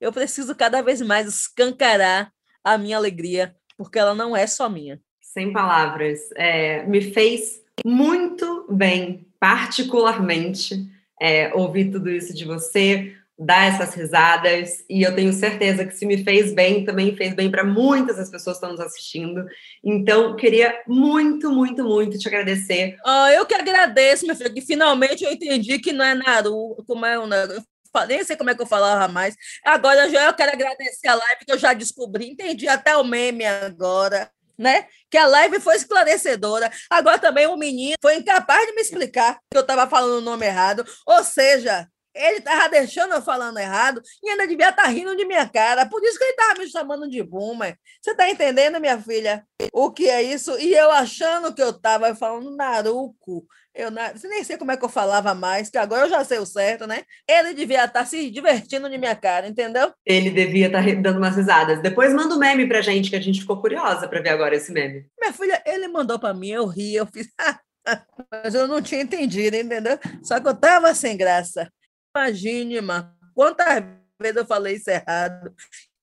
eu 0.00 0.12
preciso 0.12 0.54
cada 0.54 0.82
vez 0.82 1.00
mais 1.00 1.26
escancarar 1.26 2.32
a 2.62 2.76
minha 2.76 2.96
alegria, 2.96 3.56
porque 3.76 3.98
ela 3.98 4.14
não 4.14 4.36
é 4.36 4.46
só 4.46 4.68
minha 4.68 5.00
sem 5.32 5.52
palavras. 5.52 6.30
É, 6.34 6.84
me 6.84 7.00
fez 7.00 7.60
muito 7.84 8.66
bem, 8.70 9.26
particularmente, 9.38 10.86
é, 11.20 11.52
ouvir 11.54 11.90
tudo 11.90 12.10
isso 12.10 12.34
de 12.34 12.44
você, 12.44 13.14
dar 13.38 13.72
essas 13.72 13.94
risadas, 13.94 14.84
e 14.88 15.02
eu 15.02 15.14
tenho 15.14 15.32
certeza 15.32 15.86
que 15.86 15.94
se 15.94 16.04
me 16.04 16.22
fez 16.22 16.52
bem, 16.52 16.84
também 16.84 17.16
fez 17.16 17.34
bem 17.34 17.50
para 17.50 17.64
muitas 17.64 18.18
das 18.18 18.30
pessoas 18.30 18.58
que 18.58 18.64
estão 18.64 18.76
nos 18.76 18.86
assistindo. 18.86 19.46
Então, 19.82 20.36
queria 20.36 20.78
muito, 20.86 21.50
muito, 21.50 21.82
muito 21.82 22.18
te 22.18 22.28
agradecer. 22.28 22.98
Ah, 23.04 23.32
eu 23.32 23.46
que 23.46 23.54
agradeço, 23.54 24.26
meu 24.26 24.36
filho, 24.36 24.52
que 24.52 24.60
finalmente 24.60 25.24
eu 25.24 25.32
entendi 25.32 25.78
que 25.78 25.92
não 25.92 26.04
é 26.04 26.14
Naruto, 26.14 26.84
como 26.86 27.06
é 27.06 27.18
o 27.18 27.26
Naruto 27.26 27.64
nem 28.06 28.22
sei 28.22 28.36
como 28.36 28.50
é 28.50 28.54
que 28.54 28.62
eu 28.62 28.66
falava 28.66 29.12
mais. 29.12 29.34
Agora 29.64 30.08
já 30.08 30.26
eu 30.26 30.34
quero 30.34 30.52
agradecer 30.52 31.08
a 31.08 31.14
live 31.16 31.44
que 31.44 31.52
eu 31.52 31.58
já 31.58 31.72
descobri, 31.72 32.28
entendi 32.30 32.68
até 32.68 32.96
o 32.96 33.02
meme 33.02 33.44
agora 33.44 34.30
né? 34.60 34.86
Que 35.10 35.16
a 35.16 35.26
live 35.26 35.58
foi 35.58 35.74
esclarecedora. 35.76 36.70
Agora 36.90 37.18
também 37.18 37.46
o 37.46 37.56
menino 37.56 37.96
foi 38.02 38.16
incapaz 38.16 38.66
de 38.66 38.74
me 38.74 38.82
explicar 38.82 39.40
que 39.50 39.56
eu 39.56 39.62
estava 39.62 39.88
falando 39.88 40.18
o 40.18 40.20
nome 40.20 40.44
errado. 40.44 40.84
Ou 41.06 41.24
seja, 41.24 41.88
ele 42.14 42.38
estava 42.38 42.68
deixando 42.68 43.14
eu 43.14 43.22
falando 43.22 43.58
errado 43.58 44.02
e 44.22 44.28
ainda 44.28 44.46
devia 44.46 44.68
estar 44.68 44.82
tá 44.82 44.88
rindo 44.88 45.16
de 45.16 45.24
minha 45.24 45.48
cara. 45.48 45.86
Por 45.86 46.04
isso 46.04 46.18
que 46.18 46.24
ele 46.24 46.32
estava 46.32 46.60
me 46.60 46.68
chamando 46.68 47.08
de 47.08 47.22
boomer. 47.22 47.78
Você 48.02 48.10
está 48.10 48.28
entendendo, 48.28 48.78
minha 48.78 49.00
filha? 49.00 49.46
O 49.72 49.90
que 49.90 50.10
é 50.10 50.22
isso? 50.22 50.58
E 50.58 50.74
eu 50.74 50.90
achando 50.90 51.54
que 51.54 51.62
eu 51.62 51.70
estava 51.70 52.14
falando 52.14 52.54
Naruco. 52.54 53.46
Eu 53.74 53.90
nem 53.90 54.42
sei 54.42 54.56
como 54.56 54.72
é 54.72 54.76
que 54.76 54.84
eu 54.84 54.88
falava 54.88 55.34
mais, 55.34 55.70
que 55.70 55.78
agora 55.78 56.06
eu 56.06 56.10
já 56.10 56.24
sei 56.24 56.38
o 56.38 56.46
certo, 56.46 56.86
né? 56.86 57.02
Ele 57.28 57.54
devia 57.54 57.84
estar 57.84 58.00
tá 58.00 58.04
se 58.04 58.30
divertindo 58.30 58.90
de 58.90 58.98
minha 58.98 59.14
cara, 59.14 59.46
entendeu? 59.46 59.92
Ele 60.04 60.30
devia 60.30 60.66
estar 60.66 60.84
tá 60.84 60.92
dando 60.94 61.18
umas 61.18 61.36
risadas. 61.36 61.80
Depois 61.80 62.12
manda 62.12 62.34
um 62.34 62.38
meme 62.38 62.66
pra 62.66 62.80
gente, 62.80 63.10
que 63.10 63.16
a 63.16 63.20
gente 63.20 63.40
ficou 63.40 63.60
curiosa 63.60 64.08
para 64.08 64.20
ver 64.20 64.30
agora 64.30 64.56
esse 64.56 64.72
meme. 64.72 65.06
Minha 65.20 65.32
filha, 65.32 65.62
ele 65.64 65.86
mandou 65.88 66.18
para 66.18 66.34
mim, 66.34 66.50
eu 66.50 66.66
ri, 66.66 66.94
eu 66.94 67.06
fiz. 67.06 67.28
Mas 68.30 68.54
eu 68.54 68.66
não 68.66 68.82
tinha 68.82 69.02
entendido, 69.02 69.56
entendeu? 69.56 69.98
Só 70.22 70.40
que 70.40 70.48
eu 70.48 70.54
tava 70.54 70.94
sem 70.94 71.16
graça. 71.16 71.70
Imagine, 72.14 72.80
mano, 72.80 73.10
quantas 73.34 73.84
vezes 74.20 74.36
eu 74.36 74.46
falei 74.46 74.76
isso 74.76 74.90
errado. 74.90 75.54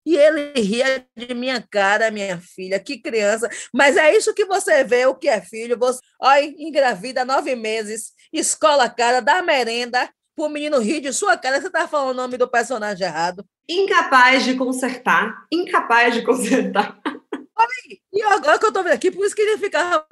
E 0.08 0.15
ele 0.15 0.54
ria 0.62 1.06
de 1.17 1.34
minha 1.34 1.62
cara, 1.62 2.10
minha 2.10 2.39
filha, 2.39 2.80
que 2.80 2.98
criança. 2.98 3.50
Mas 3.74 3.98
é 3.98 4.15
isso 4.15 4.34
que 4.34 4.46
você 4.46 4.82
vê, 4.82 5.06
o 5.06 5.13
que 5.13 5.28
é 5.28 5.41
filho. 5.41 5.78
Você, 5.78 6.00
olha, 6.17 6.46
engravida 6.46 7.26
nove 7.26 7.58
meses, 7.58 8.13
escola 8.32 8.89
cara, 8.89 9.20
dá 9.20 9.41
merenda, 9.41 10.10
o 10.38 10.48
menino 10.48 10.80
rir 10.80 11.02
de 11.02 11.12
sua 11.12 11.36
cara, 11.36 11.60
você 11.60 11.67
está 11.67 11.89
falando 11.89 12.12
o 12.12 12.13
nome 12.22 12.38
do 12.38 12.48
personagem 12.48 13.06
errado. 13.06 13.46
Incapaz 13.67 14.46
de 14.46 14.56
consertar, 14.56 15.46
incapaz 15.52 16.13
de 16.13 16.22
consertar. 16.22 16.98
E 18.13 18.22
agora 18.24 18.60
que 18.60 18.65
eu 18.65 18.70
estou 18.70 18.84
vendo 18.84 18.93
aqui, 18.93 19.12
por 19.12 19.26
isso 19.26 19.36
que 19.36 19.41
ele 19.41 19.58
ficava 19.58 20.06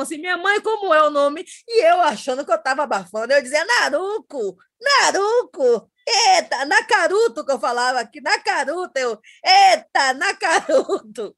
assim, 0.00 0.18
minha 0.18 0.36
mãe, 0.36 0.60
como 0.60 0.92
é 0.94 1.02
o 1.02 1.10
nome? 1.10 1.44
E 1.68 1.84
eu 1.84 2.00
achando 2.00 2.44
que 2.44 2.50
eu 2.50 2.56
estava 2.56 2.82
abafando, 2.82 3.32
eu 3.32 3.42
dizia, 3.42 3.64
Naruco, 3.64 4.56
Naruco, 4.80 5.90
Eita, 6.08 6.64
Nacaruto 6.64 7.44
que 7.44 7.52
eu 7.52 7.58
falava 7.58 7.98
aqui, 8.00 8.20
Nacaruto, 8.20 8.96
eu, 8.96 9.18
eita, 9.44 10.14
Nacaruto. 10.14 11.36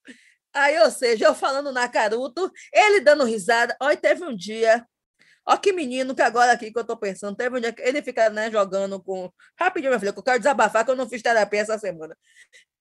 Aí, 0.52 0.78
ou 0.80 0.90
seja, 0.90 1.26
eu 1.26 1.34
falando 1.34 1.72
na 1.72 1.88
Caruto, 1.88 2.50
ele 2.72 3.00
dando 3.00 3.24
risada. 3.24 3.76
Olha, 3.80 3.96
teve 3.96 4.24
um 4.24 4.36
dia 4.36 4.84
Ó, 5.48 5.56
que 5.56 5.72
menino 5.72 6.14
que 6.14 6.20
agora 6.20 6.52
aqui 6.52 6.70
que 6.70 6.78
eu 6.78 6.84
tô 6.84 6.94
pensando, 6.94 7.34
teve 7.34 7.56
um 7.56 7.60
dia 7.60 7.72
que 7.72 7.80
ele 7.80 8.02
fica 8.02 8.28
né, 8.28 8.50
jogando 8.50 9.02
com. 9.02 9.32
Rapidinho, 9.58 9.90
minha 9.90 9.98
filha, 9.98 10.12
que 10.12 10.18
eu 10.18 10.22
quero 10.22 10.38
desabafar, 10.38 10.84
que 10.84 10.90
eu 10.90 10.96
não 10.96 11.08
fiz 11.08 11.22
terapia 11.22 11.60
essa 11.60 11.78
semana. 11.78 12.14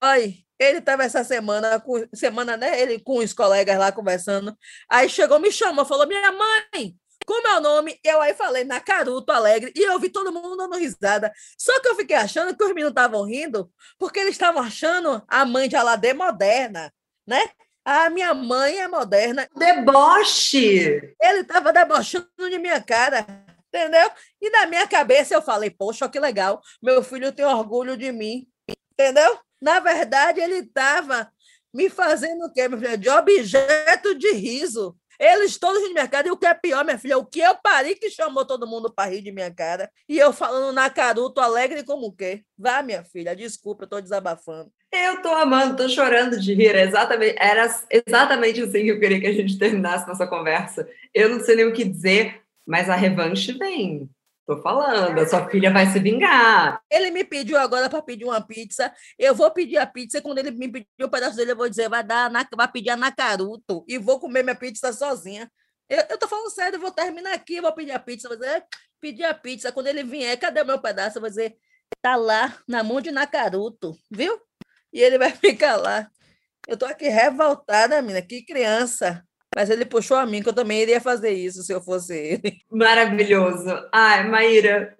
Aí, 0.01 0.45
ele 0.59 0.79
estava 0.79 1.03
essa 1.03 1.23
semana, 1.23 1.79
com, 1.79 2.05
semana, 2.13 2.57
né? 2.57 2.79
Ele 2.81 2.99
com 2.99 3.19
os 3.19 3.33
colegas 3.33 3.77
lá 3.77 3.91
conversando. 3.91 4.57
Aí 4.89 5.09
chegou, 5.09 5.39
me 5.39 5.49
chamou, 5.49 5.85
falou: 5.85 6.05
Minha 6.07 6.29
mãe, 6.33 6.93
como 7.25 7.47
é 7.47 7.57
o 7.57 7.61
nome? 7.61 7.97
Eu 8.03 8.21
aí 8.21 8.33
falei, 8.33 8.63
Nacaruto 8.65 9.31
Alegre, 9.31 9.71
e 9.75 9.81
eu 9.83 9.97
vi 9.99 10.09
todo 10.09 10.31
mundo 10.31 10.57
dando 10.57 10.77
risada. 10.77 11.31
Só 11.57 11.79
que 11.81 11.87
eu 11.87 11.95
fiquei 11.95 12.17
achando 12.17 12.55
que 12.55 12.63
os 12.63 12.69
meninos 12.69 12.91
estavam 12.91 13.23
rindo, 13.23 13.71
porque 13.97 14.19
eles 14.19 14.33
estavam 14.33 14.61
achando 14.61 15.23
a 15.27 15.45
mãe 15.45 15.69
de 15.69 15.75
Aladê 15.77 16.13
moderna, 16.13 16.93
né? 17.25 17.49
A 17.89 18.09
minha 18.09 18.33
mãe 18.33 18.79
é 18.81 18.87
moderna. 18.89 19.47
Deboche! 19.55 21.15
Ele 21.21 21.39
estava 21.39 21.71
debochando 21.71 22.27
de 22.37 22.59
minha 22.59 22.83
cara, 22.83 23.25
entendeu? 23.69 24.11
E 24.41 24.49
na 24.49 24.65
minha 24.65 24.85
cabeça 24.85 25.33
eu 25.33 25.41
falei, 25.41 25.69
poxa, 25.69 26.09
que 26.09 26.19
legal, 26.19 26.61
meu 26.83 27.01
filho 27.01 27.31
tem 27.31 27.45
orgulho 27.45 27.95
de 27.95 28.11
mim, 28.11 28.45
entendeu? 28.91 29.39
Na 29.61 29.79
verdade, 29.79 30.41
ele 30.41 30.55
estava 30.55 31.31
me 31.73 31.89
fazendo 31.89 32.47
o 32.47 32.51
quê, 32.51 32.67
minha 32.67 32.77
filha? 32.77 32.97
De 32.97 33.09
objeto 33.09 34.15
de 34.15 34.33
riso. 34.33 34.93
Eles 35.19 35.57
todos 35.57 35.81
de 35.81 35.93
minha 35.93 36.07
cara, 36.07 36.27
e 36.27 36.31
o 36.31 36.37
que 36.37 36.45
é 36.45 36.53
pior, 36.53 36.85
minha 36.85 36.97
filha, 36.97 37.17
o 37.17 37.25
que 37.25 37.39
eu 37.39 37.55
parei 37.55 37.95
que 37.95 38.09
chamou 38.09 38.45
todo 38.45 38.67
mundo 38.67 38.91
para 38.93 39.09
rir 39.09 39.21
de 39.21 39.31
minha 39.31 39.53
cara, 39.53 39.89
e 40.07 40.17
eu 40.17 40.31
falando 40.31 40.73
na 40.73 40.89
caruto, 40.89 41.41
alegre 41.41 41.83
como 41.83 42.07
o 42.07 42.11
quê? 42.13 42.43
Vá, 42.57 42.81
minha 42.83 43.03
filha, 43.03 43.35
desculpa, 43.35 43.83
eu 43.83 43.85
estou 43.85 44.01
desabafando. 44.01 44.71
Eu 44.91 45.21
tô 45.21 45.29
amando, 45.29 45.75
tô 45.75 45.89
chorando 45.89 46.39
de 46.39 46.53
rir. 46.53 46.75
exatamente, 46.75 47.35
era 47.37 47.67
exatamente 47.89 48.61
assim 48.61 48.83
que 48.83 48.89
eu 48.89 48.99
queria 48.99 49.19
que 49.19 49.27
a 49.27 49.33
gente 49.33 49.57
terminasse 49.57 50.07
nossa 50.07 50.25
conversa. 50.25 50.87
Eu 51.13 51.29
não 51.29 51.39
sei 51.39 51.55
nem 51.57 51.65
o 51.65 51.73
que 51.73 51.83
dizer, 51.83 52.41
mas 52.65 52.89
a 52.89 52.95
revanche 52.95 53.53
vem. 53.53 54.09
Tô 54.47 54.61
falando, 54.61 55.19
a 55.19 55.27
sua 55.27 55.49
filha 55.49 55.71
vai 55.71 55.87
se 55.91 55.99
vingar. 55.99 56.81
Ele 56.89 57.11
me 57.11 57.23
pediu 57.23 57.57
agora 57.57 57.89
para 57.89 58.01
pedir 58.01 58.23
uma 58.23 58.39
pizza. 58.39 58.93
Eu 59.19 59.35
vou 59.35 59.51
pedir 59.51 59.77
a 59.77 59.85
pizza. 59.85 60.17
E 60.17 60.21
quando 60.21 60.37
ele 60.37 60.51
me 60.51 60.71
pedir 60.71 60.87
um 61.01 61.09
pedaço 61.09 61.35
dele, 61.35 61.51
eu 61.51 61.55
vou 61.57 61.69
dizer, 61.69 61.89
vai 61.89 62.03
dar, 62.03 62.31
na, 62.31 62.47
vai 62.55 62.71
pedir 62.71 62.91
a 62.91 62.95
Nacaruto. 62.95 63.83
E 63.87 63.97
vou 63.97 64.19
comer 64.19 64.43
minha 64.43 64.55
pizza 64.55 64.93
sozinha. 64.93 65.51
Eu, 65.89 66.01
eu 66.09 66.17
tô 66.17 66.27
falando 66.29 66.49
sério, 66.49 66.77
eu 66.77 66.81
vou 66.81 66.91
terminar 66.91 67.33
aqui, 67.33 67.59
vou 67.59 67.73
pedir 67.73 67.91
a 67.91 67.99
pizza. 67.99 68.29
Vou 68.29 68.37
dizer, 68.37 68.63
pedir 69.01 69.25
a 69.25 69.33
pizza. 69.33 69.71
Quando 69.71 69.87
ele 69.87 70.03
vier, 70.03 70.39
cadê 70.39 70.61
o 70.61 70.65
meu 70.65 70.79
pedaço? 70.79 71.17
Eu 71.17 71.21
vou 71.21 71.29
dizer, 71.29 71.57
tá 72.01 72.15
lá, 72.15 72.57
na 72.67 72.83
mão 72.83 73.01
de 73.01 73.11
Nacaruto, 73.11 73.93
viu? 74.09 74.39
e 74.91 75.01
ele 75.01 75.17
vai 75.17 75.31
ficar 75.35 75.75
lá. 75.77 76.09
Eu 76.67 76.77
tô 76.77 76.85
aqui 76.85 77.07
revoltada, 77.07 78.01
menina, 78.01 78.21
que 78.21 78.43
criança. 78.43 79.23
Mas 79.55 79.69
ele 79.69 79.85
puxou 79.85 80.17
a 80.17 80.25
mim, 80.25 80.41
que 80.41 80.49
eu 80.49 80.53
também 80.53 80.81
iria 80.81 81.01
fazer 81.01 81.31
isso 81.31 81.63
se 81.63 81.73
eu 81.73 81.81
fosse 81.81 82.15
ele. 82.15 82.61
Maravilhoso. 82.69 83.67
Ai, 83.91 84.27
Maíra, 84.27 84.95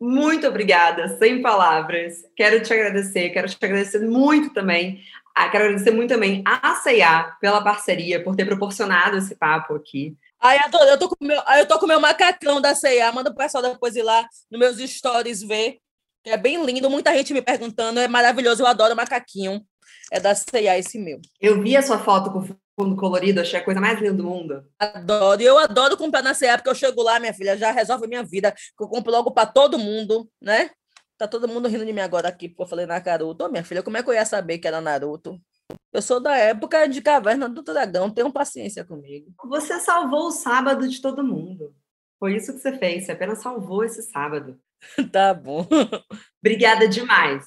muito 0.00 0.46
obrigada, 0.48 1.16
sem 1.18 1.40
palavras. 1.40 2.24
Quero 2.34 2.60
te 2.62 2.72
agradecer, 2.72 3.30
quero 3.30 3.48
te 3.48 3.56
agradecer 3.64 4.00
muito 4.00 4.52
também. 4.52 5.00
Ah, 5.34 5.48
quero 5.48 5.64
agradecer 5.64 5.92
muito 5.92 6.10
também 6.10 6.42
a 6.44 6.74
C&A 6.74 7.36
pela 7.40 7.62
parceria, 7.62 8.22
por 8.22 8.34
ter 8.34 8.44
proporcionado 8.44 9.16
esse 9.16 9.34
papo 9.34 9.74
aqui. 9.74 10.16
Ai, 10.40 10.58
adoro, 10.58 10.90
eu 10.90 10.98
tô 10.98 11.08
com 11.08 11.24
meu, 11.24 11.40
eu 11.56 11.68
tô 11.68 11.78
com 11.78 11.86
meu 11.86 12.00
macacão 12.00 12.60
da 12.60 12.74
C&A, 12.74 13.12
manda 13.12 13.30
o 13.30 13.34
pessoal 13.34 13.62
depois 13.62 13.94
ir 13.94 14.02
lá 14.02 14.26
nos 14.50 14.58
meus 14.58 14.90
stories 14.90 15.42
ver. 15.42 15.78
É 16.24 16.36
bem 16.36 16.64
lindo, 16.64 16.90
muita 16.90 17.14
gente 17.14 17.32
me 17.32 17.40
perguntando, 17.40 18.00
é 18.00 18.08
maravilhoso, 18.08 18.62
eu 18.62 18.66
adoro 18.66 18.96
macaquinho. 18.96 19.64
É 20.10 20.18
da 20.18 20.34
C&A 20.34 20.78
esse 20.78 20.98
meu. 20.98 21.20
Eu 21.40 21.62
vi 21.62 21.76
a 21.76 21.82
sua 21.82 21.98
foto 21.98 22.30
com 22.30 22.44
fundo 22.78 22.96
colorido, 22.96 23.40
achei 23.40 23.58
a 23.58 23.64
coisa 23.64 23.80
mais 23.80 24.00
linda 24.00 24.14
do 24.14 24.24
mundo. 24.24 24.64
Adoro, 24.78 25.42
eu 25.42 25.58
adoro 25.58 25.96
comprar 25.96 26.22
na 26.22 26.34
C&A, 26.34 26.56
porque 26.56 26.70
eu 26.70 26.74
chego 26.74 27.02
lá, 27.02 27.20
minha 27.20 27.34
filha, 27.34 27.56
já 27.56 27.70
resolve 27.70 28.04
a 28.04 28.08
minha 28.08 28.22
vida, 28.22 28.54
eu 28.80 28.88
compro 28.88 29.12
logo 29.12 29.30
para 29.32 29.46
todo 29.46 29.78
mundo, 29.78 30.28
né? 30.40 30.70
Tá 31.18 31.28
todo 31.28 31.46
mundo 31.46 31.68
rindo 31.68 31.86
de 31.86 31.92
mim 31.92 32.00
agora 32.00 32.28
aqui, 32.28 32.48
porque 32.48 32.62
eu 32.62 32.66
falei 32.66 32.86
na 32.86 33.00
Naruto. 33.00 33.44
Ô, 33.44 33.48
minha 33.48 33.62
filha, 33.62 33.82
como 33.82 33.96
é 33.96 34.02
que 34.02 34.10
eu 34.10 34.14
ia 34.14 34.24
saber 34.24 34.58
que 34.58 34.66
era 34.66 34.80
Naruto? 34.80 35.38
Eu 35.92 36.02
sou 36.02 36.20
da 36.20 36.36
época 36.36 36.88
de 36.88 37.00
Caverna 37.00 37.48
do 37.48 37.62
Dragão, 37.62 38.10
tenham 38.10 38.30
paciência 38.30 38.84
comigo. 38.84 39.32
Você 39.44 39.78
salvou 39.78 40.26
o 40.26 40.32
sábado 40.32 40.88
de 40.88 41.00
todo 41.00 41.22
mundo. 41.22 41.74
Foi 42.18 42.36
isso 42.36 42.52
que 42.52 42.58
você 42.58 42.76
fez, 42.78 43.04
você 43.04 43.12
apenas 43.12 43.40
salvou 43.42 43.84
esse 43.84 44.02
sábado. 44.02 44.58
tá 45.12 45.32
bom. 45.34 45.66
Obrigada 46.40 46.88
demais. 46.88 47.46